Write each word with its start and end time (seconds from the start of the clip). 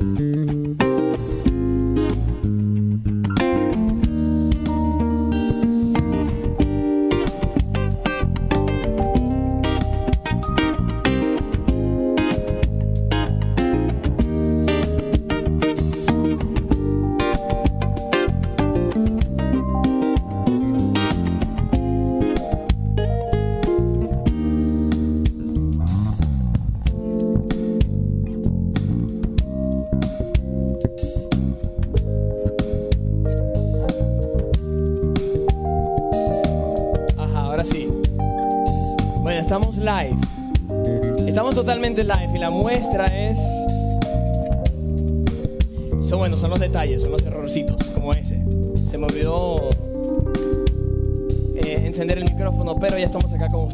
Ajá, 0.00 0.39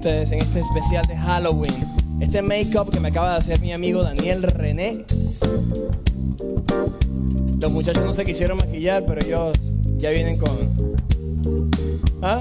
ustedes 0.06 0.30
en 0.30 0.38
este 0.38 0.60
especial 0.60 1.05
de 1.06 1.16
Halloween. 1.16 1.84
Este 2.20 2.41
make-up 2.41 2.91
que 2.92 3.01
me 3.01 3.09
acaba 3.09 3.33
de 3.33 3.38
hacer 3.38 3.60
mi 3.60 3.73
amigo 3.73 4.05
Daniel 4.05 4.41
René. 4.42 5.05
Los 7.60 7.73
muchachos 7.73 8.05
no 8.05 8.15
se 8.15 8.24
quisieron 8.24 8.56
maquillar, 8.56 9.05
pero 9.05 9.20
ellos 9.27 9.59
ya 9.96 10.10
vienen 10.10 10.38
con... 10.38 10.57
¿Ah? 12.23 12.40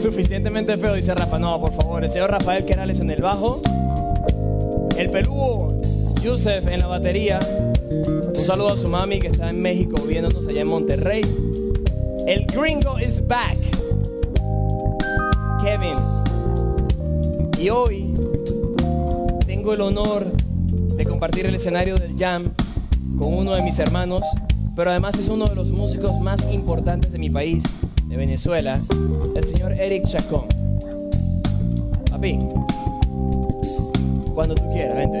Suficientemente 0.00 0.78
feo, 0.78 0.94
dice 0.94 1.14
Rafa. 1.14 1.38
No, 1.38 1.60
por 1.60 1.74
favor. 1.74 2.02
El 2.02 2.10
señor 2.10 2.30
Rafael 2.30 2.64
Querales 2.64 3.00
en 3.00 3.10
el 3.10 3.20
bajo. 3.20 3.60
El 4.96 5.10
peludo 5.10 5.78
Yusef 6.22 6.66
en 6.66 6.80
la 6.80 6.86
batería. 6.86 7.40
Un 7.90 8.42
saludo 8.42 8.72
a 8.72 8.76
su 8.78 8.88
mami 8.88 9.18
que 9.18 9.26
está 9.26 9.50
en 9.50 9.60
México 9.60 10.02
viéndonos 10.04 10.48
allá 10.48 10.62
en 10.62 10.68
Monterrey. 10.68 11.20
El 12.26 12.46
gringo 12.46 12.98
is 12.98 13.26
back. 13.26 13.57
Y 17.68 17.70
hoy 17.70 18.14
tengo 19.44 19.74
el 19.74 19.82
honor 19.82 20.24
de 20.24 21.04
compartir 21.04 21.44
el 21.44 21.54
escenario 21.54 21.96
del 21.96 22.16
jam 22.16 22.50
con 23.18 23.34
uno 23.34 23.54
de 23.54 23.60
mis 23.60 23.78
hermanos, 23.78 24.22
pero 24.74 24.88
además 24.88 25.18
es 25.18 25.28
uno 25.28 25.44
de 25.44 25.54
los 25.54 25.70
músicos 25.70 26.18
más 26.22 26.50
importantes 26.50 27.12
de 27.12 27.18
mi 27.18 27.28
país, 27.28 27.62
de 28.06 28.16
Venezuela, 28.16 28.80
el 29.36 29.46
señor 29.46 29.74
Eric 29.74 30.06
Chacón. 30.06 30.46
Papi, 32.10 32.38
cuando 34.34 34.54
tú 34.54 34.62
quieras, 34.72 34.96
vente. 34.96 35.18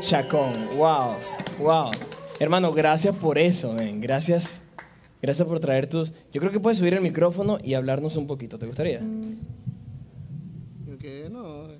Chacón. 0.00 0.52
Wow, 0.76 1.16
wow. 1.58 1.90
Hermano, 2.38 2.72
gracias 2.72 3.16
por 3.16 3.38
eso, 3.38 3.72
men. 3.74 4.00
Gracias. 4.00 4.60
Gracias 5.22 5.46
por 5.46 5.60
traer 5.60 5.88
tus. 5.88 6.12
Yo 6.32 6.40
creo 6.40 6.52
que 6.52 6.60
puedes 6.60 6.78
subir 6.78 6.94
el 6.94 7.00
micrófono 7.00 7.58
y 7.62 7.74
hablarnos 7.74 8.16
un 8.16 8.26
poquito. 8.26 8.58
¿Te 8.58 8.66
gustaría? 8.66 9.00
Que 11.00 11.28
no. 11.30 11.64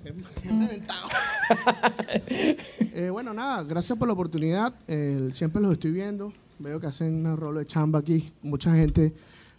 Eh, 2.97 3.09
bueno, 3.09 3.33
nada, 3.33 3.61
gracias 3.63 3.97
por 3.99 4.07
la 4.07 4.13
oportunidad. 4.13 4.73
Eh, 4.87 5.29
siempre 5.33 5.61
los 5.61 5.73
estoy 5.73 5.91
viendo. 5.91 6.31
Veo 6.59 6.79
que 6.79 6.87
hacen 6.87 7.13
una 7.13 7.35
rolo 7.35 7.59
de 7.59 7.65
chamba 7.65 7.99
aquí. 7.99 8.31
Mucha 8.41 8.73
gente 8.73 9.13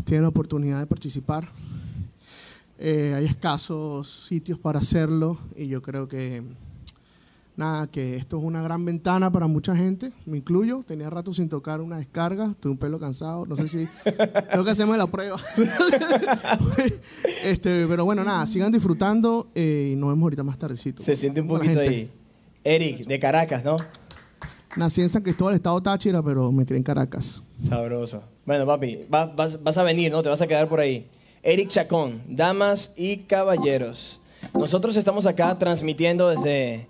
tiene 0.04 0.22
la 0.22 0.28
oportunidad 0.28 0.80
de 0.80 0.86
participar. 0.86 1.48
Eh, 2.78 3.12
hay 3.14 3.24
escasos 3.26 4.26
sitios 4.26 4.58
para 4.58 4.78
hacerlo 4.78 5.38
y 5.54 5.66
yo 5.66 5.82
creo 5.82 6.08
que 6.08 6.42
nada, 7.56 7.86
que 7.86 8.16
esto 8.16 8.38
es 8.38 8.44
una 8.44 8.62
gran 8.62 8.84
ventana 8.84 9.30
para 9.30 9.46
mucha 9.46 9.74
gente, 9.74 10.12
me 10.26 10.38
incluyo. 10.38 10.84
Tenía 10.86 11.10
rato 11.10 11.32
sin 11.32 11.48
tocar 11.48 11.80
una 11.80 11.98
descarga, 11.98 12.46
estoy 12.50 12.70
un 12.72 12.78
pelo 12.78 12.98
cansado, 13.00 13.46
no 13.46 13.56
sé 13.56 13.68
si 13.68 13.88
tengo 14.50 14.64
que 14.64 14.70
hacerme 14.70 14.96
la 14.96 15.06
prueba. 15.06 15.38
este, 17.44 17.86
pero 17.86 18.04
bueno, 18.04 18.24
nada, 18.24 18.46
sigan 18.46 18.72
disfrutando 18.72 19.48
eh, 19.54 19.90
y 19.92 19.96
nos 19.96 20.10
vemos 20.10 20.22
ahorita 20.24 20.42
más 20.42 20.58
tardecito. 20.58 21.02
Se 21.02 21.16
siente 21.16 21.40
un 21.40 21.48
poquito 21.48 21.80
ahí. 21.80 22.10
Eric, 22.64 23.06
de 23.06 23.18
Caracas, 23.18 23.64
¿no? 23.64 23.76
Nací 24.76 25.00
en 25.00 25.08
San 25.08 25.22
Cristóbal, 25.22 25.54
estado 25.54 25.80
Táchira, 25.80 26.22
pero 26.22 26.52
me 26.52 26.66
crié 26.66 26.78
en 26.78 26.82
Caracas. 26.84 27.42
Sabroso. 27.66 28.22
Bueno, 28.44 28.66
papi, 28.66 29.06
va- 29.12 29.26
vas, 29.26 29.62
vas 29.62 29.78
a 29.78 29.82
venir, 29.82 30.12
¿no? 30.12 30.20
Te 30.22 30.28
vas 30.28 30.42
a 30.42 30.46
quedar 30.46 30.68
por 30.68 30.80
ahí. 30.80 31.08
Eric 31.42 31.68
Chacón, 31.68 32.22
damas 32.28 32.92
y 32.96 33.18
caballeros. 33.18 34.20
Nosotros 34.52 34.96
estamos 34.96 35.26
acá 35.26 35.56
transmitiendo 35.58 36.28
desde 36.28 36.88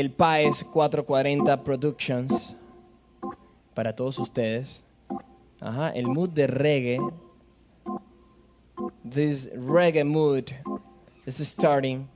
el 0.00 0.10
PAES 0.12 0.64
440 0.64 1.64
Productions 1.64 2.56
para 3.74 3.94
todos 3.94 4.18
ustedes. 4.18 4.82
Ajá, 5.60 5.90
el 5.90 6.06
mood 6.06 6.30
de 6.30 6.46
reggae. 6.46 7.00
This 9.08 9.48
reggae 9.54 10.04
mood 10.04 10.50
is 11.26 11.36
starting. 11.38 12.08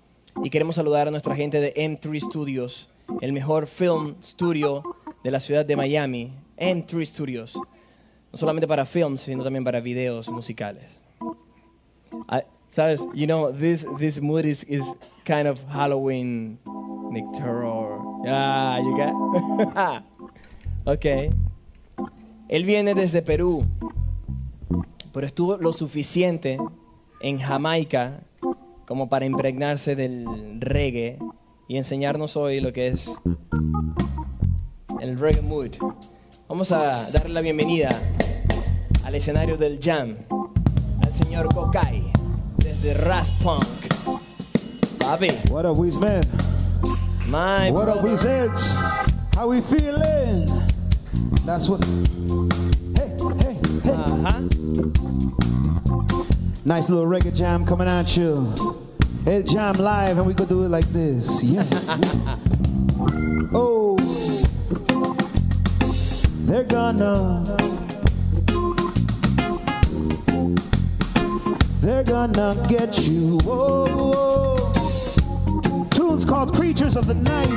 Y 0.44 0.50
queremos 0.50 0.76
saludar 0.76 1.08
a 1.08 1.10
nuestra 1.10 1.34
gente 1.36 1.60
de 1.60 1.74
M3 1.74 2.20
Studios, 2.20 2.88
el 3.20 3.32
mejor 3.32 3.66
film 3.66 4.14
studio 4.22 4.82
de 5.22 5.30
la 5.30 5.40
ciudad 5.40 5.64
de 5.66 5.76
Miami. 5.76 6.32
M3 6.56 7.04
Studios. 7.06 7.54
No 7.54 8.38
solamente 8.38 8.66
para 8.66 8.86
films, 8.86 9.22
sino 9.22 9.42
también 9.44 9.64
para 9.64 9.80
videos 9.80 10.28
musicales. 10.28 10.98
I- 12.30 12.42
Sabes, 12.70 13.02
you 13.12 13.26
know, 13.26 13.52
this, 13.52 13.84
this 13.98 14.18
mood 14.18 14.46
is, 14.46 14.64
is 14.64 14.82
kind 15.26 15.46
of 15.46 15.60
Halloween, 15.68 16.58
Nick 17.12 17.30
Terror. 17.32 18.00
Ah, 18.26 18.78
you 18.80 18.96
got? 18.96 20.02
ok. 20.86 21.30
Él 22.48 22.64
viene 22.64 22.94
desde 22.94 23.20
Perú, 23.20 23.66
pero 25.12 25.26
estuvo 25.26 25.58
lo 25.58 25.74
suficiente 25.74 26.58
en 27.20 27.38
Jamaica 27.38 28.20
como 28.86 29.10
para 29.10 29.26
impregnarse 29.26 29.94
del 29.94 30.26
reggae 30.60 31.18
y 31.68 31.76
enseñarnos 31.76 32.36
hoy 32.36 32.60
lo 32.60 32.72
que 32.72 32.88
es 32.88 33.10
el 35.00 35.18
reggae 35.18 35.42
mood. 35.42 35.72
Vamos 36.48 36.72
a 36.72 37.10
darle 37.10 37.34
la 37.34 37.40
bienvenida 37.42 37.90
al 39.04 39.14
escenario 39.14 39.58
del 39.58 39.78
jam 39.82 40.16
al 41.02 41.14
señor 41.14 41.52
Kokai 41.54 42.02
desde 42.56 42.94
Raspunk. 42.94 43.66
Papi, 44.98 45.28
What 45.50 45.66
up, 45.66 45.78
Weez 45.78 45.98
man? 45.98 46.51
My 47.28 47.70
What 47.70 47.88
up, 47.88 48.00
brother. 48.00 48.08
Weez 48.08 48.24
heads? 48.24 49.12
How 49.34 49.48
we 49.48 49.60
feeling? 49.60 50.46
That's 51.44 51.68
what. 51.68 51.84
Hey, 52.96 53.16
hey, 53.40 53.58
hey. 53.82 53.92
Ajá. 53.92 54.48
Nice 56.64 56.90
little 56.90 57.06
reggae 57.06 57.34
jam 57.34 57.64
coming 57.64 57.88
at 57.88 58.16
you. 58.16 58.52
El 59.26 59.42
jam 59.42 59.74
live, 59.74 60.18
and 60.18 60.26
we 60.26 60.34
could 60.34 60.48
do 60.48 60.64
it 60.64 60.68
like 60.68 60.86
this. 60.92 61.42
Yeah. 61.42 61.64
oh. 63.54 63.96
They're 66.46 66.64
gonna. 66.64 67.56
They're 71.80 72.04
gonna 72.04 72.54
get 72.68 73.08
you. 73.08 73.38
Whoa, 73.44 73.86
whoa. 73.88 74.61
Tunes 76.12 76.24
called 76.26 76.54
Creatures 76.54 76.94
of 76.94 77.06
the 77.06 77.14
Night. 77.14 77.48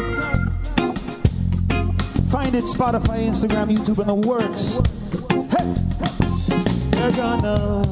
Find 2.32 2.56
it 2.56 2.64
Spotify, 2.64 3.28
Instagram, 3.28 3.70
YouTube, 3.76 4.00
and 4.00 4.08
the 4.08 4.16
works. 4.16 4.80
Hey, 5.52 5.74
they're 6.92 7.12
gonna. 7.12 7.84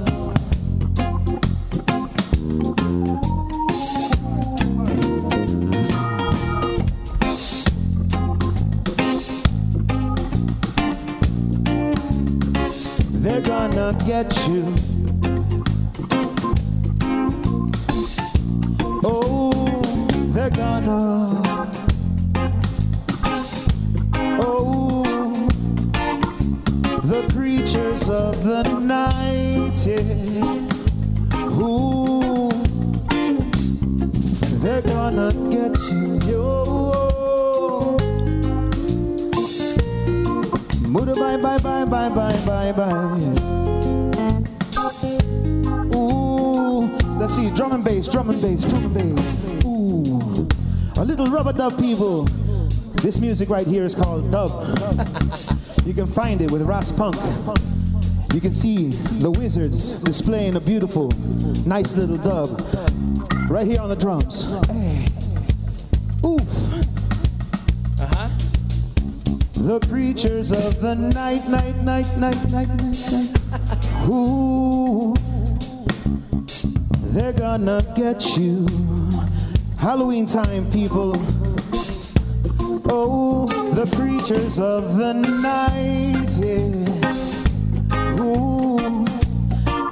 They're 13.20 13.42
gonna 13.42 13.98
get 14.06 14.48
you. 14.48 14.83
Oh, 20.86 21.44
of 28.10 28.44
the 28.44 28.64
night. 28.80 29.88
Ooh, 31.62 32.50
they're 34.60 34.82
gonna 34.82 35.32
get 35.50 35.78
you. 35.90 36.04
Bye 41.24 41.38
bye 41.38 41.58
bye 41.58 41.86
bye 41.86 42.10
bye 42.10 42.38
bye 42.46 42.72
bye. 42.74 43.20
Ooh, 45.96 46.82
let's 47.18 47.36
see, 47.36 47.50
drum 47.56 47.72
and 47.72 47.84
bass, 47.84 48.08
drum 48.08 48.30
and 48.30 48.42
bass, 48.42 48.66
drum 48.66 48.84
and 48.86 48.94
bass. 48.94 49.63
A 51.04 51.06
little 51.06 51.26
rubber 51.26 51.52
dub 51.52 51.78
people. 51.78 52.24
This 53.04 53.20
music 53.20 53.50
right 53.50 53.68
here 53.68 53.84
is 53.84 53.94
called 53.94 54.32
dub. 54.32 54.50
You 55.86 55.94
can 55.94 56.06
find 56.06 56.42
it 56.42 56.50
with 56.50 56.62
Ras 56.62 56.94
Punk. 56.94 57.18
You 58.34 58.40
can 58.40 58.54
see 58.54 58.92
the 59.20 59.30
wizards 59.32 60.02
displaying 60.02 60.56
a 60.56 60.62
beautiful, 60.62 61.12
nice 61.68 61.98
little 61.98 62.16
dub 62.16 62.48
right 63.50 63.68
here 63.68 63.82
on 63.82 63.90
the 63.90 63.98
drums. 63.98 64.50
Hey. 64.72 65.06
Oof. 66.26 66.72
Ajá. 68.00 68.32
The 69.56 69.86
creatures 69.90 70.54
of 70.54 70.80
the 70.80 70.96
night, 70.96 71.44
night, 71.50 71.76
night, 71.84 72.08
night, 72.18 72.40
night, 72.50 72.70
night, 72.70 72.96
night. 72.96 74.08
Ooh, 74.10 75.14
they're 77.12 77.34
gonna 77.34 77.84
get 77.94 78.38
you. 78.38 78.93
Halloween 79.84 80.26
time, 80.26 80.72
people. 80.72 81.12
Oh, 82.90 83.46
the 83.74 83.86
creatures 83.98 84.58
of 84.58 84.96
the 84.96 85.12
night, 85.12 86.40
yeah. 86.40 88.24
Ooh, 88.24 89.04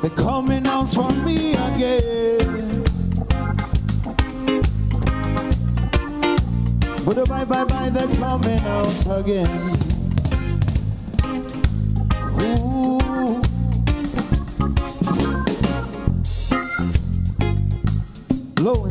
they're 0.01 0.09
coming 0.11 0.65
out 0.65 0.85
for 0.85 1.11
me 1.25 1.55
again. 1.55 2.83
But 7.05 7.27
bye 7.27 7.43
bye 7.43 7.65
bye, 7.65 7.89
they're 7.89 8.15
coming 8.15 8.61
out 8.61 9.19
again. 9.19 9.80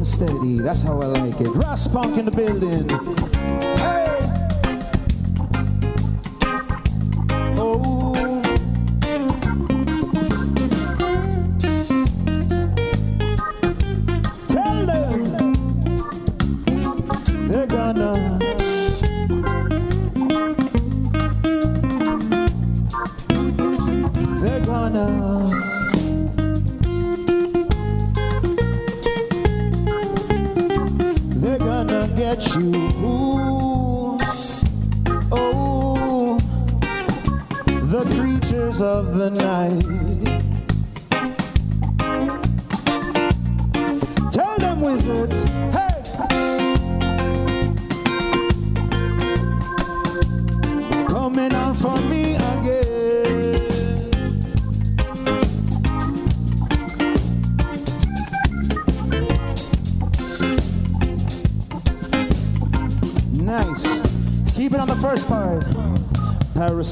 And 0.00 0.06
steady, 0.06 0.58
that's 0.58 0.80
how 0.80 0.98
I 1.02 1.06
like 1.06 1.40
it. 1.42 1.48
Ras 1.56 1.86
Punk 1.86 2.16
in 2.16 2.24
the 2.24 2.30
building. 2.30 3.59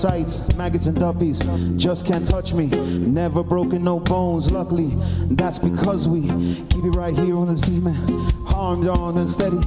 Parasites, 0.00 0.55
maggots, 0.55 0.87
and 0.87 0.97
duppies 0.97 1.40
just 1.76 2.07
can't 2.07 2.28
touch 2.28 2.55
me. 2.55 2.67
Never 2.69 3.43
broken 3.43 3.83
no 3.83 3.99
bones, 3.99 4.49
luckily. 4.52 4.93
That's 5.26 5.59
because 5.59 6.09
we 6.09 6.23
keep 6.71 6.85
it 6.85 6.95
right 6.95 7.19
here 7.19 7.37
on 7.37 7.49
the 7.49 7.59
cement. 7.59 8.09
Arms 8.55 8.87
on 8.87 9.19
and 9.19 9.28
steady. 9.28 9.59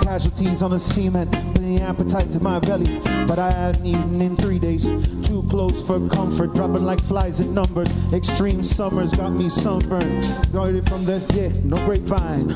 Casualties 0.00 0.62
on 0.62 0.70
the 0.70 0.78
cement. 0.78 1.32
Plenty 1.56 1.80
appetite 1.80 2.30
to 2.30 2.40
my 2.40 2.60
belly. 2.60 3.00
But 3.26 3.40
I 3.40 3.50
hadn't 3.50 3.84
eaten 3.84 4.20
in 4.20 4.36
three 4.36 4.60
days. 4.60 4.84
Too 5.26 5.42
close 5.50 5.84
for 5.84 6.08
comfort. 6.08 6.54
Dropping 6.54 6.84
like 6.84 7.00
flies 7.00 7.40
in 7.40 7.52
numbers. 7.52 7.88
Extreme 8.12 8.62
summers 8.62 9.12
got 9.12 9.30
me 9.30 9.48
sunburned. 9.48 10.22
It 10.22 10.88
from 10.88 11.04
the, 11.04 11.18
yeah, 11.34 11.50
no 11.64 11.84
grapevine. 11.84 12.50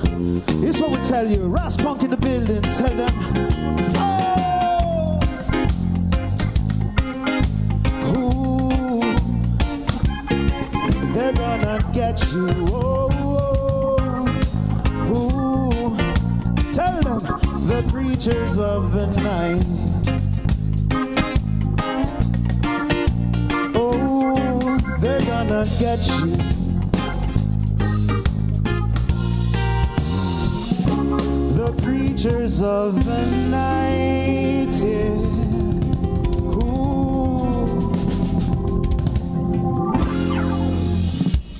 Here's 0.62 0.80
what 0.80 0.96
we 0.96 1.02
tell 1.02 1.26
you. 1.26 1.48
Ras 1.48 1.76
Punk 1.76 2.04
in 2.04 2.10
the 2.10 2.16
building. 2.16 2.62
Tell 2.62 2.94
them. 2.94 4.07
Oh. 12.70 13.18
Tell 16.72 17.00
them 17.02 17.20
the 17.66 17.82
creatures 17.90 18.58
of 18.58 18.92
the 18.92 19.06
night. 19.22 19.64
Oh, 23.74 24.78
they're 25.00 25.20
gonna 25.20 25.64
get 25.78 26.00
you. 26.08 26.26
The 31.54 31.72
creatures 31.82 32.62
of 32.62 33.04
the 33.04 33.26
night. 33.50 34.72
Yeah. 34.82 35.27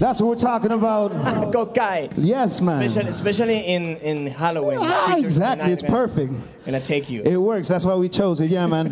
That's 0.09 0.23
what 0.23 0.29
we're 0.29 0.37
talking 0.37 0.73
about. 0.73 1.11
Kokai. 1.53 2.11
Yes, 2.17 2.63
man. 2.63 2.83
Especially, 2.83 3.11
especially 3.11 3.59
in, 3.59 3.97
in 3.99 4.27
Halloween. 4.29 4.79
Ah, 4.81 5.11
Creatures 5.13 5.37
of 5.37 5.43
the 5.43 5.53
exactly. 5.53 5.73
It's 5.73 5.83
perfect. 5.83 6.33
And 6.67 6.75
I 6.75 6.81
take 6.81 7.11
you. 7.11 7.21
It 7.25 7.37
works. 7.37 7.69
That's 7.69 7.85
why 7.85 7.95
we 7.95 8.09
chose 8.09 8.41
it. 8.41 8.49
Yeah, 8.49 8.67
man. 8.69 8.87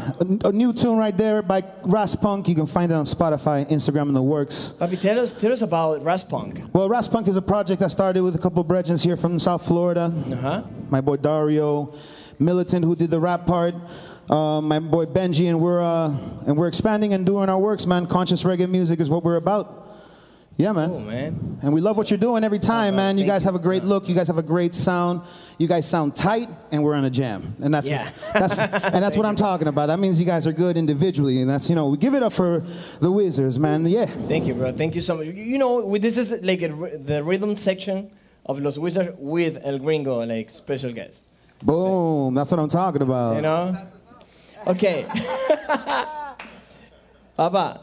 A, 0.44 0.49
a 0.49 0.52
new 0.52 0.75
tune 0.75 0.99
right 0.99 1.16
there 1.16 1.40
by 1.40 1.64
Ras 1.85 2.16
Punk. 2.16 2.49
You 2.49 2.54
can 2.54 2.66
find 2.66 2.92
it 2.92 2.96
on 2.96 3.06
Spotify, 3.06 3.66
Instagram, 3.70 4.08
and 4.08 4.16
the 4.16 4.20
works. 4.20 4.75
Papi, 4.78 5.00
tell 5.00 5.18
us, 5.18 5.32
tell 5.32 5.54
us 5.54 5.62
about 5.62 6.04
Raspunk. 6.04 6.70
Well, 6.75 6.87
Ras 6.90 7.08
Punk 7.08 7.28
is 7.28 7.37
a 7.37 7.42
project 7.42 7.80
I 7.80 7.88
started 7.88 8.23
with 8.23 8.35
a 8.35 8.38
couple 8.38 8.61
of 8.61 8.68
brethren 8.68 8.99
here 8.99 9.16
from 9.16 9.38
South 9.38 9.66
Florida. 9.66 10.12
Uh-huh. 10.14 10.64
My 10.90 11.00
boy 11.00 11.16
Dario, 11.16 11.94
Militant, 12.38 12.85
who 12.85 12.94
did 12.94 13.08
the 13.08 13.20
rap 13.20 13.46
part. 13.46 13.75
Uh, 14.28 14.61
my 14.61 14.80
boy 14.80 15.06
Benji, 15.06 15.49
and 15.49 15.61
we're 15.61 15.80
uh, 15.80 16.14
and 16.46 16.58
we're 16.58 16.68
expanding 16.68 17.14
and 17.14 17.25
doing 17.25 17.49
our 17.49 17.58
works, 17.58 17.87
man. 17.87 18.06
Conscious 18.06 18.42
reggae 18.42 18.68
music 18.68 19.00
is 19.00 19.08
what 19.08 19.25
we're 19.25 19.37
about. 19.37 19.86
Yeah, 20.58 20.72
man. 20.72 20.90
Oh, 20.90 21.00
man. 21.00 21.58
And 21.62 21.75
we 21.75 21.82
love 21.82 21.98
what 21.98 22.10
you're 22.10 22.16
doing 22.18 22.42
every 22.42 22.58
time, 22.58 22.94
Oh, 22.94 22.96
man. 22.96 23.18
You 23.18 23.26
guys 23.26 23.42
you. 23.44 23.48
have 23.48 23.54
a 23.54 23.62
great 23.62 23.84
look. 23.84 24.08
You 24.08 24.14
guys 24.14 24.26
have 24.28 24.38
a 24.38 24.42
great 24.42 24.75
sound. 24.75 25.20
You 25.58 25.68
guys 25.68 25.86
sound 25.86 26.16
tight, 26.16 26.48
and 26.72 26.82
we're 26.82 26.94
on 26.94 27.04
a 27.04 27.10
jam. 27.10 27.54
And 27.62 27.75
that's 27.75 27.88
Yeah. 27.90 28.08
that's 28.32 28.58
and 28.94 29.02
that's 29.04 29.18
what 29.18 29.26
I'm 29.26 29.36
talking 29.36 29.68
about. 29.68 29.86
That 29.88 29.98
means 29.98 30.18
you 30.18 30.25
guys 30.25 30.46
are 30.46 30.52
good 30.52 30.78
individually, 30.78 31.42
and 31.42 31.50
that's 31.50 31.68
you 31.68 31.76
know 31.76 31.88
we 31.88 31.98
give 31.98 32.14
it 32.14 32.22
up 32.22 32.32
for 32.32 32.62
the 33.00 33.10
Wizards, 33.12 33.58
man. 33.58 33.84
Yeah. 33.84 34.06
Thank 34.06 34.46
you, 34.46 34.54
bro. 34.54 34.72
Thank 34.72 34.94
you 34.94 35.02
so 35.02 35.16
much. 35.16 35.26
You- 35.26 35.32
You 35.52 35.58
know, 35.58 35.96
this 35.98 36.16
is 36.16 36.30
like 36.42 36.62
a, 36.62 36.70
r- 36.72 36.96
the 36.96 37.22
rhythm 37.22 37.54
section 37.56 38.10
of 38.46 38.58
Los 38.58 38.78
Wizards 38.78 39.14
with 39.18 39.58
El 39.62 39.78
Gringo, 39.78 40.25
like 40.25 40.48
special 40.50 40.92
guest. 40.92 41.22
Boom. 41.62 42.32
That's 42.34 42.50
what 42.50 42.60
I'm 42.60 42.68
talking 42.68 43.02
about. 43.02 43.36
You 43.36 43.42
know? 43.42 43.76
Okay. 44.68 45.04
Papa, 47.36 47.80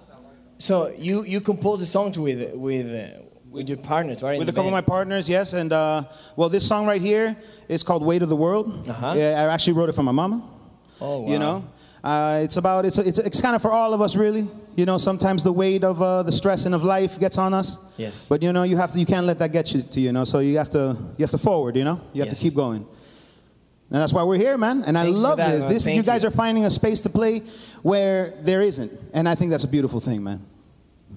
so 0.63 0.93
you 0.97 1.25
you 1.25 1.41
composed 1.41 1.81
the 1.81 1.85
songs 1.85 2.17
with 2.17 2.55
with 2.55 2.87
uh, 2.87 3.21
with 3.51 3.67
your 3.67 3.79
partners, 3.79 4.23
right? 4.23 4.39
With 4.39 4.47
a 4.47 4.53
couple 4.53 4.69
of 4.69 4.71
my 4.71 4.79
partners, 4.79 5.27
yes, 5.27 5.51
and 5.51 5.73
uh, 5.73 6.03
well, 6.37 6.47
this 6.47 6.65
song 6.65 6.87
right 6.87 7.01
here 7.01 7.35
is 7.67 7.83
called 7.83 8.01
"Weight 8.01 8.21
of 8.21 8.29
the 8.29 8.37
World." 8.37 8.87
Uh-huh. 8.87 9.13
Yeah, 9.17 9.43
I 9.43 9.53
actually 9.53 9.73
wrote 9.73 9.89
it 9.89 9.95
for 9.95 10.03
my 10.03 10.13
mama. 10.13 10.41
Oh, 11.01 11.19
wow. 11.19 11.29
You 11.29 11.39
know, 11.39 11.67
uh, 12.01 12.39
it's 12.45 12.55
about 12.55 12.85
it's 12.85 12.97
it's 12.97 13.19
it's 13.19 13.41
kind 13.41 13.57
of 13.57 13.61
for 13.61 13.73
all 13.73 13.93
of 13.93 13.99
us, 13.99 14.15
really. 14.15 14.47
You 14.77 14.85
know, 14.85 14.97
sometimes 14.97 15.43
the 15.43 15.51
weight 15.51 15.83
of 15.83 16.01
uh, 16.01 16.23
the 16.23 16.31
stressing 16.31 16.73
of 16.73 16.81
life 16.85 17.19
gets 17.19 17.37
on 17.37 17.53
us. 17.53 17.77
Yes. 17.97 18.25
But 18.29 18.41
you 18.41 18.53
know, 18.53 18.63
you 18.63 18.77
have 18.77 18.93
to 18.93 18.99
you 18.99 19.05
can't 19.05 19.25
let 19.25 19.39
that 19.39 19.51
get 19.51 19.73
you 19.73 19.81
to 19.81 19.99
you 19.99 20.13
know. 20.13 20.23
So 20.23 20.39
you 20.39 20.57
have 20.59 20.69
to 20.69 20.95
you 21.17 21.23
have 21.23 21.31
to 21.31 21.37
forward. 21.37 21.75
You 21.75 21.83
know, 21.83 21.99
you 22.13 22.21
have 22.21 22.29
to 22.29 22.37
keep 22.37 22.55
going. 22.55 22.87
And 23.91 24.01
that's 24.01 24.13
why 24.13 24.23
we're 24.23 24.37
here, 24.37 24.57
man. 24.57 24.81
And 24.87 24.97
I 24.97 25.03
Thank 25.03 25.15
for 25.15 25.21
love 25.21 25.37
that, 25.37 25.51
this. 25.51 25.63
man. 25.65 25.73
This 25.73 25.83
Thank 25.83 25.97
you 25.97 26.03
guys 26.03 26.23
you. 26.23 26.29
are 26.29 26.31
finding 26.31 26.63
a 26.63 26.71
space 26.71 27.01
to 27.01 27.09
play 27.09 27.41
where 27.83 28.31
there 28.41 28.61
isn't, 28.61 28.91
and 29.13 29.27
I 29.27 29.35
think 29.35 29.51
that's 29.51 29.65
a 29.65 29.67
beautiful 29.67 29.99
thing, 29.99 30.23
man. 30.23 30.39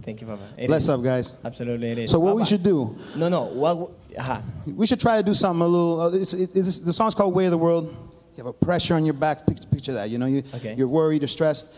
Thank 0.06 0.20
you, 0.20 0.26
Papa. 0.28 0.42
It 0.56 0.68
Bless 0.68 0.84
is. 0.84 0.88
up, 0.88 1.02
guys. 1.02 1.36
Absolutely, 1.44 1.90
it 1.90 1.98
is. 1.98 2.10
So 2.12 2.20
what 2.20 2.36
we 2.36 2.44
should 2.44 2.62
do? 2.62 2.96
No, 3.16 3.28
no. 3.28 3.42
What, 3.42 3.90
ajá. 4.16 4.40
We 4.64 4.86
should 4.86 5.00
try 5.00 5.16
to 5.16 5.22
do 5.24 5.34
something 5.34 5.60
a 5.60 5.66
little. 5.66 6.00
Uh, 6.00 6.10
it's, 6.12 6.32
it, 6.32 6.54
it's, 6.54 6.78
the 6.78 6.92
song's 6.92 7.14
called 7.16 7.34
"Way 7.34 7.46
of 7.46 7.50
the 7.50 7.58
World." 7.58 7.86
You 8.36 8.44
have 8.44 8.46
a 8.46 8.52
pressure 8.52 8.94
on 8.94 9.04
your 9.04 9.14
back. 9.14 9.44
Picture, 9.44 9.66
picture 9.68 9.92
that. 9.94 10.08
You 10.08 10.18
know, 10.18 10.26
you, 10.26 10.44
Okay. 10.54 10.74
you're 10.78 10.86
worried, 10.86 11.22
you're 11.22 11.28
stressed. 11.28 11.74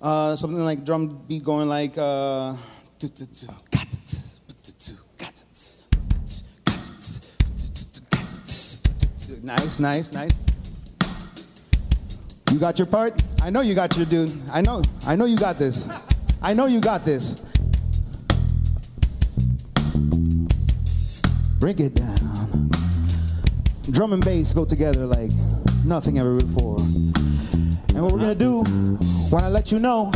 Uh, 0.00 0.36
something 0.36 0.62
like 0.64 0.84
drum 0.84 1.08
beat 1.26 1.42
going 1.42 1.68
like. 1.68 1.98
Uh, 1.98 2.54
Nice, 9.42 9.80
nice, 9.80 10.12
nice. 10.12 10.30
You 12.52 12.58
got 12.58 12.78
your 12.78 12.86
part? 12.86 13.20
I 13.42 13.50
know 13.50 13.60
you 13.60 13.74
got 13.74 13.96
your 13.96 14.06
dude. 14.06 14.30
I 14.52 14.60
know. 14.60 14.82
I 15.06 15.16
know 15.16 15.24
you 15.24 15.36
got 15.36 15.56
this. 15.56 15.88
I 16.40 16.54
know 16.54 16.66
you 16.66 16.80
got 16.80 17.02
this. 17.02 17.51
Bring 21.62 21.78
it 21.78 21.94
down. 21.94 22.70
Drum 23.92 24.12
and 24.12 24.24
bass 24.24 24.52
go 24.52 24.64
together 24.64 25.06
like 25.06 25.30
nothing 25.84 26.18
ever 26.18 26.34
before. 26.34 26.80
And 26.80 28.02
what 28.02 28.10
we're 28.10 28.18
gonna 28.18 28.34
do, 28.34 28.64
when 29.30 29.44
I 29.44 29.48
let 29.48 29.70
you 29.70 29.78
know, 29.78 30.10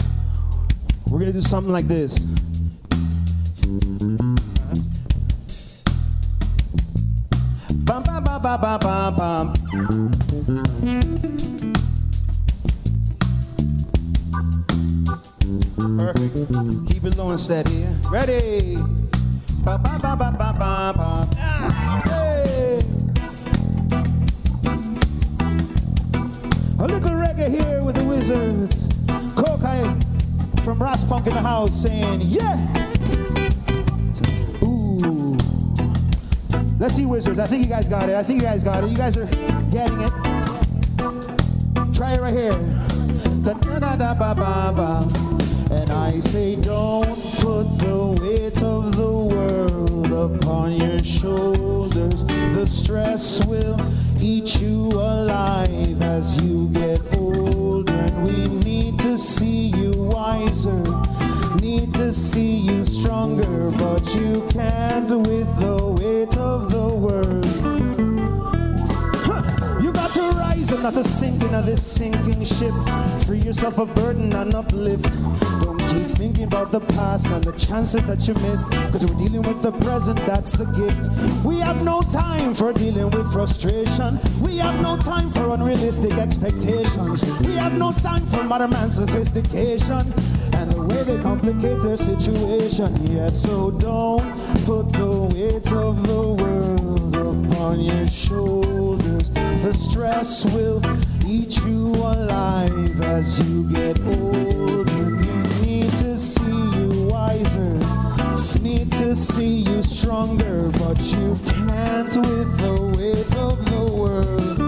we're 1.09 1.21
gonna 1.21 1.33
do 1.33 1.41
something 1.41 1.71
like 1.71 1.87
this. 1.87 2.19
Bum, 7.85 8.03
bum, 8.03 8.25
bum, 8.25 8.43
bum, 8.43 8.61
bum, 8.61 8.81
bum, 8.81 9.15
bum. 9.15 9.53
Perfect. 15.97 16.93
Keep 16.93 17.05
it 17.05 17.17
low 17.17 17.31
and 17.31 17.39
steady. 17.39 17.87
Ready? 18.11 19.06
A 19.69 19.73
little 26.87 27.11
reggae 27.11 27.49
here 27.49 27.83
with 27.83 27.97
the 27.97 28.05
wizards. 28.05 28.87
Kokai 29.35 29.83
from 30.63 30.79
Punk 30.79 31.27
in 31.27 31.35
the 31.35 31.41
house 31.41 31.83
saying, 31.83 32.21
yeah. 32.21 32.57
Ooh. 34.63 35.37
Let's 36.79 36.95
see, 36.95 37.05
wizards. 37.05 37.41
I 37.41 37.47
think 37.49 37.65
you 37.65 37.69
guys 37.69 37.89
got 37.89 38.09
it. 38.09 38.15
I 38.15 38.23
think 38.23 38.43
you 38.43 38.47
guys 38.47 38.63
got 38.63 38.85
it. 38.85 38.91
You 38.91 38.97
guys 38.97 39.17
are 39.17 39.27
getting 39.73 40.01
it. 40.01 40.13
Try 41.93 42.13
it 42.13 42.21
right 42.21 42.35
here. 42.35 42.53
Ba 43.43 43.55
ba 44.15 44.35
ba. 44.77 45.36
And 45.71 45.91
I 45.91 46.21
say, 46.21 46.57
don't 46.57 47.17
put 47.41 47.65
the 47.79 48.17
weight 48.21 48.63
of 48.63 48.97
the 48.97 49.11
world 49.11 50.13
upon 50.13 50.73
your 50.73 50.99
shoulders. 51.03 52.25
The 52.25 52.67
stress 52.67 53.45
will 53.47 53.79
eat 54.21 54.61
you 54.61 54.89
alive 54.93 56.01
as 56.03 56.45
you 56.45 56.69
get 56.69 57.01
older. 57.19 57.93
And 57.93 58.27
we 58.27 58.49
need 58.65 58.99
to 59.01 59.19
see 59.19 59.69
you 59.69 59.93
wiser, 59.97 60.83
need 61.61 61.95
to 61.95 62.13
see 62.13 62.57
you 62.59 62.85
stronger, 62.85 63.71
but 63.73 64.15
you 64.15 64.47
can't 64.51 65.11
with 65.11 65.59
the 65.59 65.97
weight 66.01 66.37
of 66.37 66.71
the 66.71 66.89
world. 66.89 67.46
Not 70.87 70.95
to 70.95 71.03
sinking 71.03 71.53
of 71.53 71.67
this 71.67 71.85
sinking 71.85 72.45
ship. 72.45 72.73
Free 73.27 73.41
yourself 73.41 73.81
of 73.81 73.93
burden 73.97 74.33
and 74.33 74.55
uplift. 74.55 75.05
Don't 75.61 75.81
keep 75.81 76.07
thinking 76.07 76.45
about 76.45 76.71
the 76.71 76.79
past 76.79 77.27
and 77.27 77.43
the 77.43 77.51
chances 77.59 78.05
that 78.05 78.29
you 78.29 78.35
missed. 78.49 78.71
Cause 78.93 79.05
we're 79.05 79.19
dealing 79.19 79.43
with 79.43 79.63
the 79.63 79.73
present, 79.73 80.17
that's 80.21 80.53
the 80.53 80.65
gift. 80.79 81.45
We 81.45 81.59
have 81.59 81.83
no 81.83 82.03
time 82.03 82.55
for 82.55 82.73
dealing 82.73 83.11
with 83.11 83.33
frustration. 83.33 84.21
We 84.41 84.59
have 84.59 84.81
no 84.81 84.97
time 84.97 85.29
for 85.33 85.53
unrealistic 85.55 86.13
expectations. 86.19 87.25
We 87.45 87.55
have 87.55 87.77
no 87.77 87.91
time 87.91 88.25
for 88.25 88.45
modern 88.45 88.71
man 88.71 88.93
sophistication. 88.93 90.13
And 90.53 90.71
the 90.71 90.83
way 90.83 91.03
they 91.03 91.21
complicate 91.21 91.81
their 91.81 91.97
situation. 91.97 92.95
Yes, 93.11 93.43
so 93.43 93.73
don't 93.73 94.23
put 94.65 94.93
the 94.93 95.23
weight 95.35 95.73
of 95.73 96.07
the 96.07 96.23
world 96.41 97.51
upon 97.51 97.81
your 97.81 98.07
shoulders. 98.07 99.06
The 99.35 99.73
stress 99.73 100.45
will 100.55 100.81
eat 101.27 101.59
you 101.65 101.95
alive 101.95 103.01
as 103.03 103.41
you 103.41 103.69
get 103.71 103.99
older. 104.01 105.11
Need 105.63 105.91
to 105.99 106.17
see 106.17 106.63
you 106.77 107.09
wiser, 107.11 107.75
need 108.63 108.93
to 108.93 109.17
see 109.17 109.59
you 109.59 109.83
stronger, 109.83 110.71
but 110.79 111.01
you 111.13 111.39
can't 111.45 112.17
with 112.17 112.51
the 112.59 112.75
weight 112.97 113.35
of 113.37 113.65
the 113.71 113.93
world. 113.93 114.61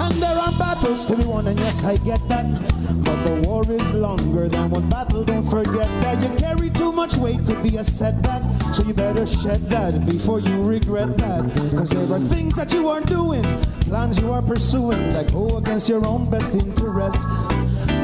And 0.00 0.12
there 0.14 0.36
are 0.36 0.52
battles 0.58 1.06
to 1.06 1.16
be 1.16 1.24
won, 1.24 1.46
and 1.46 1.58
yes, 1.58 1.84
I 1.84 1.96
get 1.98 2.26
that. 2.28 2.83
But 3.04 3.22
the 3.22 3.42
war 3.46 3.62
is 3.70 3.92
longer 3.92 4.48
than 4.48 4.70
one 4.70 4.88
battle. 4.88 5.24
Don't 5.24 5.42
forget 5.42 5.88
that 6.02 6.22
you 6.22 6.34
carry 6.36 6.70
too 6.70 6.92
much 6.92 7.16
weight, 7.16 7.38
could 7.46 7.62
be 7.62 7.76
a 7.76 7.84
setback. 7.84 8.42
So 8.74 8.82
you 8.84 8.94
better 8.94 9.26
shed 9.26 9.60
that 9.68 10.06
before 10.06 10.40
you 10.40 10.62
regret 10.64 11.16
that. 11.18 11.42
Cause 11.76 11.90
there 11.90 12.16
are 12.16 12.20
things 12.20 12.56
that 12.56 12.72
you 12.72 12.88
aren't 12.88 13.06
doing, 13.06 13.44
plans 13.82 14.20
you 14.20 14.32
are 14.32 14.42
pursuing 14.42 15.10
that 15.10 15.32
go 15.32 15.58
against 15.58 15.88
your 15.88 16.06
own 16.06 16.30
best 16.30 16.54
interest. 16.54 17.28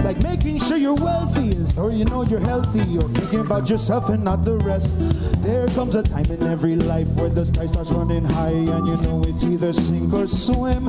Like 0.04 0.22
making 0.22 0.58
sure 0.60 0.78
you're 0.78 0.94
wealthy, 0.94 1.56
or 1.78 1.90
you 1.90 2.04
know 2.06 2.22
you're 2.24 2.40
healthy, 2.40 2.96
or 2.96 3.08
thinking 3.08 3.40
about 3.40 3.68
yourself 3.68 4.08
and 4.08 4.24
not 4.24 4.44
the 4.44 4.56
rest. 4.58 4.96
There 5.42 5.66
comes 5.68 5.94
a 5.94 6.02
time 6.02 6.24
in 6.26 6.42
every 6.44 6.74
life 6.76 7.08
where 7.16 7.28
the 7.28 7.44
tide 7.44 7.70
starts 7.70 7.92
running 7.92 8.24
high, 8.24 8.50
and 8.50 8.88
you 8.88 8.96
know 9.02 9.22
it's 9.26 9.44
either 9.44 9.72
sink 9.72 10.12
or 10.14 10.26
swim. 10.26 10.84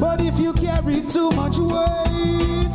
But 0.00 0.20
if 0.20 0.38
you 0.40 0.52
carry 0.54 1.02
too 1.02 1.30
much 1.32 1.58
weight, 1.58 2.74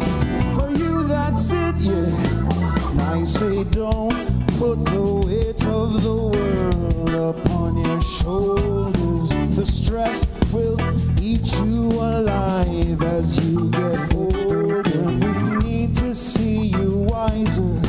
I 1.33 3.23
say 3.23 3.63
don't 3.63 4.45
put 4.59 4.83
the 4.83 5.21
weight 5.25 5.65
of 5.65 6.03
the 6.03 6.13
world 6.13 7.35
upon 7.37 7.77
your 7.77 8.01
shoulders. 8.01 9.29
The 9.55 9.65
stress 9.65 10.27
will 10.51 10.77
eat 11.21 11.47
you 11.61 11.91
alive 12.01 13.01
as 13.01 13.39
you 13.45 13.71
get 13.71 14.13
older. 14.13 14.83
We 14.83 15.69
need 15.69 15.95
to 15.95 16.13
see 16.13 16.65
you 16.65 17.07
wiser. 17.09 17.79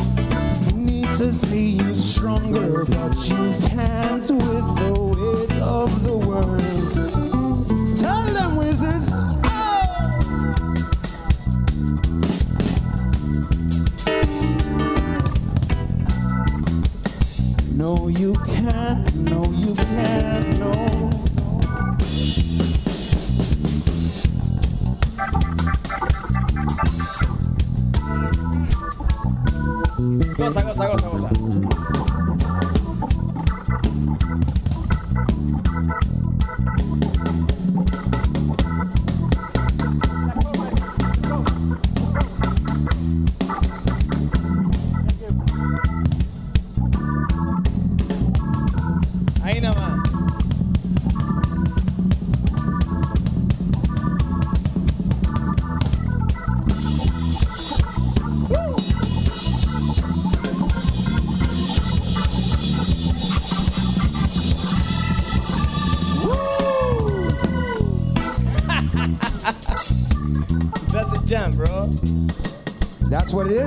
We 0.77 0.85
need 0.85 1.09
to 1.15 1.33
see 1.33 1.71
you 1.71 1.97
stronger, 1.97 2.85
but 2.85 3.29
you 3.29 3.55
can't 3.67 4.31
with 4.31 4.69
the 4.79 4.93
weight 5.17 5.59
of 5.59 6.05
the 6.05 6.17
world. 6.17 7.99
Tell 7.99 8.23
them, 8.23 8.55
wizards. 8.55 9.11
No, 17.83 18.07
you 18.07 18.33
can't. 18.47 19.13
No, 19.17 19.43
you 19.51 19.75
can't. 19.75 20.59
No. 20.61 20.71
Goza, 30.37 30.63
goza, 30.63 30.87
goza, 30.87 31.09
goza. 31.09 31.62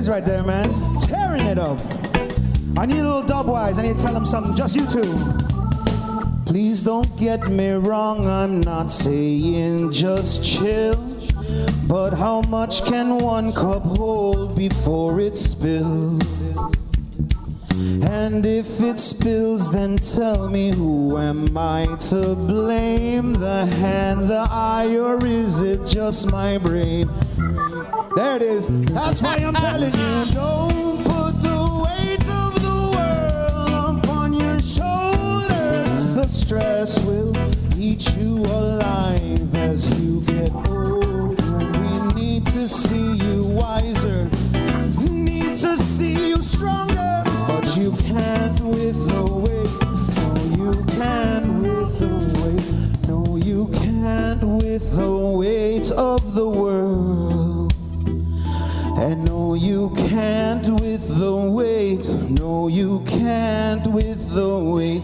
Right 0.07 0.23
there, 0.23 0.43
man. 0.43 0.69
Tearing 1.01 1.47
it 1.47 1.57
up. 1.57 1.79
I 2.77 2.85
need 2.85 2.99
a 2.99 3.03
little 3.03 3.23
dub 3.23 3.47
wise. 3.47 3.79
I 3.79 3.81
need 3.81 3.97
to 3.97 4.03
tell 4.03 4.13
them 4.13 4.25
something. 4.25 4.55
Just 4.55 4.75
you 4.75 4.85
two. 4.85 5.01
Please 6.45 6.83
don't 6.83 7.17
get 7.17 7.49
me 7.49 7.71
wrong. 7.71 8.27
I'm 8.27 8.61
not 8.61 8.91
saying 8.91 9.91
just 9.91 10.45
chill. 10.45 10.95
But 11.87 12.11
how 12.13 12.41
much 12.41 12.85
can 12.85 13.17
one 13.17 13.51
cup 13.51 13.83
hold 13.83 14.55
before 14.55 15.19
it 15.19 15.37
spills? 15.37 16.21
And 18.03 18.45
if 18.45 18.81
it 18.81 18.99
spills, 18.99 19.71
then 19.71 19.97
tell 19.97 20.49
me 20.49 20.71
who 20.71 21.17
am 21.17 21.57
I 21.57 21.87
to 22.11 22.35
blame? 22.35 23.33
The 23.33 23.65
hand, 23.65 24.27
the 24.29 24.47
eye, 24.49 24.95
or 24.97 25.25
is 25.25 25.61
it 25.61 25.85
just 25.87 26.31
my 26.31 26.59
brain? 26.59 27.09
There 28.15 28.37
it 28.37 28.43
is. 28.43 28.69
That's 28.93 29.21
why 29.21 29.35
I'm 29.35 29.53
telling 29.55 29.93
you, 29.93 30.25
don't 30.33 31.03
put 31.03 31.33
the 31.43 31.83
weight 31.83 32.25
of 32.29 32.55
the 32.63 32.77
world 32.95 33.97
upon 33.99 34.33
your 34.33 34.57
shoulders. 34.59 36.13
The 36.13 36.25
stress 36.25 37.03
will 37.03 37.35
eat 37.77 38.15
you 38.15 38.37
alive 38.37 39.53
as 39.55 39.99
you 39.99 40.21
get 40.21 40.49
older. 40.69 41.57
We 41.57 42.13
need 42.15 42.47
to 42.47 42.69
see 42.69 43.15
you 43.15 43.43
wiser, 43.43 44.29
We 44.97 45.09
need 45.09 45.57
to 45.57 45.77
see 45.77 46.29
you 46.29 46.41
stronger, 46.41 47.21
but 47.47 47.75
you 47.75 47.91
can't 47.97 48.61
with 48.61 48.95
the 49.09 49.25
weight. 49.43 49.75
No, 50.15 50.35
you 50.55 50.85
can't 50.95 51.47
with 51.61 51.99
the 51.99 52.15
weight. 52.39 53.09
No, 53.09 53.35
you 53.35 53.67
can't 53.73 54.41
with 54.41 54.95
the 54.95 55.17
weight 55.17 55.91
of 55.91 56.33
the 56.33 56.47
world. 56.47 57.24
Can't 60.15 60.79
with 60.79 61.17
the 61.17 61.35
weight. 61.35 62.07
No, 62.39 62.69
you 62.69 63.03
can't 63.05 63.85
with 63.85 64.33
the 64.33 64.57
weight. 64.63 65.03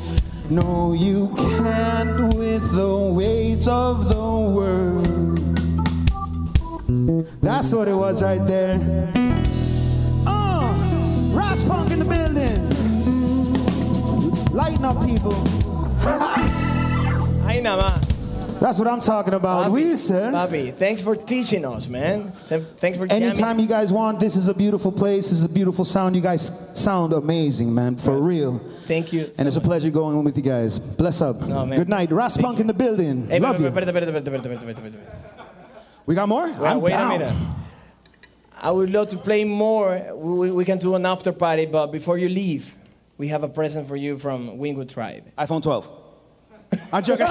No, 0.49 0.93
you 0.93 1.27
can't 1.35 2.33
with 2.33 2.71
the 2.73 2.95
weight 3.13 3.67
of 3.67 4.07
the 4.07 4.15
world. 4.55 5.05
That's 7.41 7.73
what 7.73 7.89
it 7.89 7.93
was 7.93 8.23
right 8.23 8.39
there. 8.47 8.79
Uh, 10.25 10.73
Ross 11.33 11.65
Punk 11.65 11.91
in 11.91 11.99
the 11.99 12.05
building. 12.05 12.69
Lighten 14.53 14.85
up, 14.85 15.05
people. 15.05 15.33
Ahí 17.45 17.61
nada 17.61 17.83
más. 17.83 18.10
That's 18.61 18.77
what 18.77 18.87
I'm 18.87 18.99
talking 18.99 19.33
about. 19.33 19.71
We 19.71 19.95
said. 19.95 20.35
Papi, 20.35 20.71
thanks 20.71 21.01
for 21.01 21.15
teaching 21.15 21.65
us, 21.65 21.87
man. 21.87 22.31
Thanks 22.31 22.95
for 22.99 23.07
jamming. 23.07 23.23
Anytime 23.23 23.57
you 23.57 23.65
guys 23.65 23.91
want, 23.91 24.19
this 24.19 24.35
is 24.35 24.49
a 24.49 24.53
beautiful 24.53 24.91
place. 24.91 25.31
This 25.31 25.39
is 25.39 25.43
a 25.43 25.49
beautiful 25.49 25.83
sound. 25.83 26.15
You 26.15 26.21
guys 26.21 26.43
sound 26.79 27.11
amazing, 27.11 27.73
man, 27.73 27.95
for 27.95 28.15
real. 28.21 28.59
Thank 28.85 29.13
you. 29.13 29.31
And 29.39 29.47
it's 29.47 29.57
a 29.57 29.61
pleasure 29.61 29.89
going 29.89 30.23
with 30.23 30.37
you 30.37 30.43
guys. 30.43 30.77
Bless 30.77 31.21
up. 31.21 31.41
No, 31.41 31.65
man. 31.65 31.79
Good 31.79 31.89
night. 31.89 32.11
Ras 32.11 32.37
Punk 32.37 32.59
in 32.59 32.67
the 32.67 32.73
building. 32.75 33.27
Hey, 33.29 33.39
Love 33.39 33.59
you. 33.59 33.65
espérate, 33.67 33.87
espérate, 33.89 34.21
espérate, 34.23 34.75
espérate. 34.75 34.93
We 36.05 36.13
got 36.13 36.29
more? 36.29 36.45
Wait, 36.45 36.61
I'm 36.61 36.81
wait 36.81 36.91
down. 36.91 37.15
a 37.15 37.17
minute. 37.17 37.35
I 38.61 38.69
would 38.69 38.91
love 38.91 39.09
to 39.09 39.17
play 39.17 39.43
more. 39.43 40.13
We, 40.13 40.51
we 40.51 40.65
can 40.65 40.77
do 40.77 40.93
an 40.93 41.07
after 41.07 41.31
party, 41.33 41.65
but 41.65 41.87
before 41.87 42.19
you 42.19 42.29
leave, 42.29 42.75
we 43.17 43.29
have 43.29 43.41
a 43.41 43.49
present 43.49 43.87
for 43.87 43.95
you 43.95 44.19
from 44.19 44.59
Wingwood 44.59 44.89
Tribe. 44.93 45.31
iPhone 45.35 45.63
12. 45.63 45.91
I'm 46.93 47.01
joking. 47.03 47.25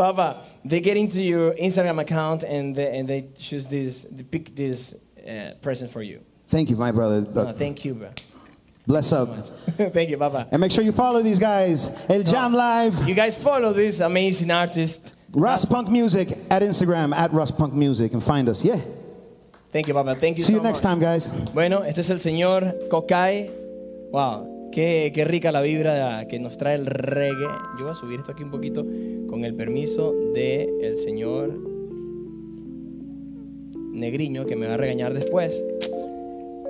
Papa, 0.00 0.36
they 0.64 0.80
get 0.80 0.96
into 0.96 1.20
your 1.20 1.52
Instagram 1.54 2.00
account 2.00 2.42
and 2.42 2.74
they, 2.74 2.98
and 2.98 3.08
they 3.08 3.28
choose 3.38 3.68
this, 3.68 4.06
they 4.10 4.22
pick 4.22 4.54
this 4.56 4.94
uh, 5.28 5.52
present 5.60 5.90
for 5.90 6.02
you. 6.02 6.20
Thank 6.46 6.70
you, 6.70 6.76
my 6.76 6.90
brother. 6.92 7.20
No, 7.20 7.52
thank 7.52 7.84
you, 7.84 7.94
bro. 7.94 8.10
Bless 8.86 9.12
up. 9.12 9.28
thank 9.92 10.08
you, 10.10 10.16
Papa. 10.16 10.48
And 10.50 10.60
make 10.60 10.72
sure 10.72 10.82
you 10.82 10.92
follow 10.92 11.22
these 11.22 11.38
guys. 11.38 11.88
El 12.08 12.22
Jam 12.22 12.52
Live, 12.54 13.06
You 13.06 13.14
guys 13.14 13.36
follow 13.36 13.72
this 13.72 14.00
amazing 14.00 14.50
artist. 14.50 15.12
Ras 15.32 15.64
Punk 15.64 15.88
Music 15.88 16.28
at 16.50 16.62
Instagram, 16.62 17.14
at 17.14 17.32
Ras 17.32 17.52
Punk 17.52 17.72
Music, 17.74 18.12
and 18.14 18.22
find 18.22 18.48
us. 18.48 18.64
Yeah. 18.64 18.80
Thank 19.70 19.86
you, 19.86 19.94
Papa. 19.94 20.14
Thank 20.16 20.38
you 20.38 20.42
See 20.42 20.52
so 20.52 20.56
you 20.58 20.62
next 20.62 20.82
much. 20.82 20.90
time, 20.90 20.98
guys. 21.00 21.28
Bueno, 21.54 21.82
este 21.84 21.98
es 22.00 22.10
el 22.10 22.18
señor 22.18 22.88
Kokai. 22.88 23.48
Wow, 24.10 24.59
qué, 24.72 25.12
qué 25.14 25.24
rica 25.24 25.52
la 25.52 25.60
vibra 25.60 26.26
que 26.28 26.38
nos 26.38 26.56
trae 26.58 26.74
el 26.76 26.86
reggae. 26.86 27.46
Yo 27.78 27.84
voy 27.84 27.92
a 27.92 27.94
subir 27.94 28.20
esto 28.20 28.32
aquí 28.32 28.42
un 28.42 28.50
poquito 28.50 28.84
con 29.28 29.44
el 29.44 29.54
permiso 29.54 30.12
del 30.34 30.70
el 30.82 30.96
señor 30.98 31.70
Negriño, 33.92 34.46
que 34.46 34.56
me 34.56 34.66
va 34.66 34.74
a 34.74 34.76
regañar 34.76 35.12
después. 35.14 35.62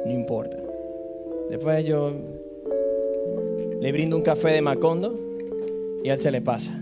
No 0.04 0.12
importa. 0.12 0.56
Después 1.48 1.84
yo 1.84 2.12
le 3.80 3.92
brindo 3.92 4.16
un 4.16 4.22
café 4.22 4.50
de 4.50 4.62
Macondo 4.62 5.18
y 6.02 6.08
a 6.08 6.14
él 6.14 6.20
se 6.20 6.30
le 6.30 6.40
pasa. 6.40 6.72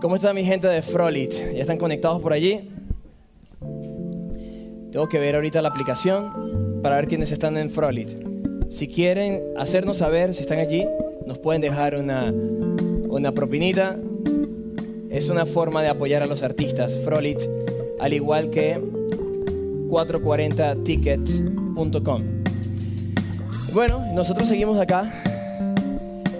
¿Cómo 0.00 0.16
está 0.16 0.34
mi 0.34 0.44
gente 0.44 0.66
de 0.66 0.82
Frolit? 0.82 1.32
¿Ya 1.32 1.60
están 1.60 1.78
conectados 1.78 2.20
por 2.20 2.32
allí? 2.32 2.68
Tengo 4.90 5.08
que 5.08 5.18
ver 5.18 5.36
ahorita 5.36 5.62
la 5.62 5.68
aplicación 5.68 6.80
para 6.82 6.96
ver 6.96 7.06
quiénes 7.06 7.30
están 7.30 7.56
en 7.56 7.70
Frolit. 7.70 8.31
Si 8.72 8.88
quieren 8.88 9.40
hacernos 9.58 9.98
saber 9.98 10.34
si 10.34 10.40
están 10.40 10.58
allí, 10.58 10.88
nos 11.26 11.38
pueden 11.38 11.60
dejar 11.60 11.94
una, 11.94 12.32
una 12.32 13.32
propinita. 13.32 13.98
Es 15.10 15.28
una 15.28 15.44
forma 15.44 15.82
de 15.82 15.90
apoyar 15.90 16.22
a 16.22 16.26
los 16.26 16.42
artistas. 16.42 16.96
Frolit, 17.04 17.38
al 18.00 18.14
igual 18.14 18.48
que 18.48 18.80
440tickets.com. 19.88 22.22
Bueno, 23.74 24.02
nosotros 24.14 24.48
seguimos 24.48 24.80
acá. 24.80 25.22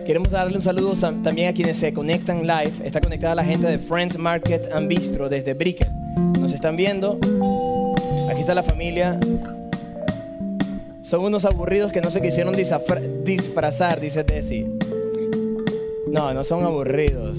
Queremos 0.06 0.30
darle 0.30 0.56
un 0.56 0.62
saludo 0.62 0.94
también 1.22 1.48
a 1.48 1.52
quienes 1.52 1.76
se 1.76 1.92
conectan 1.92 2.46
live. 2.46 2.72
Está 2.82 3.02
conectada 3.02 3.34
la 3.34 3.44
gente 3.44 3.66
de 3.66 3.78
Friends 3.78 4.16
Market 4.16 4.72
and 4.72 4.88
Bistro 4.88 5.28
desde 5.28 5.52
Brickell. 5.52 5.90
Nos 6.40 6.54
están 6.54 6.76
viendo. 6.76 7.18
Aquí 8.30 8.40
está 8.40 8.54
la 8.54 8.62
familia. 8.62 9.20
Son 11.12 11.22
unos 11.22 11.44
aburridos 11.44 11.92
que 11.92 12.00
no 12.00 12.10
se 12.10 12.22
quisieron 12.22 12.54
disfrazar, 12.56 14.00
dice 14.00 14.24
Desi. 14.24 14.64
No, 16.10 16.32
no 16.32 16.42
son 16.42 16.64
aburridos. 16.64 17.36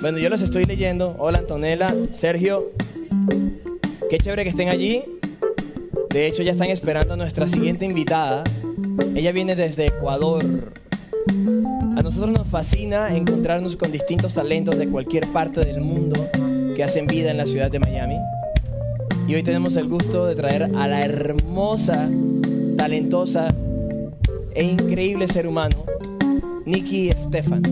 Bueno, 0.00 0.18
yo 0.18 0.28
los 0.30 0.40
estoy 0.42 0.64
leyendo. 0.64 1.16
Hola 1.18 1.38
Antonella, 1.38 1.92
Sergio. 2.14 2.70
Qué 4.08 4.18
chévere 4.18 4.44
que 4.44 4.50
estén 4.50 4.68
allí. 4.68 5.02
De 6.10 6.28
hecho, 6.28 6.44
ya 6.44 6.52
están 6.52 6.70
esperando 6.70 7.14
a 7.14 7.16
nuestra 7.16 7.48
siguiente 7.48 7.84
invitada. 7.84 8.44
Ella 9.16 9.32
viene 9.32 9.56
desde 9.56 9.86
Ecuador. 9.86 10.44
A 11.96 12.02
nosotros 12.02 12.30
nos 12.30 12.46
fascina 12.46 13.16
encontrarnos 13.16 13.74
con 13.74 13.90
distintos 13.90 14.34
talentos 14.34 14.78
de 14.78 14.86
cualquier 14.86 15.26
parte 15.32 15.64
del 15.64 15.80
mundo 15.80 16.24
que 16.76 16.84
hacen 16.84 17.08
vida 17.08 17.32
en 17.32 17.38
la 17.38 17.46
ciudad 17.46 17.72
de 17.72 17.80
Miami. 17.80 18.18
Y 19.28 19.34
hoy 19.34 19.42
tenemos 19.42 19.74
el 19.74 19.88
gusto 19.88 20.26
de 20.26 20.36
traer 20.36 20.62
a 20.62 20.86
la 20.86 21.00
hermosa, 21.04 22.08
talentosa 22.76 23.48
e 24.54 24.62
increíble 24.62 25.26
ser 25.26 25.48
humano, 25.48 25.84
Nikki 26.64 27.10
Stefan. 27.10 27.62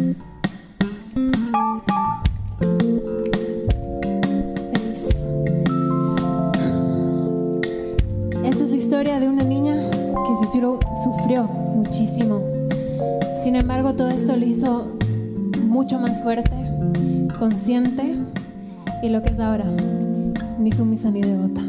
Esta 8.44 8.64
es 8.64 8.70
la 8.70 8.76
historia 8.76 9.20
de 9.20 9.28
una 9.28 9.44
niña 9.44 9.76
que 9.76 10.44
sufrió, 10.44 10.80
sufrió 11.04 11.44
muchísimo. 11.44 12.42
Sin 13.44 13.54
embargo, 13.54 13.94
todo 13.94 14.08
esto 14.08 14.34
le 14.34 14.46
hizo 14.46 14.88
mucho 15.62 16.00
más 16.00 16.24
fuerte, 16.24 16.50
consciente 17.38 18.16
y 19.04 19.08
lo 19.08 19.22
que 19.22 19.30
es 19.30 19.38
ahora, 19.38 19.66
ni 20.58 20.72
sumisa 20.72 21.10
ni 21.10 21.20
devota. 21.20 21.62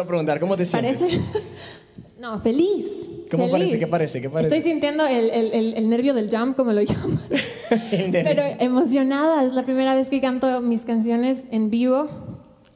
Iba 0.00 0.04
a 0.04 0.08
preguntar, 0.08 0.40
¿cómo 0.40 0.56
te 0.56 0.66
sientes? 0.66 0.98
Parece. 0.98 1.20
No, 2.20 2.38
feliz. 2.38 2.86
¿Cómo 3.30 3.44
feliz. 3.44 3.52
parece? 3.58 3.78
¿Qué 3.78 3.86
parece? 3.86 4.20
¿Qué 4.20 4.28
parece? 4.28 4.54
Estoy 4.54 4.70
sintiendo 4.72 5.06
el, 5.06 5.30
el- 5.30 5.52
el- 5.54 5.74
el 5.74 5.88
nervio 5.88 6.12
del 6.12 6.28
jump, 6.28 6.54
como 6.54 6.72
lo 6.74 6.82
llaman. 6.82 7.18
Pero 7.90 8.42
emocionada. 8.58 9.42
Es 9.44 9.54
la 9.54 9.62
primera 9.62 9.94
vez 9.94 10.10
que 10.10 10.20
canto 10.20 10.60
mis 10.60 10.82
canciones 10.82 11.44
en 11.50 11.70
vivo. 11.70 12.08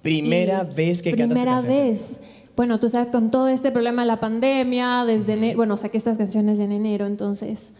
Primera 0.00 0.66
Y 0.70 0.74
vez 0.74 1.02
que 1.02 1.10
cantas 1.10 1.28
Primera 1.28 1.60
vez. 1.60 2.20
Bueno, 2.56 2.80
tú 2.80 2.88
sabes, 2.88 3.08
con 3.08 3.30
todo 3.30 3.48
este 3.48 3.70
problema 3.70 4.02
de 4.02 4.06
la 4.06 4.20
pandemia, 4.20 5.04
desde 5.06 5.32
enero, 5.34 5.56
bueno, 5.58 5.76
saqué 5.76 5.96
estas 5.98 6.16
canciones 6.16 6.58
en 6.60 6.72
enero, 6.72 7.04
entonces. 7.04 7.72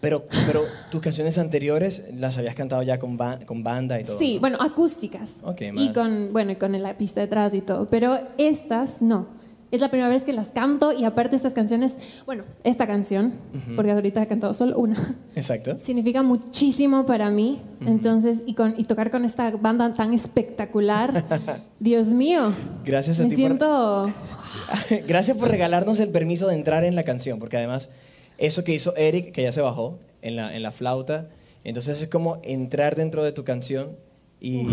Pero, 0.00 0.24
pero 0.46 0.62
tus 0.90 1.00
canciones 1.00 1.38
anteriores 1.38 2.04
las 2.14 2.38
habías 2.38 2.54
cantado 2.54 2.82
ya 2.84 2.98
con, 2.98 3.16
ba- 3.16 3.38
con 3.46 3.64
banda 3.64 4.00
y 4.00 4.04
todo. 4.04 4.18
Sí, 4.18 4.34
¿no? 4.36 4.40
bueno, 4.40 4.58
acústicas. 4.60 5.40
Ok, 5.42 5.60
y 5.74 5.92
con, 5.92 6.32
bueno, 6.32 6.52
y 6.52 6.56
con 6.56 6.80
la 6.80 6.96
pista 6.96 7.20
detrás 7.20 7.52
y 7.54 7.60
todo. 7.62 7.88
Pero 7.90 8.18
estas 8.38 9.02
no. 9.02 9.26
Es 9.70 9.80
la 9.82 9.90
primera 9.90 10.08
vez 10.08 10.22
que 10.24 10.32
las 10.32 10.48
canto 10.48 10.92
y 10.98 11.04
aparte 11.04 11.36
estas 11.36 11.52
canciones, 11.52 12.22
bueno, 12.24 12.44
esta 12.64 12.86
canción, 12.86 13.34
porque 13.76 13.90
ahorita 13.92 14.22
he 14.22 14.26
cantado 14.26 14.54
solo 14.54 14.78
una, 14.78 14.94
Exacto. 15.36 15.76
significa 15.76 16.22
muchísimo 16.22 17.04
para 17.04 17.28
mí. 17.28 17.60
Entonces, 17.84 18.44
y, 18.46 18.54
con, 18.54 18.74
y 18.78 18.84
tocar 18.84 19.10
con 19.10 19.26
esta 19.26 19.50
banda 19.50 19.92
tan 19.92 20.14
espectacular, 20.14 21.22
Dios 21.80 22.08
mío. 22.14 22.50
Gracias 22.84 23.20
a 23.20 23.24
Me 23.24 23.28
ti 23.28 23.34
por- 23.34 23.36
siento... 23.36 24.10
Gracias 25.06 25.36
por 25.36 25.48
regalarnos 25.50 26.00
el 26.00 26.08
permiso 26.10 26.46
de 26.46 26.54
entrar 26.54 26.84
en 26.84 26.94
la 26.94 27.02
canción, 27.02 27.38
porque 27.38 27.58
además 27.58 27.90
eso 28.38 28.64
que 28.64 28.74
hizo 28.74 28.96
Eric, 28.96 29.32
que 29.32 29.42
ya 29.42 29.52
se 29.52 29.60
bajó 29.60 29.98
en 30.22 30.36
la, 30.36 30.56
en 30.56 30.62
la 30.62 30.72
flauta, 30.72 31.28
entonces 31.64 32.00
es 32.00 32.08
como 32.08 32.38
entrar 32.42 32.96
dentro 32.96 33.24
de 33.24 33.32
tu 33.32 33.44
canción 33.44 33.96
y, 34.40 34.66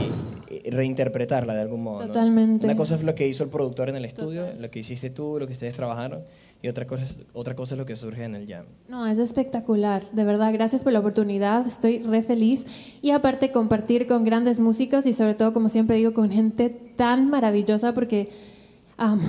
reinterpretarla 0.69 1.55
de 1.55 1.61
algún 1.61 1.83
modo. 1.83 1.99
¿no? 1.99 2.07
Totalmente. 2.07 2.67
Una 2.67 2.75
cosa 2.75 2.95
es 2.95 3.03
lo 3.03 3.15
que 3.15 3.27
hizo 3.27 3.43
el 3.43 3.49
productor 3.49 3.89
en 3.89 3.95
el 3.95 4.05
estudio, 4.05 4.47
lo 4.59 4.69
que 4.69 4.79
hiciste 4.79 5.09
tú, 5.09 5.37
lo 5.39 5.47
que 5.47 5.53
ustedes 5.53 5.75
trabajaron, 5.75 6.23
y 6.61 6.67
otra 6.67 6.85
cosa, 6.87 7.03
es, 7.03 7.15
otra 7.33 7.55
cosa 7.55 7.73
es 7.73 7.79
lo 7.79 7.85
que 7.85 7.95
surge 7.95 8.23
en 8.23 8.35
el 8.35 8.47
jam. 8.47 8.65
No, 8.87 9.05
es 9.07 9.19
espectacular, 9.19 10.03
de 10.11 10.23
verdad, 10.23 10.53
gracias 10.53 10.83
por 10.83 10.93
la 10.93 10.99
oportunidad, 10.99 11.65
estoy 11.65 11.99
re 11.99 12.21
feliz 12.21 12.65
y 13.01 13.11
aparte 13.11 13.51
compartir 13.51 14.07
con 14.07 14.23
grandes 14.23 14.59
músicos 14.59 15.05
y 15.05 15.13
sobre 15.13 15.33
todo, 15.33 15.51
como 15.51 15.69
siempre 15.69 15.97
digo, 15.97 16.13
con 16.13 16.31
gente 16.31 16.69
tan 16.69 17.29
maravillosa 17.29 17.93
porque 17.93 18.29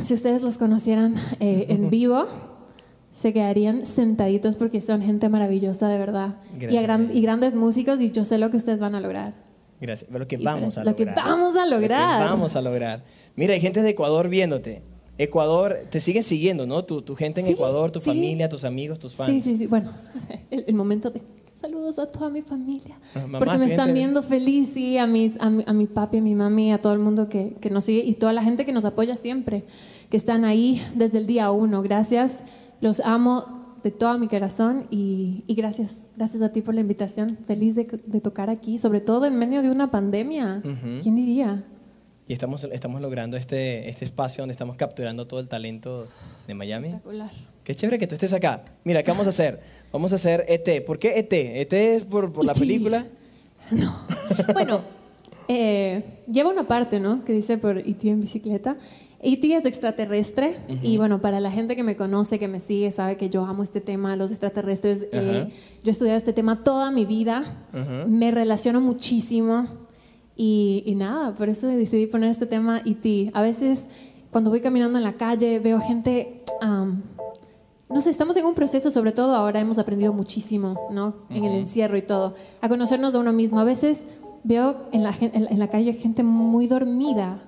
si 0.03 0.15
ustedes 0.15 0.43
los 0.43 0.59
conocieran 0.59 1.17
eh, 1.41 1.67
en 1.71 1.91
vivo, 1.91 2.27
se 3.17 3.33
quedarían 3.33 3.87
sentaditos 3.87 4.57
porque 4.57 4.83
son 4.83 5.01
gente 5.01 5.31
maravillosa, 5.31 5.89
de 5.89 5.97
verdad, 5.97 6.35
y, 6.55 6.59
Gracias. 6.61 6.83
gran- 6.83 7.11
y 7.15 7.23
grandes 7.23 7.55
músicos 7.55 8.01
y 8.03 8.11
yo 8.11 8.27
sé 8.27 8.37
lo 8.37 8.51
que 8.51 8.59
ustedes 8.59 8.81
van 8.81 8.95
a 8.95 9.01
lograr. 9.01 9.33
Gracias. 9.81 10.11
Lo 10.11 10.29
que 10.29 10.37
Y 10.37 10.45
vamos 10.45 10.77
a 10.77 10.85
lo 10.85 10.95
que 10.97 11.07
lograr. 11.07 11.25
vamos 11.25 11.57
a 11.57 11.65
Lo 11.65 11.77
que 11.77 11.81
lograr. 11.83 12.29
vamos 12.31 12.57
a 12.57 12.61
lograr. 12.61 13.05
Mira, 13.35 13.55
hay 13.55 13.61
gente 13.61 13.81
de 13.81 13.89
Ecuador 13.91 14.29
viéndote. 14.29 14.83
Ecuador, 15.19 15.77
te 15.91 16.01
siguen 16.01 16.23
siguiendo, 16.23 16.67
¿no? 16.67 16.85
Tu, 16.85 17.01
tu 17.01 17.17
gente 17.17 17.41
en 17.41 17.47
Sí, 17.47 17.55
Ecuador, 17.55 17.91
tu 17.91 18.01
sí. 18.01 18.11
familia, 18.11 18.49
tus 18.51 18.65
amigos, 18.65 18.99
tus 18.99 19.15
fans. 19.15 19.31
Sí, 19.31 19.41
sí, 19.41 19.57
sí. 19.57 19.67
Bueno, 19.67 19.91
el, 20.51 20.65
el 20.67 20.75
momento 20.75 21.11
de 21.11 21.23
saludos 21.59 21.99
a 21.99 22.07
toda 22.07 22.29
mi 22.29 22.43
familia. 22.43 22.99
Ah, 23.15 23.21
mamá, 23.21 23.39
porque 23.39 23.57
me 23.59 23.65
están 23.65 23.95
viendo 23.95 24.23
feliz, 24.23 24.73
sí, 24.75 24.99
a, 24.99 25.07
mis, 25.07 25.41
a, 25.41 25.49
mi, 25.49 25.65
a 25.67 25.73
mi 25.73 25.87
papi, 25.87 26.19
a 26.19 26.21
mi 26.21 26.35
mami, 26.35 26.71
a 26.71 26.83
todo 26.83 26.93
el 26.93 26.99
mundo 26.99 27.31
que, 27.31 27.55
que 27.63 27.71
nos 27.71 27.87
sigue 27.87 28.01
y 28.05 28.13
toda 28.15 28.35
la 28.35 28.43
gente 28.43 28.67
que 28.67 28.73
nos 28.73 28.85
apoya 28.85 29.17
siempre, 29.17 29.65
que 30.11 30.19
están 30.19 30.45
ahí 30.45 30.83
desde 30.95 31.17
el 31.17 31.27
día 31.27 31.51
uno. 31.51 31.81
Gracias, 31.83 32.41
los 32.81 33.01
amo 33.01 33.67
de 33.83 33.91
todo 33.91 34.19
mi 34.19 34.29
corazón 34.29 34.87
y, 34.91 35.45
y 35.47 35.55
gracias, 35.55 36.03
gracias 36.17 36.43
a 36.43 36.51
ti 36.51 36.61
por 36.61 36.75
la 36.75 36.81
invitación. 36.81 37.39
Feliz 37.47 37.75
de, 37.75 37.85
de 37.85 38.21
tocar 38.21 38.51
aquí, 38.51 38.79
sobre 38.79 39.01
todo 39.01 39.27
en 39.27 39.37
medio 39.37 39.63
de 39.63 39.71
una 39.71 39.91
pandemia. 39.91 40.63
Ujú. 40.65 41.01
¿Quién 41.03 41.15
diría? 41.15 41.65
Y 42.29 42.33
estamos, 42.33 42.65
estamos 42.65 43.01
logrando 43.01 43.37
este, 43.37 43.89
este 43.89 44.05
espacio 44.05 44.43
donde 44.43 44.53
estamos 44.53 44.75
capturando 44.77 45.29
todo 45.29 45.39
el 45.39 45.47
talento 45.47 46.05
de 46.49 46.55
Miami. 46.55 46.89
Espectacular. 46.89 47.31
Qué 47.63 47.77
chévere 47.77 47.99
que 47.99 48.09
tú 48.09 48.15
estés 48.15 48.33
acá. 48.33 48.65
Mira, 48.83 49.03
¿qué 49.05 49.13
vamos 49.13 49.27
a 49.27 49.31
hacer? 49.31 49.61
Vamos 49.93 50.13
a 50.13 50.17
hacer 50.17 50.45
ET. 50.49 50.85
¿Por 50.85 50.99
qué 50.99 51.19
ET? 51.19 51.33
¿ET 51.33 51.73
es 51.73 52.05
por, 52.05 52.33
por 52.33 52.45
la 52.45 52.53
E.T.. 52.53 52.61
película? 52.61 53.07
No. 53.73 53.93
Bueno, 54.53 54.81
eh, 55.49 56.21
lleva 56.31 56.51
una 56.51 56.69
parte, 56.69 57.01
¿no? 57.01 57.25
Que 57.25 57.33
dice 57.33 57.59
por 57.59 57.79
E.T. 57.79 58.09
en 58.09 58.21
bicicleta. 58.21 58.77
E.T. 59.21 59.57
es 59.57 59.65
extraterrestre 59.65 60.57
y 60.83 60.99
bueno, 60.99 61.21
para 61.21 61.41
la 61.41 61.51
gente 61.51 61.75
que 61.75 61.83
me 61.83 61.97
conoce, 61.97 62.39
que 62.39 62.49
me 62.49 62.61
sigue, 62.61 62.91
sabe 62.93 63.17
que 63.17 63.31
yo 63.31 63.45
amo 63.45 63.63
este 63.63 63.81
tema, 63.81 64.15
los 64.17 64.31
extraterrestres. 64.31 65.07
eh, 65.13 65.47
Ajá. 65.47 65.55
yo 65.83 65.89
he 65.89 65.91
estudiado 65.91 66.17
este 66.19 66.33
tema 66.33 66.57
toda 66.57 66.91
mi 66.91 67.05
vida, 67.07 67.67
me 68.07 68.31
relaciono 68.31 68.81
muchísimo 68.81 69.67
y, 70.37 70.83
y 70.87 70.95
nada, 70.95 71.35
por 71.35 71.49
eso 71.49 71.67
decidí 71.67 72.07
poner 72.07 72.31
este 72.31 72.47
tema 72.47 72.81
E.T. 72.85 73.31
A 73.35 73.43
veces 73.43 73.87
cuando 74.31 74.51
voy 74.51 74.61
caminando 74.61 74.99
en 74.99 75.05
la 75.05 75.15
calle 75.15 75.59
veo 75.61 75.81
gente... 75.81 76.43
am, 76.61 77.03
no 77.89 78.01
sé, 78.01 78.11
estamos 78.11 78.37
en 78.37 78.45
un 78.45 78.55
proceso, 78.55 78.91
sobre 78.91 79.13
todo 79.13 79.35
ahora 79.37 79.61
hemos 79.61 79.79
aprendido 79.79 80.13
muchísimo, 80.13 80.77
¿no? 80.91 81.15
En 81.31 81.45
el 81.45 81.53
encierro 81.55 81.97
y 81.97 82.03
todo, 82.03 82.35
a 82.61 82.69
conocernos 82.69 83.15
a 83.15 83.21
uno 83.21 83.33
mismo. 83.33 83.61
A 83.61 83.65
veces 83.65 84.03
veo 84.43 84.89
en 84.93 85.05
la- 85.05 85.15
en 85.21 85.59
la 85.59 85.69
calle 85.71 85.93
gente 85.93 86.25
muy 86.25 86.67
dormida 86.67 87.45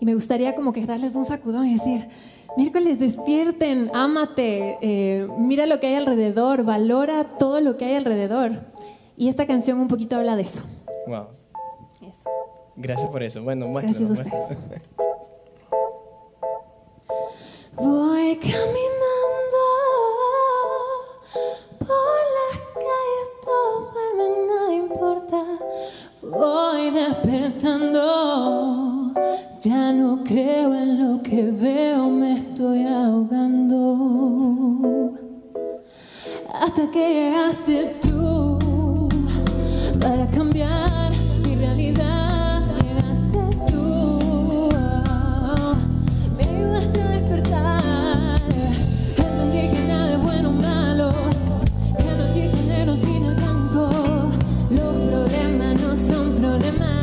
y 0.00 0.06
me 0.06 0.14
gustaría 0.14 0.54
como 0.54 0.72
que 0.72 0.84
darles 0.86 1.14
un 1.14 1.24
sacudón 1.24 1.66
y 1.66 1.74
decir, 1.74 2.08
miércoles, 2.56 2.98
despierten, 2.98 3.90
ámate, 3.94 4.78
eh, 4.80 5.26
mira 5.38 5.66
lo 5.66 5.80
que 5.80 5.88
hay 5.88 5.94
alrededor, 5.94 6.64
valora 6.64 7.36
todo 7.38 7.60
lo 7.60 7.76
que 7.76 7.84
hay 7.86 7.94
alrededor. 7.96 8.62
Y 9.16 9.28
esta 9.28 9.46
canción 9.46 9.80
un 9.80 9.88
poquito 9.88 10.16
habla 10.16 10.36
de 10.36 10.42
eso. 10.42 10.62
Wow. 11.06 11.26
Eso. 12.02 12.28
Gracias 12.76 13.08
por 13.10 13.22
eso. 13.22 13.42
Bueno, 13.42 13.66
muéstranos, 13.68 14.10
Gracias 14.10 14.28
a 14.28 14.30
ustedes. 14.30 14.58
Voy 17.76 18.36
caminando 18.36 18.86
por 21.78 22.20
las 22.36 22.58
calles, 22.74 23.28
todo 23.44 23.92
duerme, 23.92 24.26
nada 24.46 24.74
importa. 24.74 25.40
Voy 26.22 26.90
despertando, 26.90 28.02
ya 29.60 29.92
no 29.92 30.22
creo 30.24 30.74
en 30.74 30.98
lo 30.98 31.22
que 31.22 31.50
veo, 31.50 32.08
me 32.10 32.38
estoy 32.38 32.84
ahogando. 32.86 33.94
Hasta 36.52 36.90
que 36.90 37.14
llegaste 37.14 37.96
tú 38.02 38.58
para 40.00 40.28
cambiar 40.30 41.12
mi 41.44 41.54
realidad. 41.56 42.62
Llegaste 42.82 43.38
tú, 43.66 44.68
me 46.36 46.44
ayudaste 46.44 47.02
a 47.02 47.08
despertar. 47.10 48.40
Entendí 49.18 49.68
que 49.74 49.84
nada 49.88 50.12
es 50.12 50.22
bueno 50.22 50.48
o 50.50 50.52
malo, 50.52 51.10
que 51.98 52.04
no 52.04 52.26
soy 52.32 52.48
negro 52.68 52.96
sino 52.96 53.34
blanco. 53.34 53.88
Los 54.70 54.94
problemas 55.10 55.80
no 55.80 55.96
son 55.96 56.32
problemas 56.34 56.95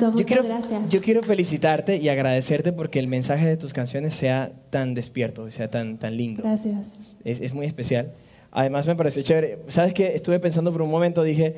Hermoso, 0.00 0.18
Yo 0.18 0.22
muchas 0.24 0.38
quiero, 0.40 0.56
gracias. 0.56 0.90
yo 0.90 1.00
quiero 1.00 1.22
felicitarte 1.22 1.96
y 1.96 2.08
agradecerte 2.08 2.72
porque 2.72 2.98
el 2.98 3.06
mensaje 3.06 3.46
de 3.46 3.56
tus 3.56 3.72
canciones 3.72 4.14
sea 4.14 4.52
tan 4.70 4.94
despierto, 4.94 5.50
sea 5.50 5.70
tan, 5.70 5.98
tan 5.98 6.16
lindo. 6.16 6.42
Gracias. 6.42 6.98
Es, 7.24 7.40
es 7.40 7.54
muy 7.54 7.66
especial. 7.66 8.12
Además 8.52 8.86
me 8.86 8.96
pareció 8.96 9.22
chévere. 9.22 9.58
¿Sabes 9.68 9.94
qué? 9.94 10.14
Estuve 10.14 10.40
pensando 10.40 10.72
por 10.72 10.82
un 10.82 10.90
momento, 10.90 11.22
dije, 11.22 11.54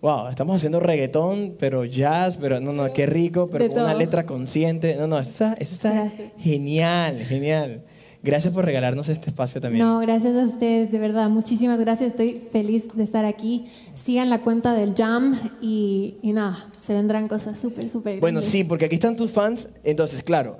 wow, 0.00 0.28
estamos 0.28 0.56
haciendo 0.56 0.80
reggaetón, 0.80 1.56
pero 1.58 1.84
jazz, 1.84 2.36
pero 2.40 2.60
no, 2.60 2.72
no, 2.72 2.92
qué 2.92 3.06
rico, 3.06 3.48
pero 3.50 3.66
una 3.66 3.94
letra 3.94 4.24
consciente. 4.24 4.96
No, 4.96 5.06
no, 5.06 5.18
eso 5.18 5.30
está, 5.30 5.54
eso 5.54 5.74
está 5.74 6.08
genial, 6.38 7.18
genial. 7.20 7.82
Gracias 8.26 8.52
por 8.52 8.64
regalarnos 8.64 9.08
este 9.08 9.28
espacio 9.30 9.60
también. 9.60 9.84
No, 9.84 10.00
gracias 10.00 10.34
a 10.34 10.42
ustedes, 10.42 10.90
de 10.90 10.98
verdad. 10.98 11.30
Muchísimas 11.30 11.78
gracias. 11.78 12.08
Estoy 12.08 12.32
feliz 12.50 12.88
de 12.94 13.02
estar 13.04 13.24
aquí. 13.24 13.68
Sigan 13.94 14.28
la 14.30 14.42
cuenta 14.42 14.74
del 14.74 14.94
Jam 14.94 15.38
y, 15.62 16.16
y 16.22 16.32
nada, 16.32 16.68
se 16.80 16.92
vendrán 16.92 17.28
cosas 17.28 17.58
súper, 17.58 17.88
súper 17.88 18.18
Bueno, 18.18 18.40
grandes. 18.40 18.50
sí, 18.50 18.64
porque 18.64 18.86
aquí 18.86 18.96
están 18.96 19.16
tus 19.16 19.30
fans. 19.30 19.68
Entonces, 19.84 20.24
claro, 20.24 20.58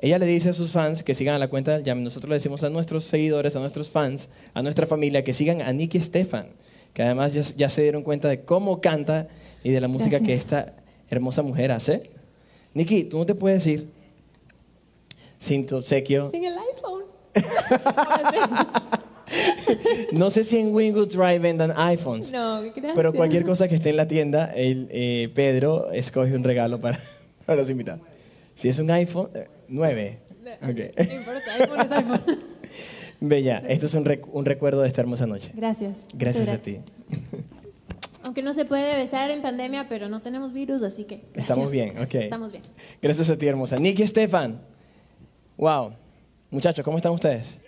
ella 0.00 0.18
le 0.18 0.26
dice 0.26 0.50
a 0.50 0.54
sus 0.54 0.72
fans 0.72 1.04
que 1.04 1.14
sigan 1.14 1.36
a 1.36 1.38
la 1.38 1.46
cuenta 1.48 1.72
del 1.72 1.84
Jam. 1.84 2.02
Nosotros 2.02 2.28
le 2.30 2.34
decimos 2.34 2.64
a 2.64 2.70
nuestros 2.70 3.04
seguidores, 3.04 3.54
a 3.54 3.60
nuestros 3.60 3.88
fans, 3.90 4.28
a 4.52 4.62
nuestra 4.62 4.86
familia, 4.88 5.22
que 5.22 5.32
sigan 5.32 5.62
a 5.62 5.72
Nicky 5.72 6.00
Stefan, 6.00 6.48
que 6.94 7.02
además 7.04 7.32
ya, 7.32 7.42
ya 7.42 7.70
se 7.70 7.82
dieron 7.82 8.02
cuenta 8.02 8.28
de 8.28 8.40
cómo 8.42 8.80
canta 8.80 9.28
y 9.62 9.70
de 9.70 9.80
la 9.80 9.86
música 9.86 10.18
que 10.18 10.32
Gracias. 10.34 10.40
esta 10.40 10.74
hermosa 11.10 11.42
mujer 11.42 11.70
hace. 11.70 12.10
Nicky, 12.74 13.04
tú 13.04 13.18
no 13.18 13.24
te 13.26 13.36
puedes 13.36 13.64
ir 13.68 13.88
sin 15.38 15.66
tu 15.66 15.76
obsequio. 15.76 16.30
Sin 16.30 16.44
el 16.44 16.54
iPhone. 16.58 17.04
No 20.12 20.30
sé 20.30 20.44
si 20.44 20.56
en 20.58 20.74
Wingwood 20.74 21.08
Drive 21.08 21.38
vendan 21.40 21.72
iPhones. 21.76 22.30
No, 22.32 22.62
gracias. 22.62 22.92
Pero 22.94 23.12
cualquier 23.12 23.44
cosa 23.44 23.68
que 23.68 23.74
esté 23.74 23.90
en 23.90 23.96
la 23.96 24.08
tienda, 24.08 24.46
el, 24.54 24.88
eh, 24.90 25.30
Pedro 25.34 25.90
escoge 25.92 26.34
un 26.34 26.44
regalo 26.44 26.80
para, 26.80 26.98
para 27.46 27.60
los 27.60 27.68
invitados. 27.68 28.00
Si 28.54 28.68
es 28.68 28.78
un 28.78 28.90
iPhone, 28.90 29.28
eh, 29.34 29.46
9. 29.68 30.18
Ok. 30.62 31.06
No 31.06 31.14
importa, 31.14 31.54
iPhone 31.58 31.80
es 31.80 31.90
iPhone. 31.90 32.20
Bella, 33.20 33.58
esto 33.68 33.86
es 33.86 33.94
un, 33.94 34.04
rec- 34.06 34.26
un 34.32 34.44
recuerdo 34.46 34.80
de 34.80 34.88
esta 34.88 35.02
hermosa 35.02 35.26
noche. 35.26 35.50
Gracias. 35.54 36.06
Gracias, 36.14 36.48
a 36.48 36.56
ti. 36.58 36.78
Aunque 38.22 38.42
no 38.42 38.54
se 38.54 38.64
puede 38.64 38.96
besar 38.96 39.30
en 39.30 39.42
pandemia, 39.42 39.88
pero 39.90 40.08
no 40.08 40.20
tenemos 40.22 40.52
virus, 40.54 40.82
así 40.82 41.04
que. 41.04 41.16
gracias. 41.34 41.50
Estamos 41.50 41.70
bien, 41.70 41.90
ok. 41.98 42.14
Estamos 42.14 42.52
bien. 42.52 42.64
Gracias 43.02 43.28
a 43.28 43.36
ti, 43.36 43.46
hermosa. 43.46 43.76
Nicky 43.76 44.02
Estefan. 44.04 44.62
Wow. 45.58 45.90
Muchachos, 46.52 46.84
¿cómo 46.84 46.98
están 46.98 47.10
ustedes? 47.10 47.58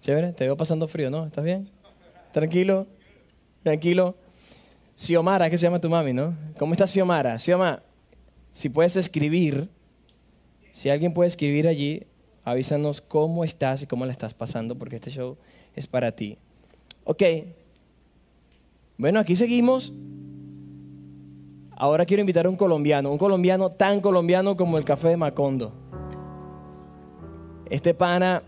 Chévere, 0.00 0.32
te 0.32 0.44
veo 0.44 0.56
pasando 0.56 0.88
frío, 0.88 1.10
¿no? 1.10 1.26
¿Estás 1.26 1.44
bien? 1.44 1.68
Tranquilo, 2.32 2.86
tranquilo. 3.62 4.14
Xiomara, 4.96 5.50
que 5.50 5.58
se 5.58 5.64
llama 5.64 5.78
tu 5.78 5.90
mami, 5.90 6.14
¿no? 6.14 6.34
¿Cómo 6.58 6.72
estás, 6.72 6.90
Xiomara? 6.90 7.38
Xioma, 7.38 7.82
si 8.54 8.70
puedes 8.70 8.96
escribir, 8.96 9.68
si 10.72 10.88
alguien 10.88 11.12
puede 11.12 11.28
escribir 11.28 11.68
allí, 11.68 12.06
avísanos 12.44 13.02
cómo 13.02 13.44
estás 13.44 13.82
y 13.82 13.86
cómo 13.86 14.06
la 14.06 14.12
estás 14.12 14.32
pasando, 14.32 14.78
porque 14.78 14.96
este 14.96 15.10
show 15.10 15.36
es 15.76 15.86
para 15.86 16.12
ti. 16.12 16.38
Ok. 17.04 17.22
Bueno, 18.96 19.20
aquí 19.20 19.36
seguimos. 19.36 19.92
Ahora 21.76 22.06
quiero 22.06 22.22
invitar 22.22 22.46
a 22.46 22.48
un 22.48 22.56
colombiano, 22.56 23.12
un 23.12 23.18
colombiano 23.18 23.70
tan 23.70 24.00
colombiano 24.00 24.56
como 24.56 24.78
el 24.78 24.84
café 24.86 25.08
de 25.08 25.18
Macondo. 25.18 25.83
Este 27.70 27.94
pana 27.94 28.42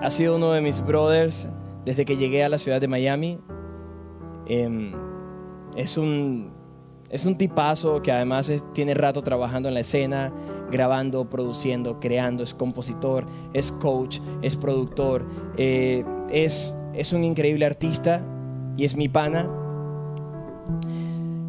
ha 0.00 0.10
sido 0.10 0.36
uno 0.36 0.52
de 0.52 0.60
mis 0.60 0.84
brothers 0.84 1.48
desde 1.84 2.04
que 2.04 2.16
llegué 2.16 2.44
a 2.44 2.48
la 2.48 2.58
ciudad 2.58 2.80
de 2.80 2.88
Miami. 2.88 3.38
Em, 4.46 4.92
es, 5.76 5.98
un, 5.98 6.50
es 7.10 7.26
un 7.26 7.36
tipazo 7.36 8.00
que 8.02 8.10
además 8.10 8.50
tiene 8.72 8.94
rato 8.94 9.22
trabajando 9.22 9.68
en 9.68 9.74
la 9.74 9.80
escena, 9.80 10.32
grabando, 10.70 11.28
produciendo, 11.28 12.00
creando, 12.00 12.42
es 12.42 12.54
compositor, 12.54 13.26
es 13.52 13.70
coach, 13.72 14.20
es 14.42 14.56
productor, 14.56 15.26
eh, 15.56 16.04
es, 16.30 16.74
es 16.94 17.12
un 17.12 17.24
increíble 17.24 17.66
artista 17.66 18.22
y 18.76 18.84
es 18.84 18.96
mi 18.96 19.08
pana. 19.08 19.50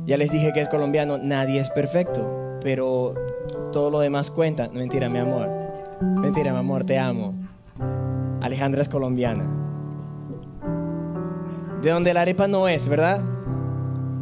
Ya 0.06 0.18
les 0.18 0.32
dije 0.32 0.52
que 0.54 0.62
es 0.62 0.70
colombiano, 0.70 1.18
nadie 1.18 1.62
es 1.62 1.70
perfecto, 1.70 2.58
pero 2.62 3.14
todo 3.72 3.90
lo 3.90 4.00
demás 4.00 4.32
cuenta. 4.32 4.68
No, 4.68 4.80
mentira, 4.80 5.08
mi 5.08 5.20
amor. 5.20 5.59
Mentira, 6.02 6.52
mi 6.54 6.60
amor, 6.60 6.84
te 6.84 6.98
amo. 6.98 7.34
Alejandra 8.42 8.82
es 8.82 8.90
colombiana. 8.90 9.46
De 11.82 11.90
donde 11.92 12.14
la 12.14 12.22
arepa 12.22 12.48
no 12.48 12.68
es, 12.68 12.88
¿verdad? 12.88 13.22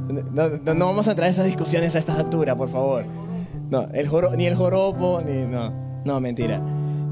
No, 0.09 0.85
vamos 0.85 1.07
a 1.07 1.11
entrar 1.11 1.27
en 1.27 1.31
esas 1.33 1.45
discusiones 1.45 1.95
a 1.95 1.99
esta 1.99 2.15
altura, 2.15 2.55
por 2.55 2.69
favor. 2.69 3.03
No, 3.69 3.87
el 3.93 4.07
joro- 4.07 4.31
ni 4.35 4.45
el 4.45 4.55
joropo, 4.55 5.21
ni 5.25 5.45
no. 5.45 5.71
No, 6.05 6.19
mentira. 6.19 6.59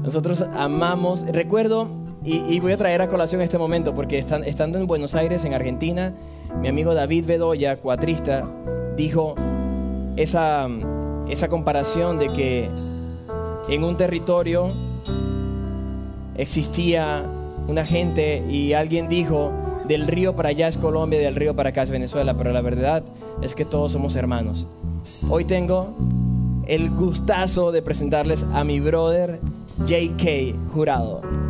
Nosotros 0.02 0.42
amamos. 0.56 1.26
Recuerdo, 1.26 1.88
y, 2.24 2.38
y 2.52 2.60
voy 2.60 2.72
a 2.72 2.76
traer 2.76 3.02
a 3.02 3.08
colación 3.08 3.40
este 3.42 3.58
momento, 3.58 3.94
porque 3.94 4.18
están, 4.18 4.44
estando 4.44 4.78
en 4.78 4.86
Buenos 4.86 5.14
Aires, 5.14 5.44
en 5.44 5.52
Argentina, 5.54 6.14
mi 6.60 6.68
amigo 6.68 6.94
David 6.94 7.26
Bedoya, 7.26 7.76
cuatrista, 7.76 8.44
dijo 8.96 9.34
esa, 10.16 10.68
esa 11.28 11.48
comparación 11.48 12.18
de 12.18 12.28
que 12.28 12.70
en 13.68 13.84
un 13.84 13.96
territorio 13.96 14.68
existía 16.36 17.24
una 17.68 17.84
gente 17.84 18.44
y 18.48 18.72
alguien 18.74 19.08
dijo, 19.08 19.52
del 19.88 20.06
río 20.06 20.34
para 20.34 20.50
allá 20.50 20.68
es 20.68 20.76
Colombia, 20.76 21.18
del 21.20 21.34
río 21.34 21.54
para 21.54 21.70
acá 21.70 21.82
es 21.82 21.90
Venezuela, 21.90 22.34
pero 22.34 22.52
la 22.52 22.60
verdad 22.60 23.02
es 23.42 23.54
que 23.54 23.64
todos 23.64 23.92
somos 23.92 24.16
hermanos. 24.16 24.66
Hoy 25.28 25.44
tengo 25.44 25.94
el 26.66 26.90
gustazo 26.90 27.72
de 27.72 27.82
presentarles 27.82 28.44
a 28.54 28.64
mi 28.64 28.80
brother 28.80 29.40
JK 29.86 30.72
Jurado. 30.72 31.45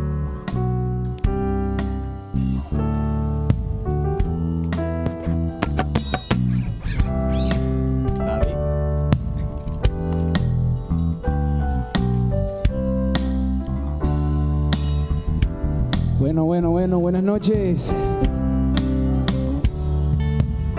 Bueno, 16.57 16.71
bueno, 16.71 16.97
buenas 16.97 17.21
noches. 17.21 17.93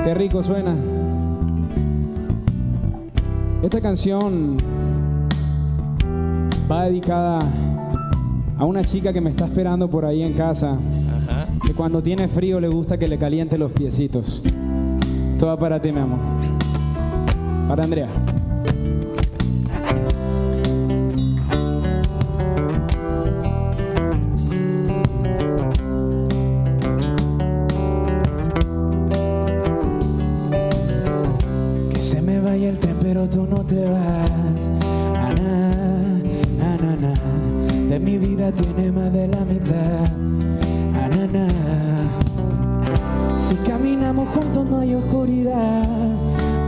Qué 0.02 0.12
rico 0.12 0.42
suena. 0.42 0.74
Esta 3.62 3.80
canción 3.80 4.56
va 6.68 6.86
dedicada 6.86 7.38
a 8.58 8.64
una 8.64 8.82
chica 8.82 9.12
que 9.12 9.20
me 9.20 9.30
está 9.30 9.44
esperando 9.44 9.88
por 9.88 10.04
ahí 10.04 10.24
en 10.24 10.32
casa, 10.32 10.72
Ajá. 10.72 11.46
que 11.64 11.72
cuando 11.74 12.02
tiene 12.02 12.26
frío 12.26 12.58
le 12.58 12.66
gusta 12.66 12.98
que 12.98 13.06
le 13.06 13.16
caliente 13.16 13.56
los 13.56 13.70
piecitos. 13.70 14.42
Todo 15.38 15.56
para 15.60 15.80
ti, 15.80 15.92
mi 15.92 16.00
amor. 16.00 16.18
Para 17.68 17.84
Andrea. 17.84 18.08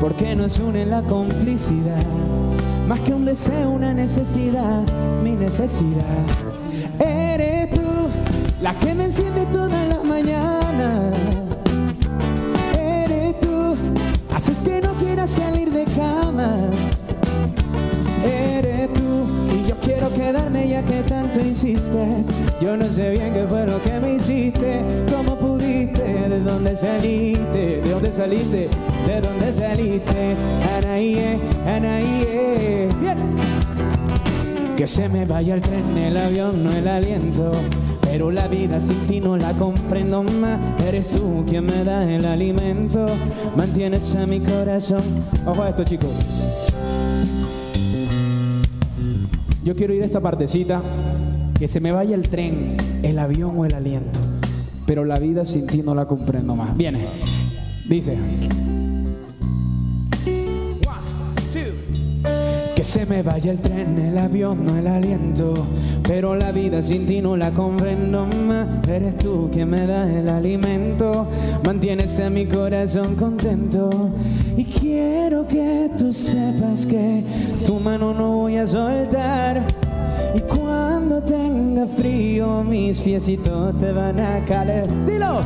Porque 0.00 0.34
nos 0.34 0.58
une 0.58 0.86
la 0.86 1.02
complicidad. 1.02 2.02
Más 2.88 3.00
que 3.00 3.12
un 3.12 3.24
deseo, 3.24 3.70
una 3.70 3.92
necesidad, 3.92 4.82
mi 5.22 5.32
necesidad. 5.32 6.24
Eres 6.98 7.70
tú 7.72 7.82
la 8.62 8.74
que 8.74 8.94
me 8.94 9.04
enciende 9.04 9.44
todas 9.52 9.88
las 9.88 10.02
mañanas. 10.02 11.14
Eres 12.78 13.38
tú, 13.40 13.76
haces 14.34 14.62
que 14.62 14.80
no 14.80 14.94
quiera 14.94 15.26
salir 15.26 15.70
de 15.70 15.84
cama. 15.84 16.56
Eres 18.24 18.92
tú 18.94 19.49
quiero 20.00 20.14
quedarme 20.14 20.68
ya 20.68 20.82
que 20.82 21.02
tanto 21.02 21.40
insistes. 21.40 22.28
Yo 22.60 22.76
no 22.76 22.90
sé 22.90 23.10
bien 23.10 23.32
qué 23.32 23.46
fue 23.46 23.66
lo 23.66 23.82
que 23.82 24.00
me 24.00 24.14
hiciste, 24.14 24.82
cómo 25.10 25.36
pudiste, 25.36 26.02
de 26.02 26.40
dónde 26.40 26.74
saliste, 26.74 27.82
de 27.82 27.90
dónde 27.90 28.12
saliste, 28.12 28.68
de 29.06 29.20
dónde 29.20 29.52
saliste. 29.52 30.36
Anaíe, 30.78 31.38
Anaíe. 31.66 32.88
Bien. 33.00 33.18
Que 34.76 34.86
se 34.86 35.08
me 35.08 35.26
vaya 35.26 35.54
el 35.54 35.60
tren, 35.60 35.96
el 35.98 36.16
avión, 36.16 36.64
no 36.64 36.72
el 36.72 36.88
aliento. 36.88 37.52
Pero 38.02 38.30
la 38.30 38.48
vida 38.48 38.80
sin 38.80 38.98
ti 39.06 39.20
no 39.20 39.36
la 39.36 39.52
comprendo 39.52 40.22
más. 40.22 40.58
Eres 40.88 41.10
tú 41.10 41.44
quien 41.46 41.66
me 41.66 41.84
da 41.84 42.10
el 42.10 42.24
alimento. 42.24 43.06
Mantienes 43.54 44.16
a 44.16 44.26
mi 44.26 44.40
corazón. 44.40 45.02
Ojo 45.46 45.62
a 45.62 45.68
esto, 45.68 45.84
chicos. 45.84 46.49
Yo 49.62 49.76
quiero 49.76 49.92
ir 49.92 50.02
a 50.02 50.06
esta 50.06 50.20
partecita. 50.20 50.82
Que 51.58 51.68
se 51.68 51.80
me 51.80 51.92
vaya 51.92 52.14
el 52.14 52.26
tren, 52.28 52.76
el 53.02 53.18
avión 53.18 53.58
o 53.58 53.66
el 53.66 53.74
aliento. 53.74 54.18
Pero 54.86 55.04
la 55.04 55.18
vida 55.18 55.44
sin 55.44 55.66
ti 55.66 55.82
no 55.82 55.94
la 55.94 56.06
comprendo 56.06 56.56
más. 56.56 56.74
Viene. 56.74 57.06
Dice. 57.86 58.16
Que 62.74 62.82
se 62.82 63.04
me 63.04 63.22
vaya 63.22 63.52
el 63.52 63.58
tren, 63.58 63.98
el 63.98 64.16
avión, 64.16 64.64
no 64.64 64.78
el 64.78 64.86
aliento. 64.86 65.52
Pero 66.08 66.34
la 66.34 66.50
vida 66.50 66.80
sin 66.80 67.06
ti 67.06 67.20
no 67.20 67.36
la 67.36 67.50
comprendo 67.50 68.26
más. 68.26 68.88
Eres 68.88 69.18
tú 69.18 69.50
quien 69.52 69.68
me 69.68 69.86
da 69.86 70.10
el 70.10 70.30
alimento. 70.30 71.28
Mantienes 71.66 72.18
a 72.20 72.30
mi 72.30 72.46
corazón 72.46 73.16
contento. 73.16 73.90
Y 74.60 74.64
quiero 74.64 75.48
que 75.48 75.90
tú 75.96 76.12
sepas 76.12 76.84
que 76.84 77.24
tu 77.64 77.80
mano 77.80 78.12
no 78.12 78.32
voy 78.32 78.58
a 78.58 78.66
soltar. 78.66 79.64
Y 80.34 80.40
cuando 80.40 81.22
frío, 81.86 82.64
mis 82.64 83.00
piecitos 83.00 83.78
te 83.78 83.92
van 83.92 84.18
a 84.18 84.44
calentar. 84.44 85.06
Dilo, 85.06 85.40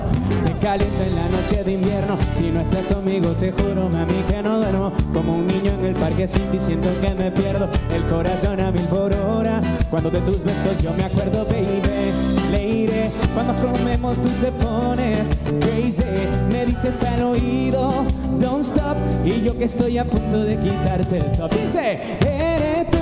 te 0.45 0.53
caliento 0.65 1.03
en 1.03 1.15
la 1.15 1.29
noche 1.29 1.63
de 1.63 1.73
invierno. 1.73 2.17
Si 2.35 2.51
no 2.51 2.61
estás 2.61 2.85
conmigo, 2.93 3.31
te 3.33 3.53
juro, 3.53 3.89
mami, 3.89 4.23
que 4.29 4.43
no 4.43 4.59
duermo. 4.59 4.93
Como 5.13 5.37
un 5.37 5.47
niño 5.47 5.73
en 5.79 5.85
el 5.87 5.95
parque 5.95 6.27
sin 6.27 6.51
ti, 6.51 6.59
siento 6.59 6.89
que 7.01 7.15
me 7.15 7.31
pierdo. 7.31 7.69
El 7.93 8.05
corazón 8.07 8.61
a 8.61 8.71
mil 8.71 8.83
por 8.83 9.15
hora. 9.15 9.61
Cuando 9.91 10.11
de 10.11 10.21
tus 10.21 10.43
besos 10.43 10.81
yo 10.83 10.93
me 10.97 11.05
acuerdo, 11.05 11.45
baby. 11.45 12.13
Le 12.51 12.69
iré 12.69 13.11
cuando 13.35 13.55
comemos, 13.57 14.19
tú 14.19 14.29
te 14.41 14.51
pones 14.53 15.37
crazy. 15.61 16.05
Me 16.51 16.67
dices 16.67 17.03
al 17.03 17.23
oído, 17.23 18.05
don't 18.41 18.65
stop. 18.65 18.97
Y 19.25 19.43
yo 19.43 19.57
que 19.57 19.65
estoy 19.65 19.99
a 19.99 20.05
punto 20.05 20.39
de 20.39 20.57
quitarte 20.57 21.19
el 21.19 21.33
top. 21.33 21.53
Dice, 21.55 22.01
eres 22.21 22.91
tú 22.91 22.99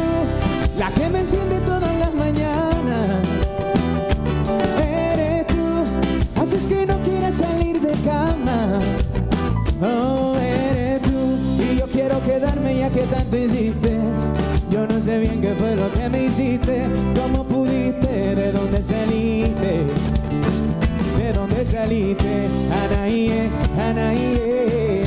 la 0.79 0.91
que 0.91 1.09
me 1.09 1.21
enciende 1.21 1.59
todas 1.61 1.99
las 1.99 2.15
mañanas. 2.15 2.62
Haces 6.53 6.67
que 6.67 6.87
no 6.87 6.99
quieras 7.03 7.37
salir 7.37 7.81
de 7.81 7.93
cama. 8.05 8.81
Oh, 9.81 10.37
eres 10.39 11.03
tú, 11.03 11.63
y 11.63 11.79
yo 11.79 11.87
quiero 11.87 12.23
quedarme 12.25 12.79
ya 12.79 12.91
que 12.91 13.01
tanto 13.03 13.37
insistes. 13.37 14.27
Yo 14.71 14.87
no 14.87 15.01
sé 15.01 15.19
bien 15.19 15.41
qué 15.41 15.55
fue 15.55 15.77
lo 15.77 15.91
que 15.93 16.09
me 16.09 16.25
hiciste, 16.25 16.85
cómo 17.15 17.45
pudiste, 17.45 18.35
de 18.35 18.53
dónde 18.53 18.83
saliste, 18.83 19.81
de 21.19 21.33
dónde 21.35 21.65
saliste, 21.65 22.49
Anaíe, 22.85 23.51
Anaíe. 23.79 25.05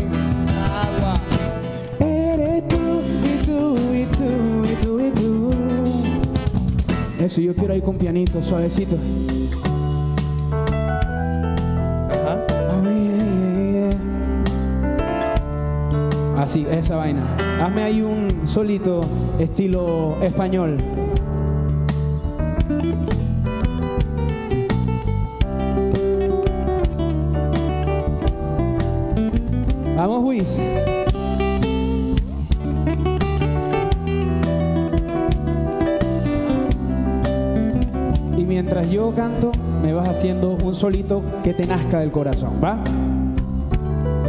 Agua. 0.72 1.14
Eres 2.00 2.68
tú, 2.68 3.02
y 3.24 3.46
tú, 3.46 3.78
y 3.94 4.06
tú, 4.18 4.66
y 4.66 4.86
tú, 4.86 5.00
y 5.00 5.12
tú. 5.12 5.52
Eso, 7.24 7.42
yo 7.42 7.54
quiero 7.56 7.76
ir 7.76 7.84
con 7.84 7.98
pianito, 7.98 8.42
suavecito. 8.44 8.98
Así, 16.38 16.68
esa 16.70 16.98
vaina. 16.98 17.24
Hazme 17.62 17.84
ahí 17.84 18.02
un 18.02 18.46
solito 18.46 19.00
estilo 19.40 20.18
español. 20.22 20.78
Vamos, 29.96 30.24
Luis. 30.24 30.62
Y 38.38 38.44
mientras 38.44 38.90
yo 38.90 39.14
canto, 39.16 39.52
me 39.82 39.94
vas 39.94 40.10
haciendo 40.10 40.52
un 40.52 40.76
solito 40.76 41.24
que 41.44 41.54
te 41.54 41.66
nazca 41.66 42.00
del 42.00 42.12
corazón, 42.12 42.56
¿va? 42.62 42.78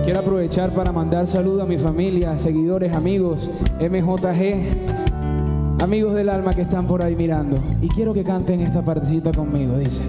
Quiero 0.06 0.20
aprovechar 0.20 0.72
para 0.72 0.92
mandar 0.92 1.26
saludos 1.26 1.62
a 1.62 1.66
mi 1.66 1.78
familia, 1.78 2.38
seguidores, 2.38 2.94
amigos, 2.94 3.50
MJG, 3.80 5.82
amigos 5.82 6.14
del 6.14 6.28
alma 6.28 6.54
que 6.54 6.62
están 6.62 6.86
por 6.86 7.02
ahí 7.02 7.16
mirando. 7.16 7.58
Y 7.82 7.88
quiero 7.88 8.14
que 8.14 8.22
canten 8.22 8.60
esta 8.60 8.82
partecita 8.82 9.32
conmigo, 9.32 9.76
dice. 9.76 10.04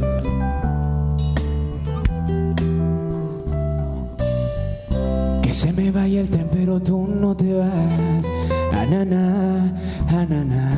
Que 5.42 5.52
se 5.52 5.74
me 5.74 5.90
vaya 5.90 6.22
el 6.22 6.30
tren, 6.30 6.48
pero 6.54 6.80
tú 6.80 7.08
no 7.08 7.36
te 7.36 7.56
vas. 7.56 8.28
Anana, 8.74 9.74
anana, 10.10 10.78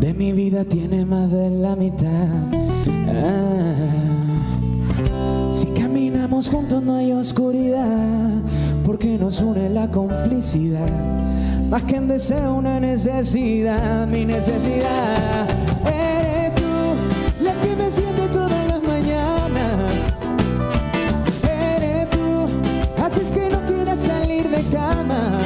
de 0.00 0.14
mi 0.14 0.32
vida 0.32 0.64
tiene 0.64 1.04
más 1.04 1.30
de 1.30 1.50
la 1.50 1.76
mitad. 1.76 2.26
Ah. 3.06 4.07
Juntos 6.46 6.84
no 6.84 6.94
hay 6.94 7.10
oscuridad, 7.10 8.30
porque 8.86 9.18
nos 9.18 9.40
une 9.40 9.68
la 9.70 9.88
complicidad. 9.88 10.88
Más 11.68 11.82
que 11.82 11.96
en 11.96 12.06
deseo, 12.06 12.54
una 12.54 12.78
necesidad, 12.78 14.06
mi 14.06 14.24
necesidad. 14.24 15.48
Eres 15.84 16.54
tú 16.54 17.42
la 17.42 17.52
que 17.54 17.74
me 17.74 17.86
enciende 17.86 18.28
todas 18.32 18.68
las 18.68 18.80
mañanas. 18.84 19.90
Eres 21.42 22.08
tú, 22.10 23.02
haces 23.02 23.32
que 23.32 23.50
no 23.50 23.60
quiera 23.66 23.96
salir 23.96 24.48
de 24.48 24.62
cama. 24.74 25.40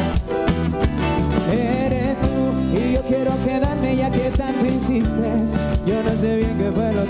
Eres 1.50 2.16
tú 2.20 2.76
y 2.78 2.92
yo 2.92 3.02
quiero 3.08 3.32
quedarme 3.46 3.96
ya 3.96 4.10
que 4.10 4.30
tanto 4.36 4.66
insistes. 4.66 5.54
Yo 5.86 6.02
no 6.02 6.10
sé 6.10 6.36
bien 6.36 6.58
qué 6.58 6.70
fue 6.70 6.92
lo 6.92 7.04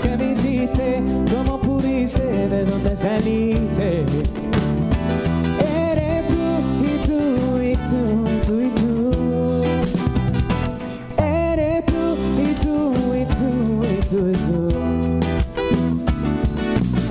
de 2.21 2.65
dónde 2.65 2.95
saliste. 2.95 4.05
Eres 5.59 6.27
tú 6.27 6.45
y 6.83 6.97
tú 7.07 7.19
y 7.61 7.75
tú 7.89 8.23
tú 8.45 8.61
y 8.61 8.69
tú. 8.69 9.11
Eres 11.17 11.85
tú 11.85 12.17
y 12.37 12.53
tú 12.61 12.93
y 13.15 13.25
tú 13.25 13.49
y 13.83 13.95
tú 14.09 14.29
y 14.29 14.33
tú. 14.33 14.57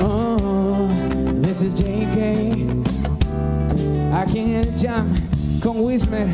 Oh, 0.05 0.89
this 1.43 1.63
is 1.63 1.75
JK. 1.75 2.83
aquí 4.15 4.39
en 4.39 4.55
el 4.57 4.69
Jam 4.79 5.07
con 5.63 5.81
Wismer 5.81 6.27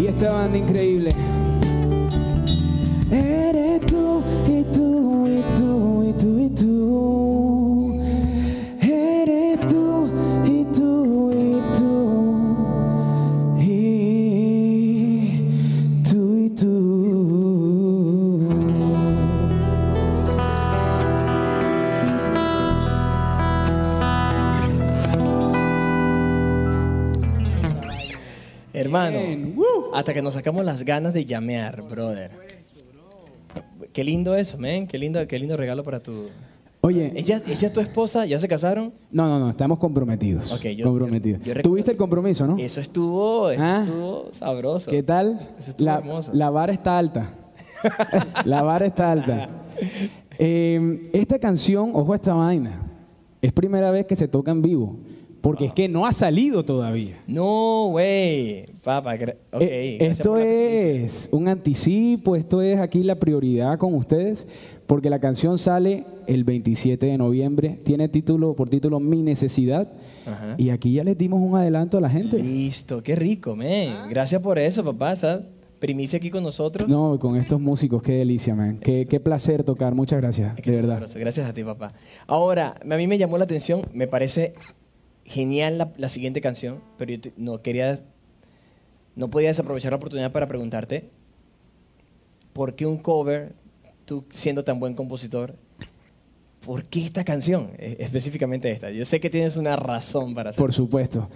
y 0.00 0.06
esta 0.06 0.32
banda 0.32 0.58
increíble. 0.58 1.10
Que 30.14 30.22
nos 30.22 30.34
sacamos 30.34 30.64
las 30.64 30.82
ganas 30.84 31.12
de 31.12 31.26
llamear, 31.26 31.82
brother. 31.82 32.30
Qué 33.92 34.02
lindo 34.02 34.34
eso, 34.34 34.56
men. 34.58 34.86
Qué 34.86 34.96
lindo, 34.98 35.26
qué 35.28 35.38
lindo 35.38 35.56
regalo 35.56 35.84
para 35.84 36.00
tu. 36.00 36.26
Oye, 36.80 37.12
¿Ella, 37.16 37.40
ella 37.46 37.72
tu 37.72 37.80
esposa? 37.80 38.26
¿Ya 38.26 38.38
se 38.38 38.46
casaron? 38.48 38.92
no, 39.10 39.26
no, 39.28 39.38
no, 39.38 39.50
estamos 39.50 39.78
comprometidos. 39.78 40.52
Ok, 40.52 40.66
yo- 40.76 40.84
comprometidos. 40.86 41.40
yo- 41.40 41.46
yo 41.46 41.54
recuerdo- 41.54 41.70
Tuviste 41.70 41.90
el 41.92 41.96
compromiso, 41.96 42.46
¿no? 42.46 42.58
Eso 42.58 42.80
estuvo, 42.80 43.50
eso 43.50 43.62
Ah. 43.62 43.82
estuvo 43.84 44.28
sabroso. 44.32 44.90
¿Qué 44.90 45.02
tal? 45.02 45.48
Eso 45.58 45.70
estuvo 45.70 45.86
La, 45.86 45.98
hermoso. 45.98 46.30
la 46.34 46.50
vara 46.50 46.72
está 46.72 46.98
alta. 46.98 47.28
la 48.44 48.62
vara 48.62 48.86
está 48.86 49.12
alta. 49.12 49.46
Eh, 50.36 51.10
esta 51.12 51.38
canción, 51.38 51.92
ojo 51.94 52.12
a 52.12 52.16
esta 52.16 52.34
vaina, 52.34 52.82
es 53.40 53.52
primera 53.52 53.92
vez 53.92 54.04
que 54.06 54.16
se 54.16 54.26
toca 54.26 54.50
en 54.50 54.62
vivo. 54.62 54.96
Porque 55.44 55.66
es 55.66 55.72
que 55.74 55.90
no 55.90 56.06
ha 56.06 56.12
salido 56.12 56.64
todavía. 56.64 57.22
No, 57.26 57.88
güey. 57.90 58.64
Papá, 58.82 59.14
ok. 59.14 59.20
Eh, 59.60 59.96
gracias 60.00 60.18
esto 60.20 60.38
es 60.38 61.28
un 61.32 61.48
anticipo, 61.48 62.34
esto 62.34 62.62
es 62.62 62.80
aquí 62.80 63.02
la 63.02 63.16
prioridad 63.16 63.76
con 63.76 63.94
ustedes, 63.94 64.48
porque 64.86 65.10
la 65.10 65.18
canción 65.18 65.58
sale 65.58 66.06
el 66.26 66.44
27 66.44 67.04
de 67.04 67.18
noviembre, 67.18 67.78
tiene 67.84 68.08
título 68.08 68.56
por 68.56 68.70
título 68.70 69.00
Mi 69.00 69.20
Necesidad, 69.20 69.92
Ajá. 70.24 70.54
y 70.56 70.70
aquí 70.70 70.94
ya 70.94 71.04
les 71.04 71.18
dimos 71.18 71.42
un 71.42 71.54
adelanto 71.56 71.98
a 71.98 72.00
la 72.00 72.08
gente. 72.08 72.38
Listo, 72.42 73.02
qué 73.02 73.14
rico, 73.14 73.54
men. 73.54 74.08
Gracias 74.08 74.40
por 74.40 74.58
eso, 74.58 74.82
papá. 74.82 75.14
¿sabes? 75.14 75.44
Primicia 75.78 76.16
aquí 76.16 76.30
con 76.30 76.42
nosotros. 76.42 76.88
No, 76.88 77.18
con 77.18 77.36
estos 77.36 77.60
músicos, 77.60 78.02
qué 78.02 78.12
delicia, 78.12 78.54
man. 78.54 78.78
Qué, 78.78 79.04
qué 79.06 79.20
placer 79.20 79.62
tocar, 79.62 79.94
muchas 79.94 80.22
gracias, 80.22 80.56
Es 80.56 80.64
que 80.64 80.70
de 80.70 80.76
verdad. 80.78 80.94
sabroso. 80.94 81.18
Gracias 81.18 81.46
a 81.46 81.52
ti, 81.52 81.62
papá. 81.64 81.92
Ahora, 82.26 82.76
a 82.82 82.96
mí 82.96 83.06
me 83.06 83.18
llamó 83.18 83.36
la 83.36 83.44
atención, 83.44 83.82
me 83.92 84.06
parece 84.06 84.54
genial 85.24 85.78
la, 85.78 85.92
la 85.96 86.08
siguiente 86.08 86.40
canción, 86.40 86.80
pero 86.98 87.12
yo 87.12 87.20
te- 87.20 87.32
no 87.36 87.62
quería, 87.62 88.00
no 89.16 89.30
podía 89.30 89.48
desaprovechar 89.48 89.92
la 89.92 89.96
oportunidad 89.96 90.32
para 90.32 90.48
preguntarte, 90.48 91.08
¿por 92.52 92.74
qué 92.74 92.86
un 92.86 92.98
cover, 92.98 93.54
tú 94.04 94.24
siendo 94.30 94.64
tan 94.64 94.78
buen 94.80 94.94
compositor, 94.94 95.56
por 96.64 96.84
qué 96.84 97.04
esta 97.04 97.24
canción, 97.24 97.70
e- 97.78 97.96
específicamente 98.00 98.70
esta? 98.70 98.90
Yo 98.90 99.04
sé 99.04 99.20
que 99.20 99.30
tienes 99.30 99.56
una 99.56 99.76
razón 99.76 100.34
para 100.34 100.50
hacerlo. 100.50 100.64
Por 100.64 100.72
supuesto. 100.72 101.28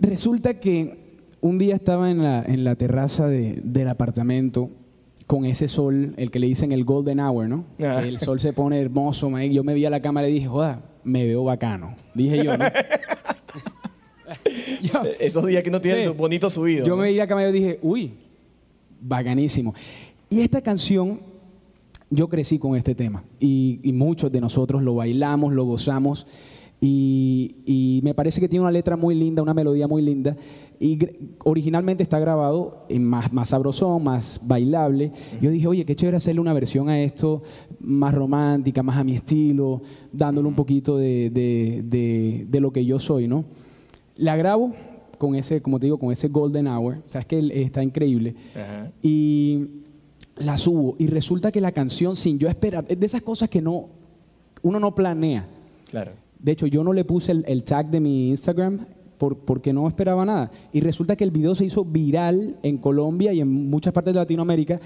Resulta 0.00 0.54
que 0.60 1.06
un 1.40 1.58
día 1.58 1.74
estaba 1.74 2.10
en 2.10 2.22
la, 2.22 2.42
en 2.42 2.64
la 2.64 2.76
terraza 2.76 3.26
de- 3.26 3.60
del 3.64 3.88
apartamento 3.88 4.70
con 5.26 5.44
ese 5.44 5.68
sol, 5.68 6.14
el 6.16 6.30
que 6.30 6.38
le 6.38 6.46
dicen 6.46 6.72
el 6.72 6.84
golden 6.84 7.20
hour, 7.20 7.48
¿no? 7.48 7.64
Ah. 7.80 7.98
Que 8.02 8.08
el 8.08 8.18
sol 8.18 8.40
se 8.40 8.52
pone 8.52 8.80
hermoso, 8.80 9.28
man. 9.28 9.50
Yo 9.50 9.62
me 9.62 9.74
vi 9.74 9.84
a 9.84 9.90
la 9.90 10.00
cámara 10.00 10.28
y 10.28 10.32
dije, 10.32 10.46
joda, 10.46 10.82
me 11.04 11.24
veo 11.24 11.44
bacano. 11.44 11.96
Dije 12.14 12.44
yo, 12.44 12.56
¿no? 12.56 12.64
Yo- 14.82 15.02
Esos 15.18 15.46
días 15.46 15.62
que 15.62 15.70
no 15.70 15.80
tienen 15.80 16.08
Sí. 16.10 16.14
bonito 16.16 16.50
subido. 16.50 16.84
yo 16.84 16.96
¿no? 16.96 17.02
me 17.02 17.10
vi 17.10 17.18
a 17.18 17.24
la 17.24 17.28
cámara 17.28 17.48
y 17.48 17.52
dije, 17.52 17.78
uy, 17.82 18.12
bacanísimo. 19.00 19.74
Y 20.28 20.40
esta 20.42 20.60
canción, 20.60 21.20
yo 22.10 22.28
crecí 22.28 22.58
con 22.58 22.76
este 22.76 22.94
tema 22.94 23.24
y, 23.40 23.80
y 23.82 23.92
muchos 23.92 24.30
de 24.30 24.40
nosotros 24.40 24.82
lo 24.82 24.94
bailamos, 24.94 25.52
lo 25.54 25.64
gozamos 25.64 26.26
y, 26.80 27.56
y 27.66 28.00
me 28.04 28.14
parece 28.14 28.40
que 28.40 28.48
tiene 28.48 28.62
una 28.62 28.70
letra 28.70 28.96
muy 28.96 29.14
linda, 29.14 29.42
una 29.42 29.54
melodía 29.54 29.88
muy 29.88 30.00
linda 30.02 30.36
y 30.78 30.96
originalmente 31.44 32.04
está 32.04 32.20
grabado 32.20 32.84
en 32.88 33.02
más, 33.02 33.32
más 33.32 33.48
sabrosón, 33.48 34.04
más 34.04 34.40
bailable. 34.44 35.10
Yo 35.42 35.50
dije, 35.50 35.66
oye, 35.66 35.84
qué 35.84 35.96
chévere 35.96 36.18
hacerle 36.18 36.40
una 36.40 36.52
versión 36.52 36.88
a 36.88 37.00
esto 37.00 37.42
más 37.80 38.14
romántica, 38.14 38.84
más 38.84 38.96
a 38.96 39.02
mi 39.02 39.14
estilo, 39.16 39.82
dándole 40.12 40.46
un 40.46 40.54
poquito 40.54 40.96
de, 40.96 41.30
de- 41.30 41.82
de- 41.84 42.46
de 42.48 42.60
lo 42.60 42.70
que 42.72 42.84
yo 42.84 43.00
soy, 43.00 43.26
¿no? 43.26 43.44
La 44.16 44.36
grabo 44.36 44.72
con 45.18 45.34
ese, 45.34 45.60
como 45.60 45.80
te 45.80 45.86
digo, 45.86 45.98
con 45.98 46.12
ese 46.12 46.28
golden 46.28 46.68
hour. 46.68 46.98
O 47.06 47.10
sea, 47.10 47.22
es 47.22 47.26
que 47.26 47.40
está 47.62 47.82
increíble. 47.82 48.36
Ajá. 48.54 48.92
Y 49.02 49.66
la 50.36 50.56
subo. 50.56 50.94
Y 51.00 51.08
resulta 51.08 51.50
que 51.50 51.60
la 51.60 51.72
canción, 51.72 52.14
sin 52.14 52.38
yo 52.38 52.48
esperar, 52.48 52.84
es 52.88 53.00
de 53.00 53.06
esas 53.06 53.22
cosas 53.22 53.48
que 53.48 53.60
no, 53.60 53.88
uno 54.62 54.78
no 54.78 54.94
planea. 54.94 55.48
Claro. 55.90 56.12
De 56.38 56.52
hecho, 56.52 56.66
yo 56.66 56.84
no 56.84 56.92
le 56.92 57.04
puse 57.04 57.32
el, 57.32 57.44
el 57.48 57.64
tag 57.64 57.90
de 57.90 58.00
mi 58.00 58.30
Instagram 58.30 58.86
por- 59.18 59.36
porque 59.38 59.72
no 59.72 59.88
esperaba 59.88 60.24
nada. 60.24 60.50
Y 60.72 60.80
resulta 60.80 61.16
que 61.16 61.24
el 61.24 61.30
video 61.32 61.54
se 61.56 61.64
hizo 61.64 61.84
viral 61.84 62.56
en 62.62 62.78
Colombia 62.78 63.32
y 63.32 63.40
en 63.40 63.68
muchas 63.68 63.92
partes 63.92 64.14
de 64.14 64.20
Latinoamérica, 64.20 64.78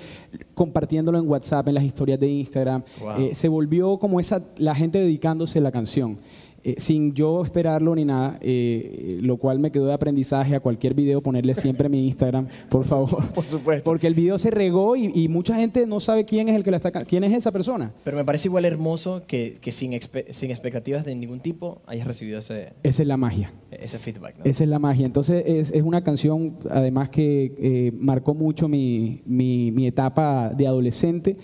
compartiéndolo 0.55 1.19
en 1.19 1.29
WhatsApp, 1.29 1.69
en 1.69 1.75
las 1.75 1.85
historias 1.85 2.19
de 2.19 2.29
Instagram. 2.29 2.83
Wow. 3.01 3.11
Eh, 3.19 3.35
se 3.35 3.49
volvió 3.49 3.99
como 3.99 4.21
esa, 4.21 4.43
la 4.57 4.75
gente 4.75 4.99
dedicándose 4.99 5.59
a 5.59 5.63
la 5.63 5.71
canción. 5.73 6.19
Eh, 6.65 6.75
sin 6.79 7.13
yo 7.15 7.43
esperarlo 7.45 7.95
ni 7.95 8.05
nada, 8.05 8.39
eh, 8.41 9.19
lo 9.23 9.37
cual 9.37 9.59
me 9.59 9.71
quedó 9.73 9.87
de 9.87 9.93
aprendizaje 9.93 10.55
a 10.55 10.61
cualquier 10.61 10.95
video 10.95 11.21
ponerle 11.23 11.55
siempre 11.55 11.89
mi 11.89 12.07
Instagram, 12.07 12.47
por 12.71 12.85
favor. 12.85 13.29
Por 13.35 13.45
supuesto. 13.45 13.85
Porque 13.85 14.07
el 14.07 14.15
video 14.15 14.39
se 14.39 14.51
regó 14.51 14.95
y, 14.97 15.11
y 15.15 15.29
mucha 15.29 15.57
gente 15.57 15.87
no 15.87 15.99
sabe 16.01 16.25
quién 16.25 16.49
es 16.49 16.57
el 16.57 16.63
que 16.65 16.71
la 16.71 16.77
está, 16.77 16.91
quién 16.93 17.25
es 17.25 17.33
esa 17.33 17.51
persona. 17.53 17.93
Pero 18.05 18.17
me 18.17 18.25
parece 18.25 18.49
igual 18.49 18.65
hermoso 18.65 19.23
que, 19.27 19.59
que 19.61 19.73
sin, 19.73 19.93
expe- 19.93 20.33
sin 20.33 20.51
expectativas 20.51 21.05
de 21.05 21.15
ningún 21.15 21.41
tipo 21.41 21.81
hayas 21.87 22.07
recibido 22.07 22.39
ese, 22.39 22.73
Esa 22.83 23.03
es 23.03 23.09
la 23.09 23.17
magia. 23.17 23.53
ese 23.71 23.99
feedback. 23.99 24.37
¿no? 24.39 24.45
Esa 24.45 24.65
es 24.65 24.71
la 24.71 24.79
magia. 24.79 25.07
Entonces 25.07 25.43
es, 25.47 25.73
es 25.73 25.83
una 25.83 26.03
canción, 26.05 26.57
además 26.71 27.09
que 27.11 27.55
eh, 27.59 27.93
marcó 27.99 28.35
mucho 28.35 28.69
mi, 28.69 29.23
mi- 29.27 29.71
mi 29.73 29.87
etapa 29.87 30.51
de 30.57 30.67
adolescente 30.67 31.37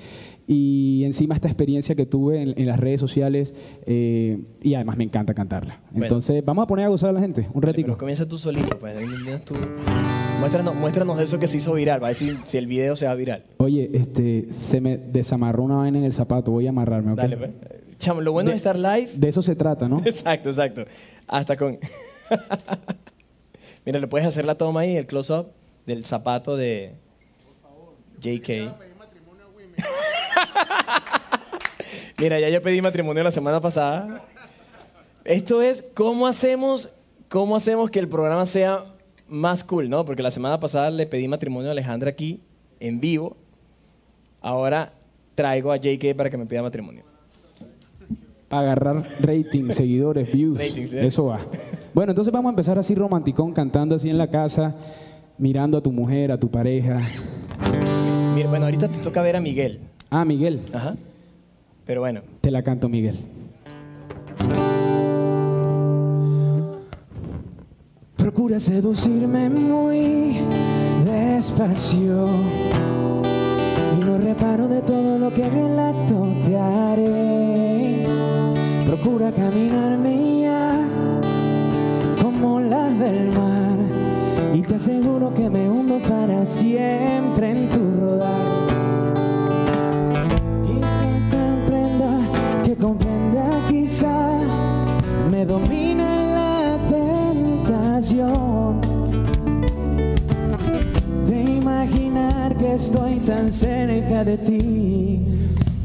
y 0.50 1.04
encima 1.04 1.34
esta 1.34 1.46
experiencia 1.46 1.94
que 1.94 2.06
tuve 2.06 2.40
en, 2.40 2.54
en 2.56 2.66
las 2.66 2.80
redes 2.80 2.98
sociales 2.98 3.54
eh, 3.84 4.40
y 4.62 4.74
además 4.74 4.96
me 4.96 5.04
encanta 5.04 5.34
cantarla. 5.34 5.80
Bueno. 5.90 6.06
Entonces 6.06 6.42
vamos 6.42 6.64
a 6.64 6.66
poner 6.66 6.86
a 6.86 6.88
gozar 6.88 7.10
a 7.10 7.12
la 7.12 7.20
gente 7.20 7.46
un 7.52 7.60
pero 7.60 7.98
comienza 7.98 8.26
tú 8.26 8.38
solito, 8.38 8.78
pues. 8.78 8.96
tú. 9.44 9.54
Muéstranos, 10.40 10.74
muéstranos 10.74 11.20
eso 11.20 11.38
que 11.38 11.48
se 11.48 11.58
hizo 11.58 11.74
viral, 11.74 12.00
para 12.00 12.08
ver 12.08 12.16
si, 12.16 12.34
si 12.46 12.56
el 12.56 12.66
video 12.66 12.96
se 12.96 13.04
va 13.06 13.14
viral. 13.14 13.44
Oye, 13.58 13.90
este, 13.92 14.50
se 14.50 14.80
me 14.80 14.96
desamarró 14.96 15.64
una 15.64 15.76
vaina 15.76 15.98
en 15.98 16.04
el 16.04 16.14
zapato, 16.14 16.50
voy 16.50 16.66
a 16.66 16.70
amarrarme, 16.70 17.12
¿ok? 17.12 17.18
Dale, 17.18 17.36
pues. 17.36 17.50
Chamo, 17.98 18.22
lo 18.22 18.32
bueno 18.32 18.48
de, 18.48 18.52
De- 18.52 18.56
estar 18.56 18.78
live. 18.78 19.10
De 19.16 19.28
eso 19.28 19.42
se 19.42 19.54
trata, 19.54 19.86
¿no? 19.86 20.00
Exacto, 20.06 20.48
exacto. 20.48 20.84
Hasta 21.26 21.56
con. 21.58 21.78
Mira, 23.84 23.98
le 23.98 24.06
puedes 24.06 24.26
hacer 24.26 24.46
la 24.46 24.54
toma 24.54 24.80
ahí, 24.80 24.96
el 24.96 25.06
close-up 25.06 25.48
del 25.84 26.06
zapato 26.06 26.56
de 26.56 26.94
JK. 28.22 28.87
Mira, 32.18 32.40
ya 32.40 32.48
yo 32.48 32.60
pedí 32.62 32.82
matrimonio 32.82 33.22
la 33.22 33.30
semana 33.30 33.60
pasada. 33.60 34.24
Esto 35.24 35.62
es 35.62 35.84
cómo 35.94 36.26
hacemos, 36.26 36.90
cómo 37.28 37.56
hacemos 37.56 37.90
que 37.90 37.98
el 37.98 38.08
programa 38.08 38.46
sea 38.46 38.84
más 39.28 39.62
cool, 39.62 39.88
¿no? 39.88 40.04
Porque 40.04 40.22
la 40.22 40.30
semana 40.30 40.58
pasada 40.58 40.90
le 40.90 41.06
pedí 41.06 41.28
matrimonio 41.28 41.68
a 41.68 41.72
Alejandra 41.72 42.10
aquí, 42.10 42.40
en 42.80 43.00
vivo. 43.00 43.36
Ahora 44.40 44.92
traigo 45.34 45.70
a 45.70 45.76
JK 45.76 46.16
para 46.16 46.30
que 46.30 46.36
me 46.36 46.46
pida 46.46 46.62
matrimonio. 46.62 47.04
Para 48.48 48.62
agarrar 48.62 49.06
rating, 49.20 49.70
seguidores, 49.70 50.32
views. 50.32 50.58
Ratings, 50.58 50.92
¿eh? 50.94 51.06
Eso 51.06 51.26
va. 51.26 51.40
Bueno, 51.94 52.12
entonces 52.12 52.32
vamos 52.32 52.50
a 52.50 52.52
empezar 52.52 52.78
así 52.78 52.94
romanticón, 52.94 53.52
cantando 53.52 53.94
así 53.94 54.08
en 54.08 54.18
la 54.18 54.28
casa, 54.28 54.74
mirando 55.36 55.78
a 55.78 55.82
tu 55.82 55.92
mujer, 55.92 56.32
a 56.32 56.40
tu 56.40 56.50
pareja. 56.50 57.00
Mira, 58.34 58.48
bueno, 58.48 58.64
ahorita 58.64 58.88
te 58.88 58.98
toca 58.98 59.20
ver 59.22 59.36
a 59.36 59.40
Miguel. 59.40 59.80
Ah, 60.10 60.24
Miguel. 60.24 60.62
Ajá. 60.72 60.96
Pero 61.84 62.00
bueno, 62.00 62.20
Te 62.40 62.50
la 62.50 62.62
canto, 62.62 62.88
Miguel. 62.88 63.18
Procura 68.16 68.60
seducirme 68.60 69.48
muy 69.48 70.38
despacio 71.04 72.28
y 73.96 74.04
no 74.04 74.18
reparo 74.18 74.68
de 74.68 74.82
todo 74.82 75.18
lo 75.18 75.32
que 75.32 75.46
en 75.46 75.56
el 75.56 75.78
acto 75.78 76.26
te 76.44 76.58
haré. 76.58 78.06
Procura 78.86 79.32
caminarme 79.32 80.40
ya 80.42 80.86
como 82.20 82.60
las 82.60 82.98
del 82.98 83.28
mar 83.28 83.78
y 84.54 84.62
te 84.62 84.74
aseguro 84.74 85.32
que 85.32 85.48
me 85.48 85.68
hundo 85.70 85.98
para 86.06 86.44
siempre 86.44 87.50
en 87.52 87.68
tu 87.70 88.00
rodar. 88.00 88.77
Me 95.30 95.46
domina 95.46 96.14
la 96.14 96.78
tentación 96.86 98.82
de 101.26 101.42
imaginar 101.42 102.54
que 102.56 102.74
estoy 102.74 103.14
tan 103.20 103.50
cerca 103.50 104.24
de 104.24 104.36
ti, 104.36 105.24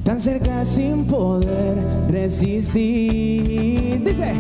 tan 0.04 0.20
cerca 0.20 0.66
sin 0.66 1.06
poder 1.06 1.78
resistir. 2.10 4.04
Dice, 4.04 4.34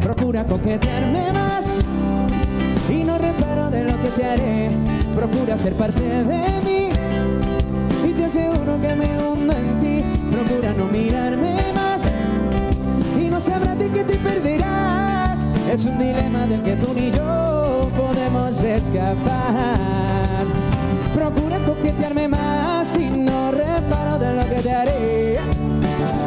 procura 0.00 0.44
coquetearme 0.44 1.32
más 1.32 1.78
y 2.90 3.04
no 3.04 3.16
reparo 3.16 3.70
de 3.70 3.84
lo 3.84 3.92
que 4.02 4.08
te 4.08 4.24
haré. 4.24 4.70
Procura 5.14 5.56
ser 5.56 5.74
parte 5.74 6.02
de 6.02 6.24
mí 6.64 6.88
y 8.08 8.12
te 8.12 8.24
aseguro 8.24 8.80
que 8.80 8.96
me 8.96 9.06
hundo 9.22 9.52
en 9.52 9.78
ti. 9.78 10.02
Procura 10.32 10.72
no 10.76 10.86
mirarme 10.86 11.54
más 11.76 12.10
no 13.48 13.54
sabrás 13.54 13.78
de 13.78 13.90
que 13.90 14.04
te 14.04 14.16
perderás. 14.16 15.44
Es 15.70 15.84
un 15.84 15.98
dilema 15.98 16.46
del 16.46 16.62
que 16.62 16.76
tú 16.76 16.92
ni 16.94 17.10
yo 17.10 17.90
podemos 17.96 18.62
escapar. 18.62 19.76
Procura 21.14 21.58
coquetearme 21.64 22.28
más 22.28 22.96
y 22.96 23.10
no 23.10 23.50
reparo 23.50 24.18
de 24.18 24.34
lo 24.34 24.48
que 24.48 24.62
te 24.62 24.70
haré. 24.72 25.38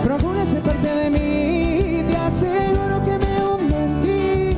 Procura 0.03 0.45
ser 0.45 0.61
parte 0.61 0.87
de 0.87 1.09
mí, 1.09 2.03
te 2.07 2.17
aseguro 2.17 3.03
que 3.03 3.17
me 3.17 3.45
hundo 3.45 3.77
en 3.77 4.01
ti. 4.01 4.57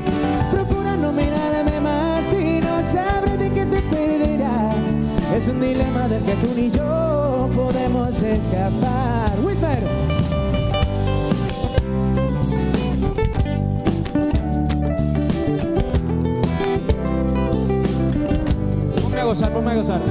Procura 0.51 0.97
no 0.97 1.11
mirarme 1.11 1.79
más 1.81 2.33
y 2.33 2.61
no 2.61 2.83
sabré 2.83 3.37
de 3.37 3.51
que 3.51 3.65
te 3.65 3.81
perderás. 3.81 4.75
Es 5.35 5.47
un 5.47 5.59
dilema 5.59 6.07
del 6.07 6.23
que 6.23 6.33
tú 6.35 6.53
ni 6.55 6.69
yo 6.71 7.49
podemos 7.55 8.21
escapar. 8.21 9.31
Whisper. 9.43 10.18
Gozar, 19.29 19.51
ponme 19.51 19.69
a 19.69 19.75
gozar. 19.75 20.01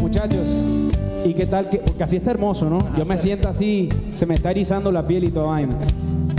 Muchachos, 0.00 0.90
¿y 1.26 1.34
qué 1.34 1.44
tal? 1.44 1.68
Que, 1.68 1.76
porque 1.80 2.02
así 2.04 2.16
está 2.16 2.30
hermoso, 2.30 2.70
¿no? 2.70 2.78
Yo 2.96 3.04
me 3.04 3.18
siento 3.18 3.50
así, 3.50 3.90
se 4.12 4.24
me 4.24 4.32
está 4.32 4.50
erizando 4.50 4.90
la 4.90 5.06
piel 5.06 5.24
y 5.24 5.28
toda 5.28 5.48
vaina. 5.48 5.76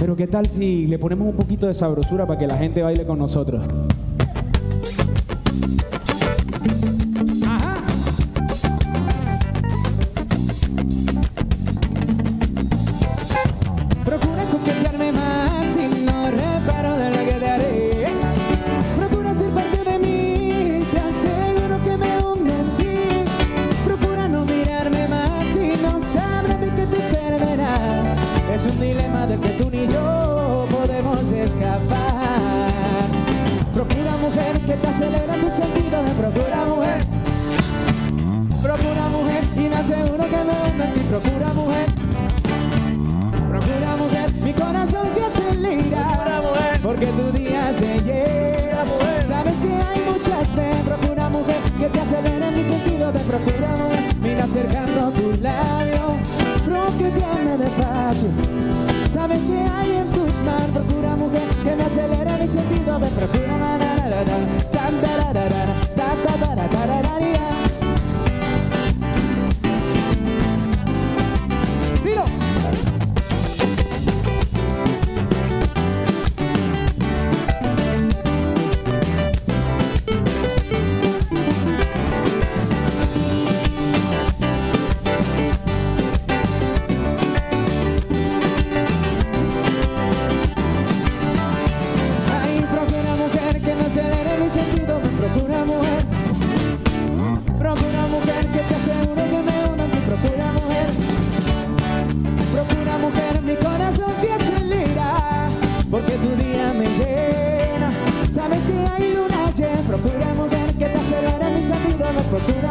Pero 0.01 0.15
¿qué 0.15 0.25
tal 0.25 0.47
si 0.49 0.87
le 0.87 0.97
ponemos 0.97 1.27
un 1.27 1.35
poquito 1.35 1.67
de 1.67 1.75
sabrosura 1.75 2.25
para 2.25 2.39
que 2.39 2.47
la 2.47 2.57
gente 2.57 2.81
baile 2.81 3.05
con 3.05 3.19
nosotros? 3.19 3.61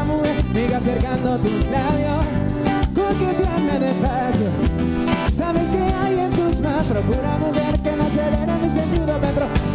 Mujer. 0.05 0.45
Miga 0.55 0.79
acercando 0.79 1.37
tus 1.39 1.67
labios, 1.67 2.25
coquetearme 2.95 3.79
despacio. 3.79 4.49
Sabes 5.33 5.71
que 5.71 5.79
hay 5.79 6.19
en 6.19 6.31
tus 6.33 6.61
manos, 6.61 6.87
procura 6.87 7.39
mujer 7.39 7.79
que 7.81 7.93
me 7.93 8.03
acelere 8.03 8.53
mi 8.63 8.69
sentido, 8.69 9.19
me 9.19 9.70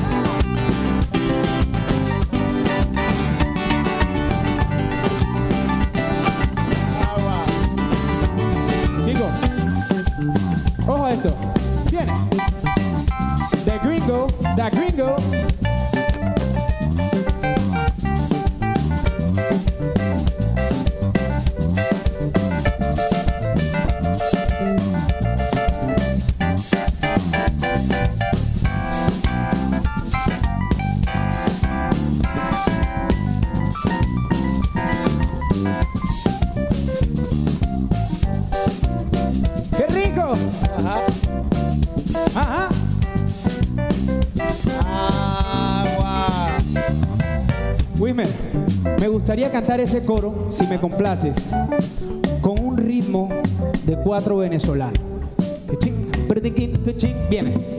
gustaría 49.35 49.51
cantar 49.51 49.81
ese 49.81 50.01
coro, 50.01 50.47
si 50.49 50.65
me 50.67 50.79
complaces, 50.79 51.35
con 52.39 52.57
un 52.57 52.77
ritmo 52.77 53.27
de 53.83 53.97
cuatro 53.97 54.37
venezolanos. 54.37 54.97
Viene. 57.29 57.74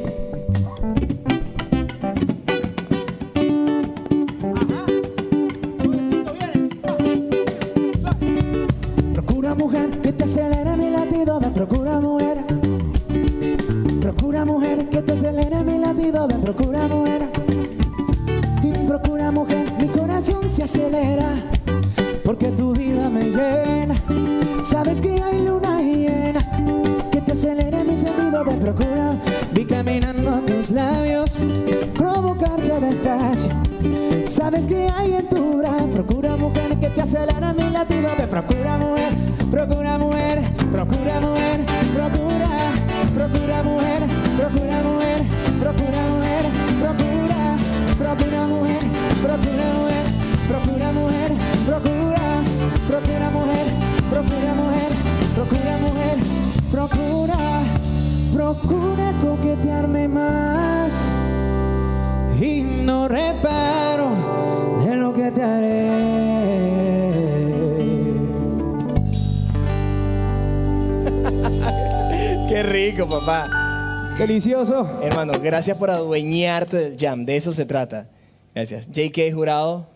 Qué 72.49 72.63
rico, 72.63 73.07
papá. 73.07 74.15
Delicioso. 74.19 74.87
Hermano, 75.03 75.33
gracias 75.43 75.77
por 75.77 75.91
adueñarte 75.91 76.77
del 76.77 76.97
jam. 76.99 77.25
De 77.25 77.37
eso 77.37 77.53
se 77.53 77.67
trata. 77.67 78.09
Gracias. 78.55 78.89
JK 78.91 79.35
Jurado. 79.35 79.87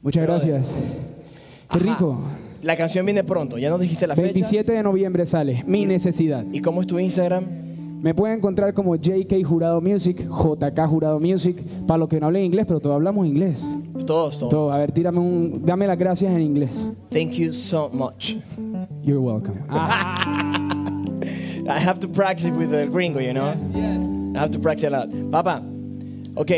Muchas 0.00 0.22
gracias. 0.22 0.68
Qué 1.70 1.78
Ajá. 1.78 1.78
rico. 1.78 2.18
La 2.62 2.76
canción 2.76 3.04
viene 3.04 3.24
pronto. 3.24 3.58
Ya 3.58 3.70
nos 3.70 3.80
dijiste 3.80 4.06
la 4.06 4.14
fecha. 4.14 4.32
27 4.32 4.72
de 4.72 4.82
noviembre 4.82 5.26
sale 5.26 5.64
Mi 5.66 5.84
Necesidad. 5.84 6.44
¿Y 6.52 6.60
cómo 6.60 6.80
es 6.80 6.86
tu 6.86 6.98
Instagram? 6.98 7.44
Me 8.02 8.14
pueden 8.14 8.38
encontrar 8.38 8.72
como 8.74 8.96
JK 8.96 9.42
Jurado 9.44 9.80
Music, 9.80 10.18
JK 10.28 10.86
Jurado 10.86 11.18
Music, 11.20 11.56
para 11.86 11.98
los 11.98 12.08
que 12.08 12.20
no 12.20 12.26
hablen 12.26 12.44
inglés, 12.44 12.66
pero 12.68 12.78
todos 12.78 12.94
hablamos 12.96 13.26
inglés. 13.26 13.64
Todos, 14.06 14.38
todos. 14.38 14.50
Todo. 14.50 14.72
A 14.72 14.78
ver, 14.78 14.92
tírame 14.92 15.18
un, 15.18 15.62
dame 15.64 15.86
las 15.86 15.98
gracias 15.98 16.32
en 16.32 16.42
inglés. 16.42 16.90
Thank 17.10 17.32
you 17.32 17.52
so 17.52 17.90
much. 17.90 18.36
You're 19.02 19.20
welcome. 19.20 19.58
I 21.66 21.78
have 21.78 21.98
to 22.00 22.08
practice 22.08 22.50
with 22.50 22.70
the 22.70 22.86
gringo, 22.86 23.20
you 23.20 23.32
know? 23.32 23.54
I 24.34 24.38
have 24.38 24.50
to 24.50 24.58
practice 24.58 24.86
a 24.86 24.90
lot. 24.90 25.08
Papá, 25.30 25.62
ok, 26.34 26.50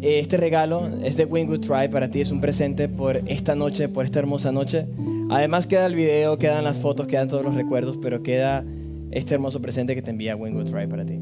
este 0.00 0.36
regalo 0.36 0.88
es 1.02 1.16
de 1.16 1.24
Wingwood 1.24 1.60
Tribe 1.60 1.88
para 1.88 2.08
ti, 2.08 2.20
es 2.20 2.30
un 2.30 2.40
presente 2.40 2.88
por 2.88 3.16
esta 3.26 3.54
noche, 3.56 3.88
por 3.88 4.04
esta 4.04 4.20
hermosa 4.20 4.52
noche. 4.52 4.86
Además 5.30 5.66
queda 5.66 5.86
el 5.86 5.94
video, 5.94 6.38
quedan 6.38 6.62
las 6.62 6.76
fotos, 6.76 7.06
quedan 7.06 7.28
todos 7.28 7.44
los 7.44 7.54
recuerdos, 7.54 7.98
pero 8.00 8.22
queda 8.22 8.64
este 9.10 9.34
hermoso 9.34 9.60
presente 9.60 9.94
que 9.94 10.02
te 10.02 10.10
envía 10.10 10.36
Wingwood 10.36 10.66
Tribe 10.66 10.88
para 10.88 11.04
ti. 11.04 11.18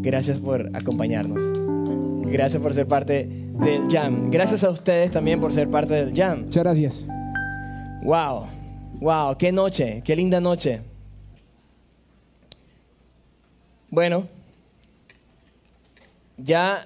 Gracias 0.00 0.38
por 0.38 0.70
acompañarnos. 0.74 1.40
Gracias 2.30 2.62
por 2.62 2.72
ser 2.72 2.86
parte 2.86 3.28
del 3.60 3.90
Jam. 3.90 4.30
Gracias 4.30 4.64
a 4.64 4.70
ustedes 4.70 5.10
también 5.10 5.40
por 5.40 5.52
ser 5.52 5.68
parte 5.68 5.94
del 5.94 6.14
Jam. 6.14 6.44
Muchas 6.44 6.62
gracias. 6.64 7.08
Wow, 8.02 8.46
wow, 9.00 9.36
qué 9.36 9.52
noche, 9.52 10.02
qué 10.04 10.14
linda 10.16 10.40
noche. 10.40 10.80
Bueno, 13.96 14.24
ya, 16.36 16.84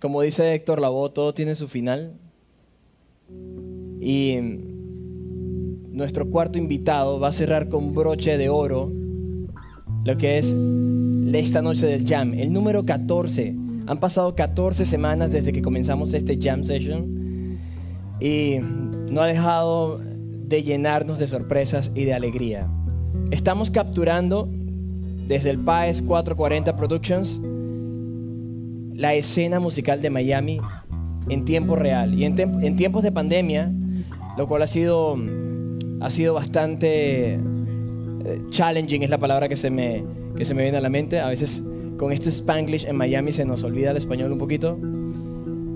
como 0.00 0.22
dice 0.22 0.54
Héctor 0.54 0.80
Lavoe, 0.80 1.10
todo 1.10 1.34
tiene 1.34 1.56
su 1.56 1.66
final. 1.66 2.12
Y 4.00 4.38
nuestro 5.90 6.30
cuarto 6.30 6.56
invitado 6.56 7.18
va 7.18 7.26
a 7.26 7.32
cerrar 7.32 7.68
con 7.68 7.92
broche 7.92 8.38
de 8.38 8.50
oro 8.50 8.92
lo 10.04 10.16
que 10.16 10.38
es 10.38 10.54
esta 11.32 11.60
noche 11.60 11.86
del 11.86 12.06
jam, 12.06 12.34
el 12.34 12.52
número 12.52 12.84
14. 12.84 13.56
Han 13.88 13.98
pasado 13.98 14.36
14 14.36 14.84
semanas 14.84 15.32
desde 15.32 15.52
que 15.52 15.60
comenzamos 15.60 16.14
este 16.14 16.38
jam 16.40 16.62
session 16.62 17.58
y 18.20 18.58
no 19.10 19.22
ha 19.22 19.26
dejado 19.26 19.98
de 19.98 20.62
llenarnos 20.62 21.18
de 21.18 21.26
sorpresas 21.26 21.90
y 21.96 22.04
de 22.04 22.14
alegría. 22.14 22.70
Estamos 23.32 23.72
capturando 23.72 24.48
desde 25.28 25.50
el 25.50 25.58
PAES 25.58 26.02
440 26.02 26.74
Productions 26.74 27.38
la 28.94 29.14
escena 29.14 29.60
musical 29.60 30.02
de 30.02 30.10
Miami 30.10 30.60
en 31.28 31.44
tiempo 31.44 31.76
real 31.76 32.14
y 32.14 32.24
en, 32.24 32.76
tiempos 32.76 33.02
de 33.02 33.12
pandemia, 33.12 33.70
lo 34.36 34.48
cual 34.48 34.62
ha 34.62 34.66
sido, 34.66 35.16
ha 36.00 36.10
sido 36.10 36.34
bastante 36.34 37.34
eh, 37.34 37.38
challenging, 38.50 39.02
es 39.02 39.10
la 39.10 39.18
palabra 39.18 39.48
que 39.48 39.56
se, 39.56 39.70
me, 39.70 40.02
que 40.36 40.44
se 40.44 40.54
me 40.54 40.62
viene 40.62 40.78
a 40.78 40.80
la 40.80 40.88
mente. 40.88 41.20
A 41.20 41.28
veces 41.28 41.62
con 41.98 42.10
este 42.10 42.30
spanglish 42.30 42.86
en 42.86 42.96
Miami 42.96 43.32
se 43.32 43.44
nos 43.44 43.62
olvida 43.62 43.90
el 43.90 43.98
español 43.98 44.32
un 44.32 44.38
poquito. 44.38 44.78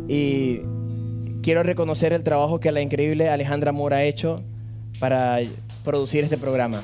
Y 0.09 0.63
quiero 1.43 1.63
reconocer 1.63 2.13
el 2.13 2.23
trabajo 2.23 2.59
que 2.59 2.73
la 2.73 2.81
increíble 2.81 3.29
Alejandra 3.29 3.71
Mora 3.71 3.99
ha 3.99 4.05
hecho 4.05 4.43
para 4.99 5.39
producir 5.85 6.25
este 6.25 6.39
programa. 6.39 6.81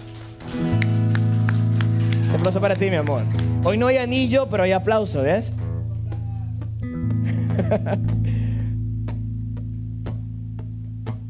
Un 2.29 2.35
aplauso 2.35 2.61
para 2.61 2.77
ti, 2.77 2.91
mi 2.91 2.97
amor. 2.97 3.23
Hoy 3.65 3.77
no 3.77 3.87
hay 3.87 3.97
anillo, 3.97 4.49
pero 4.49 4.63
hay 4.63 4.73
aplauso, 4.73 5.23
¿ves? 5.23 5.53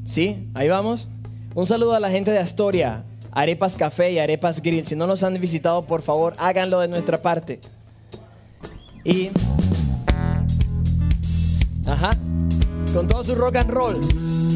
Sí, 0.08 0.48
ahí 0.54 0.68
vamos. 0.68 1.06
Un 1.54 1.66
saludo 1.66 1.94
a 1.94 2.00
la 2.00 2.10
gente 2.10 2.30
de 2.30 2.38
Astoria, 2.38 3.04
Arepas 3.30 3.76
Café 3.76 4.10
y 4.10 4.18
Arepas 4.18 4.62
Grill. 4.62 4.86
Si 4.86 4.96
no 4.96 5.06
los 5.06 5.22
han 5.22 5.38
visitado, 5.38 5.84
por 5.84 6.02
favor, 6.02 6.34
háganlo 6.38 6.80
de 6.80 6.88
nuestra 6.88 7.20
parte. 7.20 7.60
Y. 9.04 9.30
Ajá. 11.86 12.10
Con 12.94 13.06
todo 13.06 13.22
su 13.22 13.34
rock 13.34 13.56
and 13.56 13.70
roll. 13.70 13.94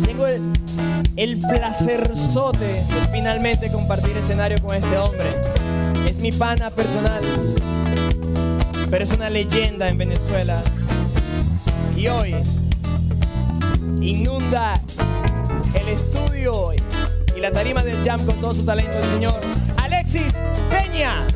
Tengo 0.04 0.26
el, 0.26 0.40
el 1.16 1.38
placerzote 1.38 2.64
de 2.64 3.08
finalmente 3.12 3.70
compartir 3.70 4.16
escenario 4.16 4.56
con 4.60 4.74
este 4.74 4.96
hombre. 4.96 5.34
Es 6.06 6.20
mi 6.20 6.32
pana 6.32 6.70
personal. 6.70 7.22
Pero 8.90 9.04
es 9.04 9.10
una 9.12 9.30
leyenda 9.30 9.88
en 9.88 9.98
Venezuela. 9.98 10.62
Y 11.96 12.08
hoy 12.08 12.34
inunda 14.00 14.80
el 15.74 15.88
estudio 15.88 16.72
y 17.36 17.40
la 17.40 17.50
tarima 17.50 17.82
del 17.82 18.04
jam 18.04 18.24
con 18.26 18.36
todo 18.40 18.54
su 18.54 18.64
talento 18.64 18.98
el 18.98 19.04
señor 19.04 19.40
Alexis 19.78 20.32
Peña. 20.68 21.26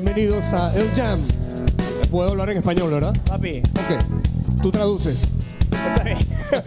Bienvenidos 0.00 0.52
a 0.52 0.72
El 0.76 0.92
Jam. 0.94 1.18
Puedo 2.08 2.30
hablar 2.30 2.50
en 2.50 2.58
español, 2.58 2.88
¿verdad? 2.92 3.16
Papi, 3.26 3.58
Ok. 3.58 4.62
Tú 4.62 4.70
traduces. 4.70 5.26
está 5.72 6.04
bien. 6.04 6.18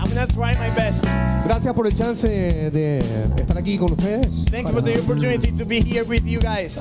I'm 0.00 0.08
gonna 0.08 0.26
try 0.26 0.52
my 0.58 0.68
best. 0.74 1.04
Gracias 1.46 1.72
por 1.72 1.86
el 1.86 1.94
chance 1.94 2.26
de 2.28 2.98
estar 3.36 3.56
aquí 3.56 3.78
con 3.78 3.92
ustedes. 3.92 4.46
Thanks 4.46 4.72
for 4.72 4.82
the 4.82 4.98
opportunity 4.98 5.52
to 5.52 5.64
be 5.64 5.80
here 5.80 6.02
with 6.02 6.24
you 6.24 6.40
guys. 6.40 6.76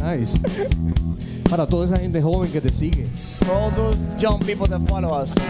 Nice. 0.00 0.40
Para 1.50 1.66
toda 1.66 1.84
esa 1.84 1.98
gente 1.98 2.22
joven 2.22 2.50
que 2.50 2.62
te 2.62 2.72
sigue. 2.72 3.04
For 3.44 3.50
all 3.50 3.70
those 3.72 3.98
young 4.18 4.38
people 4.38 4.66
that 4.68 4.80
follow 4.88 5.12
us. 5.12 5.34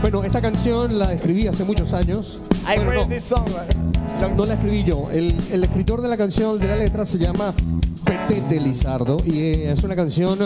Bueno, 0.00 0.22
esta 0.22 0.40
canción 0.40 0.96
la 0.96 1.12
escribí 1.12 1.48
hace 1.48 1.64
muchos 1.64 1.92
años. 1.92 2.40
I 2.66 2.76
created 2.76 2.94
no, 2.94 3.08
this 3.08 3.24
song. 3.24 3.46
right? 3.46 4.36
no 4.36 4.46
la 4.46 4.54
escribí 4.54 4.84
yo. 4.84 5.10
El, 5.10 5.36
el 5.52 5.64
escritor 5.64 6.02
de 6.02 6.08
la 6.08 6.16
canción, 6.16 6.58
de 6.58 6.68
la 6.68 6.76
letra, 6.76 7.06
se 7.06 7.18
llama 7.18 7.54
Petete 8.04 8.60
Lizardo 8.60 9.18
y 9.24 9.38
eh, 9.38 9.72
es 9.72 9.84
una 9.84 9.94
canción 9.94 10.38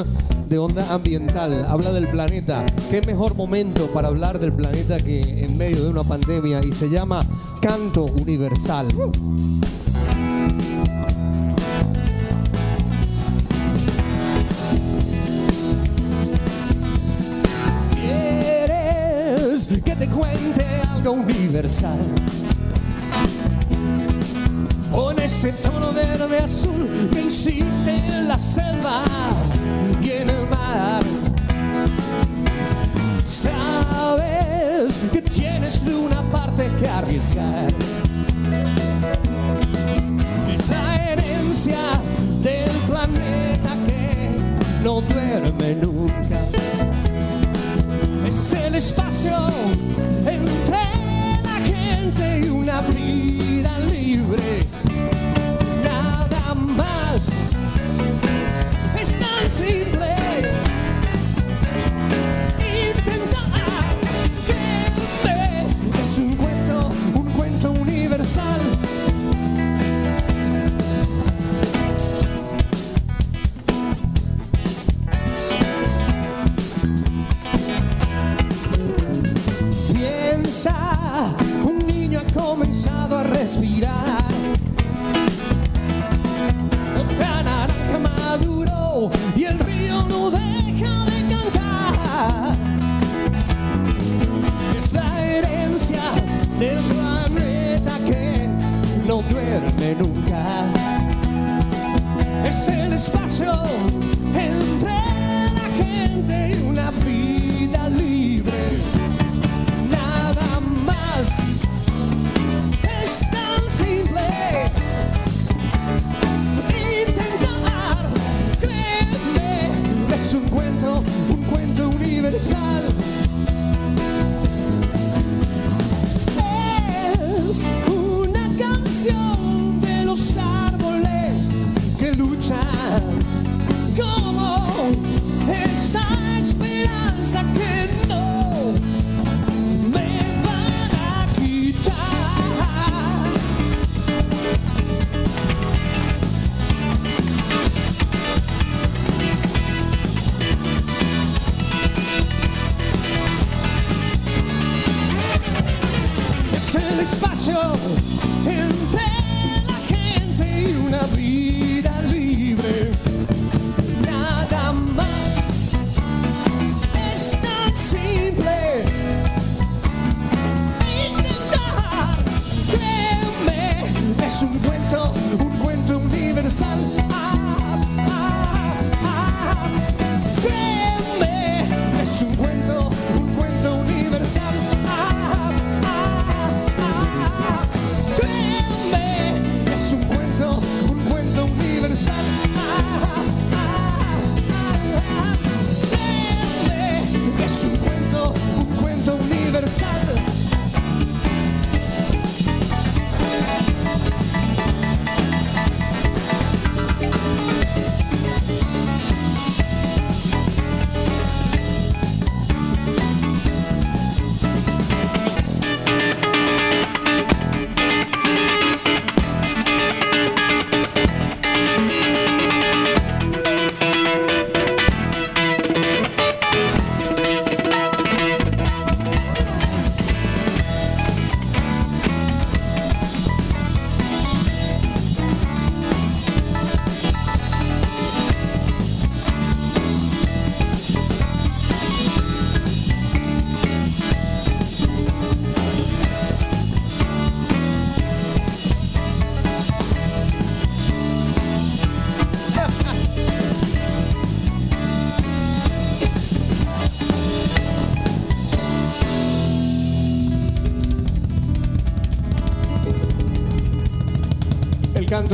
de 0.49 0.59
onda 0.59 0.93
ambiental. 0.93 1.65
Habla 1.69 1.93
del 1.93 2.09
planeta. 2.09 2.65
¿Qué 2.91 3.01
mejor 3.03 3.35
momento 3.35 3.87
para 3.93 4.09
hablar 4.09 4.39
del 4.39 4.53
planeta 4.53 4.99
que 4.99 5.45
en 5.45 5.57
medio 5.57 5.85
de 5.85 5.91
una 5.91 6.05
pandemia? 6.05 6.61
Y 6.65 6.73
se 6.73 6.89
llama 6.91 7.21
Canto 7.61 8.05
Universal. 8.05 8.89
¿Quieres 17.95 19.69
que 19.85 19.97
te 19.97 20.09
cuente 20.09 20.72
universal? 21.11 21.99
Pon 24.91 25.19
ese 25.19 25.53
tono 25.53 25.93
verde 25.93 26.39
azul 26.39 27.09
que 27.13 27.23
insiste 27.23 27.97
en 27.97 28.29
la 28.29 28.39
selva 28.39 29.03
y 30.01 30.11
en 30.11 30.31
el 30.31 30.49
mar. 30.49 31.03
Sabes 33.27 35.01
que 35.13 35.23
tienes 35.23 35.83
una 35.87 36.23
parte 36.31 36.69
que 36.79 36.89
arriesgar. 36.89 37.73
Es 40.55 40.69
la 40.69 41.11
herencia 41.11 41.79
del 42.43 42.71
planeta 42.89 43.71
que 43.87 44.85
no 44.85 45.01
duerme 45.01 45.75
nunca. 45.77 46.39
Es 48.27 48.53
el 48.53 48.75
espacio 48.75 49.33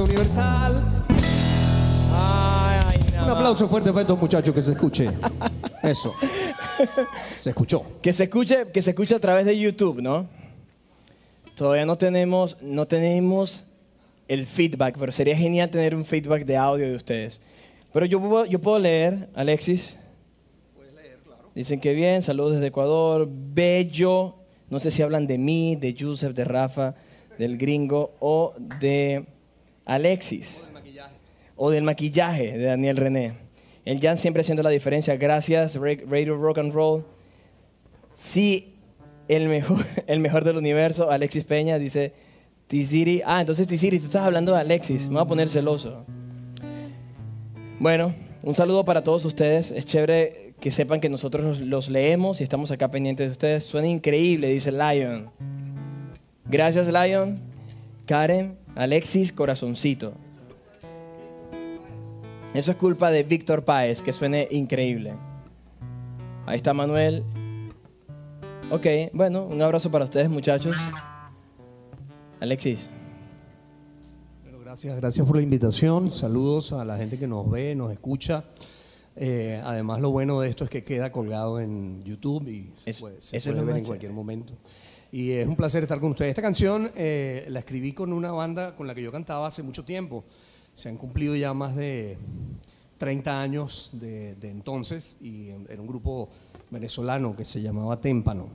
Universal. 0.03 0.83
Ay, 2.13 2.81
ay, 2.87 3.01
nada 3.13 3.25
Un 3.25 3.31
aplauso 3.31 3.69
fuerte 3.69 3.91
para 3.91 4.03
estos 4.03 4.19
muchachos 4.21 4.55
que 4.55 4.63
se 4.63 4.73
escuche. 4.73 5.09
Eso. 5.83 6.15
Se 7.37 7.51
escuchó. 7.51 7.83
Que 8.03 8.13
se 8.13 8.25
escuche, 8.25 8.67
que 8.73 8.83
se 8.83 8.91
escuche 8.91 9.15
a 9.15 9.21
través 9.21 9.45
de 9.45 9.59
YouTube, 9.59 10.01
¿no? 10.01 10.27
Todavía 11.57 11.87
no 11.87 11.99
tenemos, 11.99 12.57
no 12.63 12.87
tenemos 12.87 13.65
el 14.29 14.47
feedback, 14.47 14.97
pero 14.99 15.11
sería 15.13 15.37
genial 15.37 15.71
tener 15.71 15.95
un 15.95 16.05
feedback 16.05 16.45
de 16.45 16.57
audio 16.57 16.87
de 16.89 16.95
ustedes. 16.97 17.41
Pero 17.93 18.07
yo, 18.07 18.21
puedo- 18.21 18.45
yo 18.45 18.61
puedo 18.61 18.79
leer, 18.79 19.29
Alexis. 19.35 19.97
Dicen 21.55 21.81
que 21.81 21.93
bien, 21.95 22.23
saludos 22.23 22.53
desde 22.53 22.69
Ecuador, 22.69 23.29
bello. 23.29 24.37
No 24.71 24.79
sé 24.79 24.91
si 24.93 25.03
hablan 25.03 25.27
de 25.27 25.39
mí, 25.39 25.75
de 25.75 25.97
Joseph, 25.99 26.35
de 26.35 26.45
Rafa, 26.45 26.95
del 27.39 27.57
gringo 27.59 28.13
o 28.21 28.53
de 28.79 29.27
Alexis. 29.89 30.65
O 31.57 31.71
del 31.71 31.83
maquillaje 31.83 32.57
de 32.57 32.65
Daniel 32.67 32.97
René. 32.97 33.33
El 33.85 34.01
Jan 34.01 34.17
siempre 34.17 34.43
haciendo 34.43 34.63
la 34.63 34.71
diferencia. 34.71 35.17
Gracias, 35.17 35.75
Ra- 35.75 35.97
Radio 36.09 36.37
Rock 36.37 36.59
and 36.59 36.73
Roll. 36.73 37.05
Sí, 38.15 38.75
el 39.29 39.49
mejor, 39.49 39.85
el 40.07 40.21
mejor 40.21 40.45
del 40.45 40.57
universo, 40.57 41.11
Alexis 41.11 41.45
Peña, 41.45 41.79
dice 41.79 42.13
Tiziri. 42.69 43.23
Ah, 43.25 43.41
entonces 43.41 43.67
Tiziri, 43.67 43.99
tú 43.99 44.07
estás 44.07 44.23
hablando 44.25 44.53
de 44.55 44.61
Alexis. 44.61 45.07
Me 45.09 45.15
voy 45.15 45.23
a 45.23 45.25
poner 45.25 45.49
celoso. 45.49 46.05
Bueno, 47.81 48.15
un 48.43 48.55
saludo 48.55 48.85
para 48.85 49.03
todos 49.03 49.25
ustedes. 49.25 49.71
Es 49.71 49.87
chévere 49.87 50.55
que 50.61 50.71
sepan 50.71 51.01
que 51.01 51.09
nosotros 51.09 51.61
los 51.61 51.89
leemos 51.89 52.41
y 52.41 52.45
estamos 52.45 52.71
acá 52.71 52.91
pendientes 52.91 53.27
de 53.27 53.33
ustedes. 53.33 53.65
Suena 53.65 53.89
increíble, 53.89 54.49
dice 54.49 54.71
Lion. 54.73 55.31
Gracias, 56.47 56.87
Lion. 56.89 57.41
Karen, 58.07 58.57
Alexis 58.79 59.33
Corazoncito. 59.33 60.13
Eso 62.55 62.71
es 62.71 62.77
culpa 62.77 63.11
de 63.11 63.25
Víctor 63.25 63.65
Páez, 63.65 64.01
que 64.03 64.13
suene 64.13 64.47
increíble. 64.53 65.15
Ahí 66.47 66.57
está 66.57 66.73
Manuel. 66.73 67.25
Ok, 68.71 68.87
bueno, 69.13 69.45
un 69.47 69.61
abrazo 69.61 69.91
para 69.91 70.05
ustedes 70.05 70.31
muchachos. 70.31 70.77
Alexis. 72.41 72.89
Bueno, 74.45 74.61
gracias, 74.61 74.97
gracias 74.97 75.27
por 75.27 75.35
la 75.37 75.43
invitación. 75.43 76.09
Saludos 76.11 76.73
a 76.73 76.85
la 76.85 76.97
gente 76.97 77.19
que 77.19 77.27
nos 77.27 77.51
ve, 77.51 77.75
nos 77.75 77.91
escucha. 77.91 78.45
Eh, 79.17 79.61
además, 79.65 80.01
lo 80.01 80.13
bueno 80.13 80.41
de 80.41 80.49
esto 80.49 80.63
es 80.63 80.71
que 80.71 80.85
queda 80.85 81.11
colgado 81.11 81.59
en 81.59 82.05
YouTube 82.05 82.47
y 82.47 82.71
se 82.75 82.91
Eso- 82.91 83.01
puede, 83.01 83.21
se 83.21 83.41
puede 83.41 83.65
ver 83.65 83.77
en 83.79 83.85
cualquier 83.85 84.13
momento. 84.13 84.53
Y 85.11 85.31
es 85.31 85.49
un 85.49 85.57
placer 85.57 85.83
estar 85.83 86.01
con 86.01 86.11
ustedes. 86.11 86.31
Esta 86.31 86.43
canción 86.43 86.91
eh, 86.95 87.47
la 87.49 87.61
escribí 87.61 87.93
con 87.93 88.13
una 88.13 88.31
banda 88.31 88.77
con 88.77 88.87
la 88.87 88.95
que 88.95 89.03
yo 89.03 89.11
cantaba 89.11 89.47
hace 89.47 89.63
mucho 89.63 89.85
tiempo. 89.85 90.23
Se 90.75 90.89
han 90.89 90.97
cumplido 90.97 91.35
ya 91.35 91.55
más 91.55 91.75
de 91.77 92.19
30 92.99 93.41
años 93.41 93.91
de, 93.93 94.35
de 94.35 94.51
entonces 94.51 95.17
y 95.21 95.49
era 95.69 95.81
un 95.81 95.89
grupo 95.89 96.29
venezolano 96.71 97.35
que 97.35 97.45
se 97.45 97.63
llamaba 97.63 97.99
Témpano. 97.99 98.51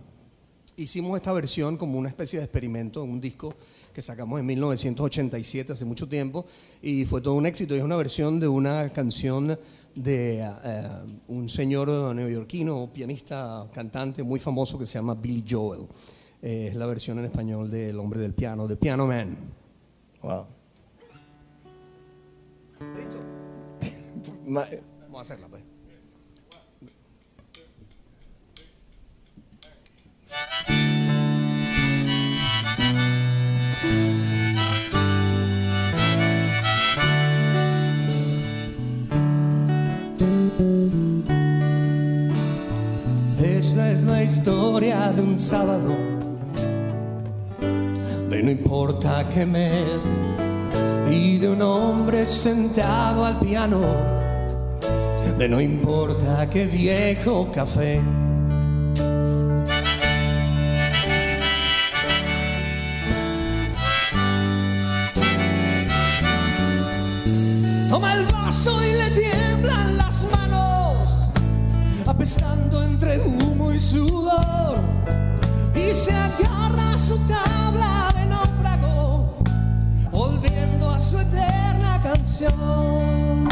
Hicimos 0.77 1.17
esta 1.17 1.31
versión 1.33 1.77
como 1.77 1.97
una 1.97 2.09
especie 2.09 2.39
de 2.39 2.45
experimento 2.45 3.03
en 3.03 3.09
un 3.09 3.21
disco 3.21 3.53
que 3.93 4.01
sacamos 4.01 4.39
en 4.39 4.45
1987, 4.47 5.73
hace 5.73 5.85
mucho 5.85 6.07
tiempo, 6.07 6.45
y 6.81 7.05
fue 7.05 7.21
todo 7.21 7.35
un 7.35 7.45
éxito. 7.45 7.75
Es 7.75 7.83
una 7.83 7.95
versión 7.95 8.39
de 8.39 8.47
una 8.47 8.89
canción 8.89 9.57
de 9.95 10.39
eh, 10.41 10.89
un 11.27 11.47
señor 11.47 11.89
neoyorquino, 12.15 12.89
pianista, 12.91 13.67
cantante 13.71 14.23
muy 14.23 14.39
famoso 14.39 14.79
que 14.79 14.85
se 14.85 14.95
llama 14.95 15.13
Billy 15.13 15.45
Joel. 15.47 15.87
Eh, 16.45 16.67
es 16.67 16.75
la 16.75 16.85
versión 16.85 17.17
en 17.19 17.25
español 17.25 17.71
de 17.71 17.89
El 17.89 17.99
hombre 17.99 18.19
del 18.19 18.33
piano, 18.33 18.67
de 18.67 18.75
Piano 18.75 19.07
Man. 19.07 19.37
Wow. 20.21 20.45
Ma- 24.45 24.67
Vamos 25.03 25.17
a 25.17 25.21
hacerla, 25.21 25.47
pues. 25.47 25.63
Esta 43.43 43.91
es 43.91 44.03
la 44.03 44.23
historia 44.23 45.11
de 45.11 45.21
un 45.21 45.37
sábado, 45.39 45.93
no 48.43 48.51
importa 48.51 49.25
qué 49.29 49.45
mes, 49.45 50.03
y 51.09 51.37
de 51.37 51.49
un 51.49 51.61
hombre 51.61 52.25
sentado 52.25 53.23
al 53.25 53.39
piano, 53.39 53.79
de 55.37 55.47
no 55.47 55.61
importa 55.61 56.49
qué 56.49 56.65
viejo 56.65 57.49
café. 57.53 58.01
Toma 67.87 68.13
el 68.13 68.25
vaso 68.25 68.77
y 68.83 68.91
le 68.91 69.09
tiemblan 69.11 69.97
las 69.97 70.27
manos, 70.31 71.31
apestando 72.05 72.83
entre 72.83 73.19
humo 73.21 73.71
y 73.71 73.79
sudor, 73.79 74.79
y 75.89 75.93
se 75.93 76.13
agarra 76.13 76.97
su 76.97 77.17
tabla 77.25 78.11
de 78.15 78.25
náufrago, 78.25 79.37
volviendo 80.11 80.89
a 80.89 80.99
su 80.99 81.19
eterna 81.19 82.01
canción. 82.01 83.47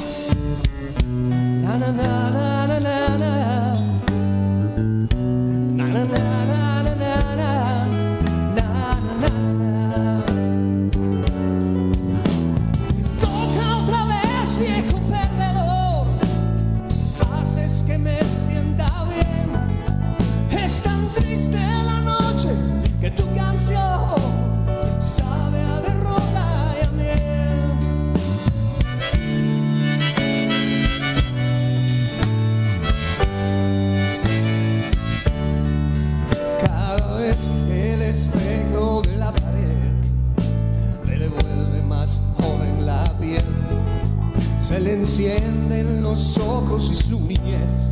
Encienden 45.02 46.04
los 46.04 46.38
ojos 46.38 46.91
y 46.91 46.95
su 46.95 47.20
niñez 47.22 47.91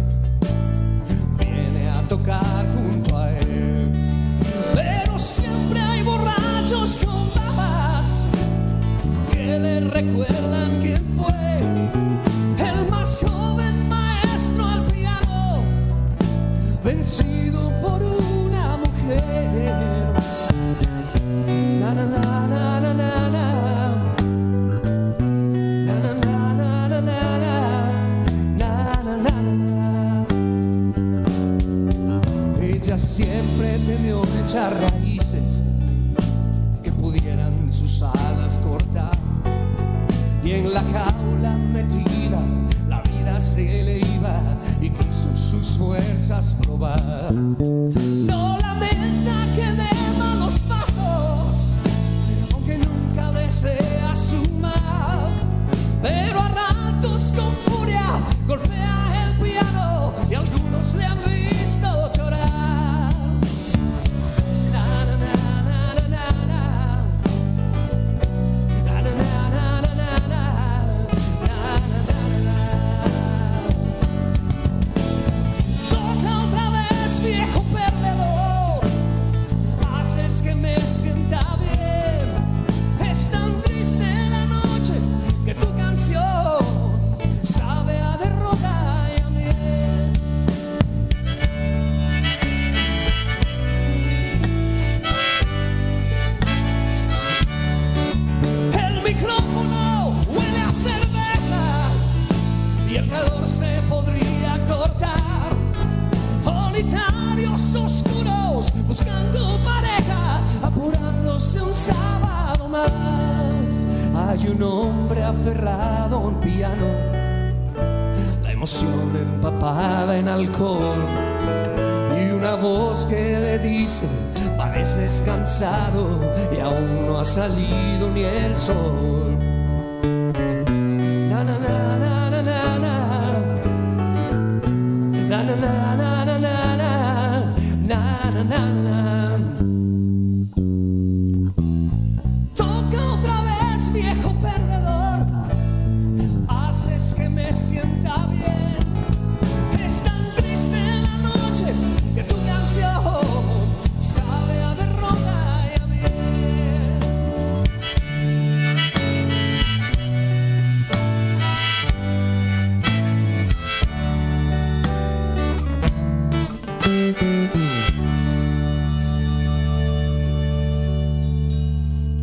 viene 1.40 1.90
a 1.90 2.08
tocar 2.08 2.68
junto 2.76 3.18
a 3.18 3.32
él. 3.32 3.92
Pero 4.76 5.18
siempre 5.18 5.80
hay 5.82 6.04
borrachos 6.04 7.00
con 7.00 7.28
babas 7.34 8.26
que 9.32 9.58
le 9.58 9.80
recuerdan 9.80 10.39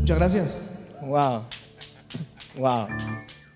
Muchas 0.07 0.19
gracias. 0.21 0.97
Wow. 1.03 1.43
Wow. 2.57 2.87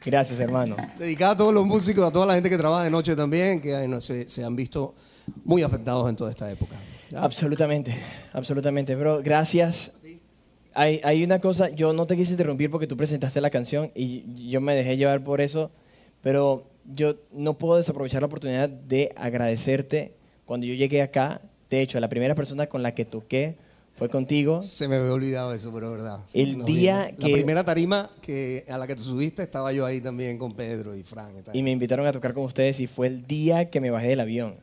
Gracias, 0.05 0.41
hermano. 0.41 0.75
Dedicada 0.99 1.35
a 1.35 1.37
todos 1.37 1.55
los 1.55 1.65
músicos, 1.65 2.03
a 2.03 2.11
toda 2.11 2.27
la 2.27 2.35
gente 2.35 2.51
que 2.51 2.59
trabaja 2.59 2.83
de 2.83 2.91
noche 2.91 3.15
también, 3.15 3.61
que 3.61 3.77
ay, 3.77 3.87
no, 3.87 4.01
se, 4.01 4.29
se 4.29 4.43
han 4.43 4.57
visto 4.57 4.97
muy 5.45 5.63
afectados 5.63 6.11
en 6.11 6.17
toda 6.17 6.29
esta 6.29 6.51
época. 6.51 6.75
Absolutamente, 7.15 7.97
absolutamente. 8.33 8.97
Bro, 8.97 9.23
gracias. 9.23 9.93
Hay, 10.75 11.01
hay 11.05 11.23
una 11.23 11.39
cosa, 11.39 11.69
yo 11.69 11.93
no 11.93 12.09
te 12.09 12.17
quise 12.17 12.33
interrumpir 12.33 12.69
porque 12.69 12.89
tú 12.89 12.97
presentaste 12.97 13.41
la 13.41 13.51
canción 13.51 13.93
y 13.95 14.51
yo 14.51 14.61
me 14.61 14.75
dejé 14.75 14.97
llevar 14.97 15.23
por 15.23 15.41
eso, 15.41 15.71
pero 16.21 16.67
yo 16.85 17.15
no 17.31 17.59
puedo 17.59 17.77
desaprovechar 17.77 18.23
la 18.23 18.27
oportunidad 18.27 18.69
de 18.69 19.13
agradecerte 19.15 20.17
cuando 20.47 20.67
yo 20.67 20.75
llegué 20.75 21.01
acá. 21.01 21.43
De 21.71 21.81
hecho, 21.81 22.01
la 22.01 22.09
primera 22.09 22.35
persona 22.35 22.67
con 22.67 22.83
la 22.83 22.93
que 22.93 23.05
toqué 23.05 23.70
fue 24.01 24.09
contigo. 24.09 24.63
Se 24.63 24.89
me 24.89 24.97
había 24.97 25.13
olvidado 25.13 25.53
eso, 25.53 25.71
pero 25.75 25.93
verdad. 25.93 26.21
El 26.33 26.57
nos 26.59 26.67
día 26.67 27.05
vimos. 27.05 27.21
que- 27.21 27.29
La 27.29 27.35
primera 27.37 27.65
tarima 27.65 28.11
que, 28.23 28.65
a 28.69 28.79
la 28.79 28.87
que 28.87 28.97
te 28.97 29.03
subiste 29.03 29.43
estaba 29.43 29.73
yo 29.75 29.85
ahí 29.85 30.01
también 30.01 30.39
con 30.39 30.55
Pedro 30.55 30.97
y 30.97 31.03
Fran. 31.03 31.39
y 31.39 31.43
tal. 31.43 31.55
y 31.55 31.63
me 31.63 31.71
invitaron 31.71 32.07
a 32.07 32.13
tocar 32.13 32.33
con 32.33 32.45
ustedes 32.45 32.81
y 32.81 32.87
fue 32.87 33.09
el 33.09 33.27
día 33.27 33.69
que 33.69 33.79
me 33.79 33.91
bajé 33.91 34.09
del 34.09 34.21
avión. 34.21 34.55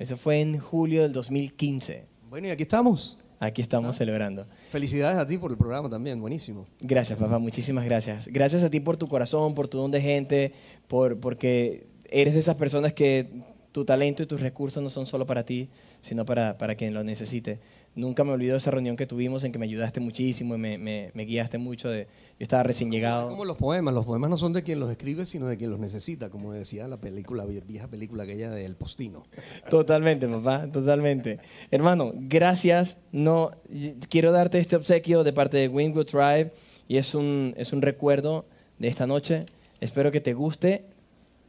Eso 0.00 0.16
fue 0.16 0.40
en 0.40 0.58
julio 0.58 1.02
del 1.02 1.12
2015. 1.12 2.06
Bueno, 2.28 2.48
y 2.48 2.50
aquí 2.50 2.64
estamos. 2.64 3.18
Aquí 3.38 3.62
estamos 3.62 3.96
celebrando. 3.96 4.46
Felicidades 4.70 5.16
a 5.16 5.26
ti 5.26 5.38
por 5.38 5.52
el 5.52 5.56
programa 5.56 5.88
también, 5.88 6.20
buenísimo. 6.20 6.66
Gracias, 6.80 7.18
papá, 7.18 7.38
muchísimas 7.38 7.84
gracias. 7.84 8.26
Gracias 8.26 8.62
a 8.64 8.70
ti 8.70 8.80
por 8.80 8.96
tu 8.96 9.06
corazón, 9.08 9.54
por 9.54 9.68
tu 9.68 9.78
don 9.78 9.90
de 9.92 10.00
gente, 10.00 10.52
por, 10.88 11.18
porque 11.20 11.86
eres 12.10 12.34
de 12.34 12.40
esas 12.40 12.56
personas 12.56 12.92
que 12.92 13.28
tu 13.72 13.84
talento 13.84 14.22
y 14.22 14.26
tus 14.26 14.40
recursos 14.40 14.82
no 14.82 14.90
son 14.90 15.06
solo 15.06 15.26
para 15.26 15.44
ti, 15.44 15.68
sino 16.02 16.24
para, 16.26 16.58
para 16.58 16.74
quien 16.74 16.94
lo 16.94 17.02
necesite. 17.04 17.58
Nunca 17.94 18.24
me 18.24 18.32
olvido 18.32 18.52
de 18.52 18.58
esa 18.58 18.70
reunión 18.70 18.96
que 18.96 19.06
tuvimos 19.06 19.44
en 19.44 19.52
que 19.52 19.58
me 19.58 19.66
ayudaste 19.66 20.00
muchísimo 20.00 20.54
y 20.54 20.58
me, 20.58 20.78
me- 20.78 21.10
me 21.12 21.24
guiaste 21.24 21.58
mucho. 21.58 21.90
De, 21.90 22.04
yo 22.04 22.44
estaba 22.44 22.62
recién 22.62 22.90
llegado. 22.90 23.28
Como 23.28 23.44
los 23.44 23.58
poemas, 23.58 23.92
los 23.92 24.06
poemas 24.06 24.30
no 24.30 24.36
son 24.38 24.54
de 24.54 24.62
quien 24.62 24.80
los 24.80 24.90
escribe, 24.90 25.26
sino 25.26 25.46
de 25.46 25.58
quien 25.58 25.70
los 25.70 25.78
necesita, 25.78 26.30
como 26.30 26.52
decía 26.54 26.88
la 26.88 27.00
película, 27.00 27.44
vieja 27.44 27.88
película 27.88 28.22
aquella 28.22 28.50
de 28.50 28.64
El 28.64 28.76
Postino. 28.76 29.26
Totalmente, 29.70 30.26
papá, 30.26 30.66
totalmente. 30.72 31.38
Hermano, 31.70 32.12
gracias. 32.14 32.96
No, 33.12 33.50
quiero 34.08 34.32
darte 34.32 34.58
este 34.58 34.76
obsequio 34.76 35.22
de 35.22 35.32
parte 35.34 35.58
de 35.58 35.68
Wingwood 35.68 36.06
Tribe 36.06 36.52
y 36.88 36.96
es 36.96 37.14
un, 37.14 37.52
es 37.58 37.72
un 37.74 37.82
recuerdo 37.82 38.46
de 38.78 38.88
esta 38.88 39.06
noche. 39.06 39.44
Espero 39.80 40.10
que 40.10 40.20
te 40.22 40.32
guste. 40.32 40.86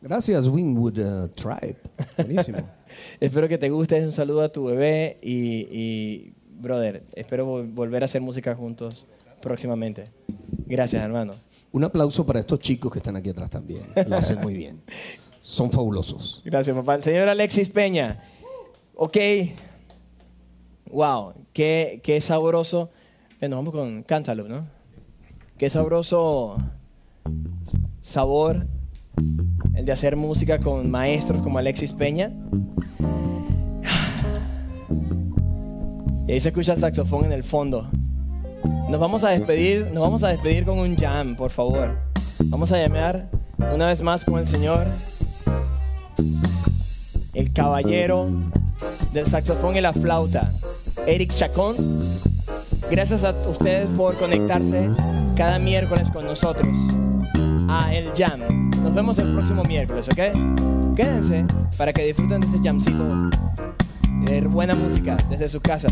Gracias, 0.02 0.50
Winwood 0.50 0.98
uh, 1.00 1.28
Tribe. 1.30 1.78
Buenísimo. 2.18 2.58
Espero 3.20 3.48
que 3.48 3.58
te 3.58 3.70
guste. 3.70 4.04
Un 4.06 4.12
saludo 4.12 4.42
a 4.44 4.50
tu 4.50 4.66
bebé 4.66 5.18
y, 5.22 5.68
y, 5.72 6.34
brother, 6.60 7.04
espero 7.16 7.46
vol- 7.48 7.74
volver 7.74 8.04
a 8.04 8.06
hacer 8.06 8.22
música 8.22 8.56
juntos 8.56 9.06
próximamente. 9.42 10.06
Gracias, 10.68 11.04
hermano. 11.04 11.34
Un 11.72 11.84
aplauso 11.84 12.26
para 12.26 12.40
estos 12.40 12.60
chicos 12.60 12.92
que 12.92 13.00
están 13.00 13.16
aquí 13.16 13.30
atrás 13.30 13.50
también. 13.50 13.84
Lo 14.08 14.16
hacen 14.16 14.40
muy 14.42 14.54
bien. 14.54 14.82
Son 15.42 15.72
fabulosos. 15.72 16.42
Gracias, 16.46 16.76
papá. 16.76 16.96
El 16.96 17.04
señor 17.04 17.28
Alexis 17.28 17.70
Peña. 17.70 18.24
Ok. 18.96 19.18
Wow, 20.92 21.34
qué, 21.54 22.00
qué 22.04 22.22
sabroso. 22.22 22.92
Eh, 23.42 23.50
nos 23.50 23.58
vamos 23.58 23.74
con 23.74 24.04
Cantaloupe, 24.04 24.50
¿no? 24.50 24.68
Qué 25.58 25.70
sabroso 25.70 26.58
sabor 28.02 28.68
el 29.76 29.86
de 29.86 29.92
hacer 29.92 30.16
música 30.16 30.60
con 30.60 30.90
maestros 30.90 31.42
como 31.42 31.60
Alexis 31.60 31.94
Peña. 31.94 32.32
Y 36.28 36.32
ahí 36.32 36.40
se 36.40 36.50
escucha 36.50 36.74
el 36.74 36.80
saxofón 36.80 37.26
en 37.26 37.32
el 37.34 37.44
fondo. 37.44 37.90
Nos 38.90 39.00
vamos 39.00 39.24
a 39.24 39.30
despedir, 39.30 39.90
nos 39.94 40.04
vamos 40.04 40.24
a 40.24 40.30
despedir 40.30 40.66
con 40.66 40.80
un 40.80 40.96
jam, 40.96 41.36
por 41.36 41.52
favor. 41.52 41.98
Vamos 42.46 42.72
a 42.72 42.78
llamar 42.78 43.30
una 43.74 43.88
vez 43.88 44.02
más 44.02 44.24
con 44.24 44.40
el 44.40 44.48
señor 44.48 44.86
el 47.34 47.52
caballero 47.52 48.30
del 49.12 49.26
saxofón 49.26 49.76
y 49.76 49.82
la 49.82 49.94
flauta, 49.94 50.52
Eric 51.08 51.34
Chacón. 51.34 51.76
Gracias 52.92 53.24
a 53.24 53.32
ustedes 53.50 53.90
por 53.98 54.16
conectarse 54.18 54.90
cada 55.36 55.58
miércoles 55.58 56.10
con 56.12 56.26
nosotros 56.26 56.70
a 57.70 57.94
El 57.94 58.12
Jam. 58.16 58.70
Nos 58.82 58.94
vemos 58.94 59.18
el 59.18 59.32
próximo 59.34 59.64
miércoles, 59.64 60.08
¿ok? 60.08 60.96
Quédense 60.96 61.46
para 61.78 61.94
que 61.94 62.06
disfruten 62.06 62.40
de 62.40 62.48
ese 62.48 62.60
jamcito 62.64 63.08
de 64.26 64.42
buena 64.42 64.76
música 64.76 65.18
desde 65.30 65.50
sus 65.50 65.62
casas. 65.62 65.92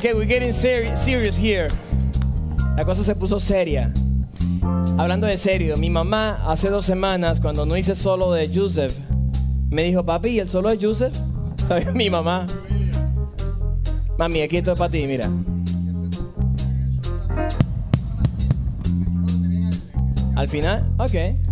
Okay, 0.00 0.14
we're 0.14 0.24
getting 0.24 0.50
seri- 0.50 0.96
serious 0.96 1.36
here. 1.36 1.68
La 2.74 2.86
cosa 2.86 3.04
se 3.04 3.14
puso 3.14 3.38
seria. 3.38 3.92
Hablando 4.96 5.26
de 5.26 5.36
serio, 5.36 5.76
mi 5.76 5.90
mamá 5.90 6.40
hace 6.50 6.70
dos 6.70 6.86
semanas, 6.86 7.38
cuando 7.38 7.66
no 7.66 7.76
hice 7.76 7.94
solo 7.94 8.32
de 8.32 8.48
Joseph, 8.48 8.94
me 9.68 9.82
dijo, 9.82 10.02
papi, 10.02 10.30
¿y 10.30 10.38
el 10.38 10.48
solo 10.48 10.70
de 10.70 10.78
Joseph? 10.80 11.12
Mi 11.94 12.08
mamá. 12.08 12.46
Mami, 14.16 14.40
aquí 14.40 14.56
esto 14.56 14.72
es 14.72 14.78
para 14.78 14.90
ti, 14.90 15.06
mira. 15.06 15.28
Al 20.34 20.48
final, 20.48 20.90
ok. 20.96 21.49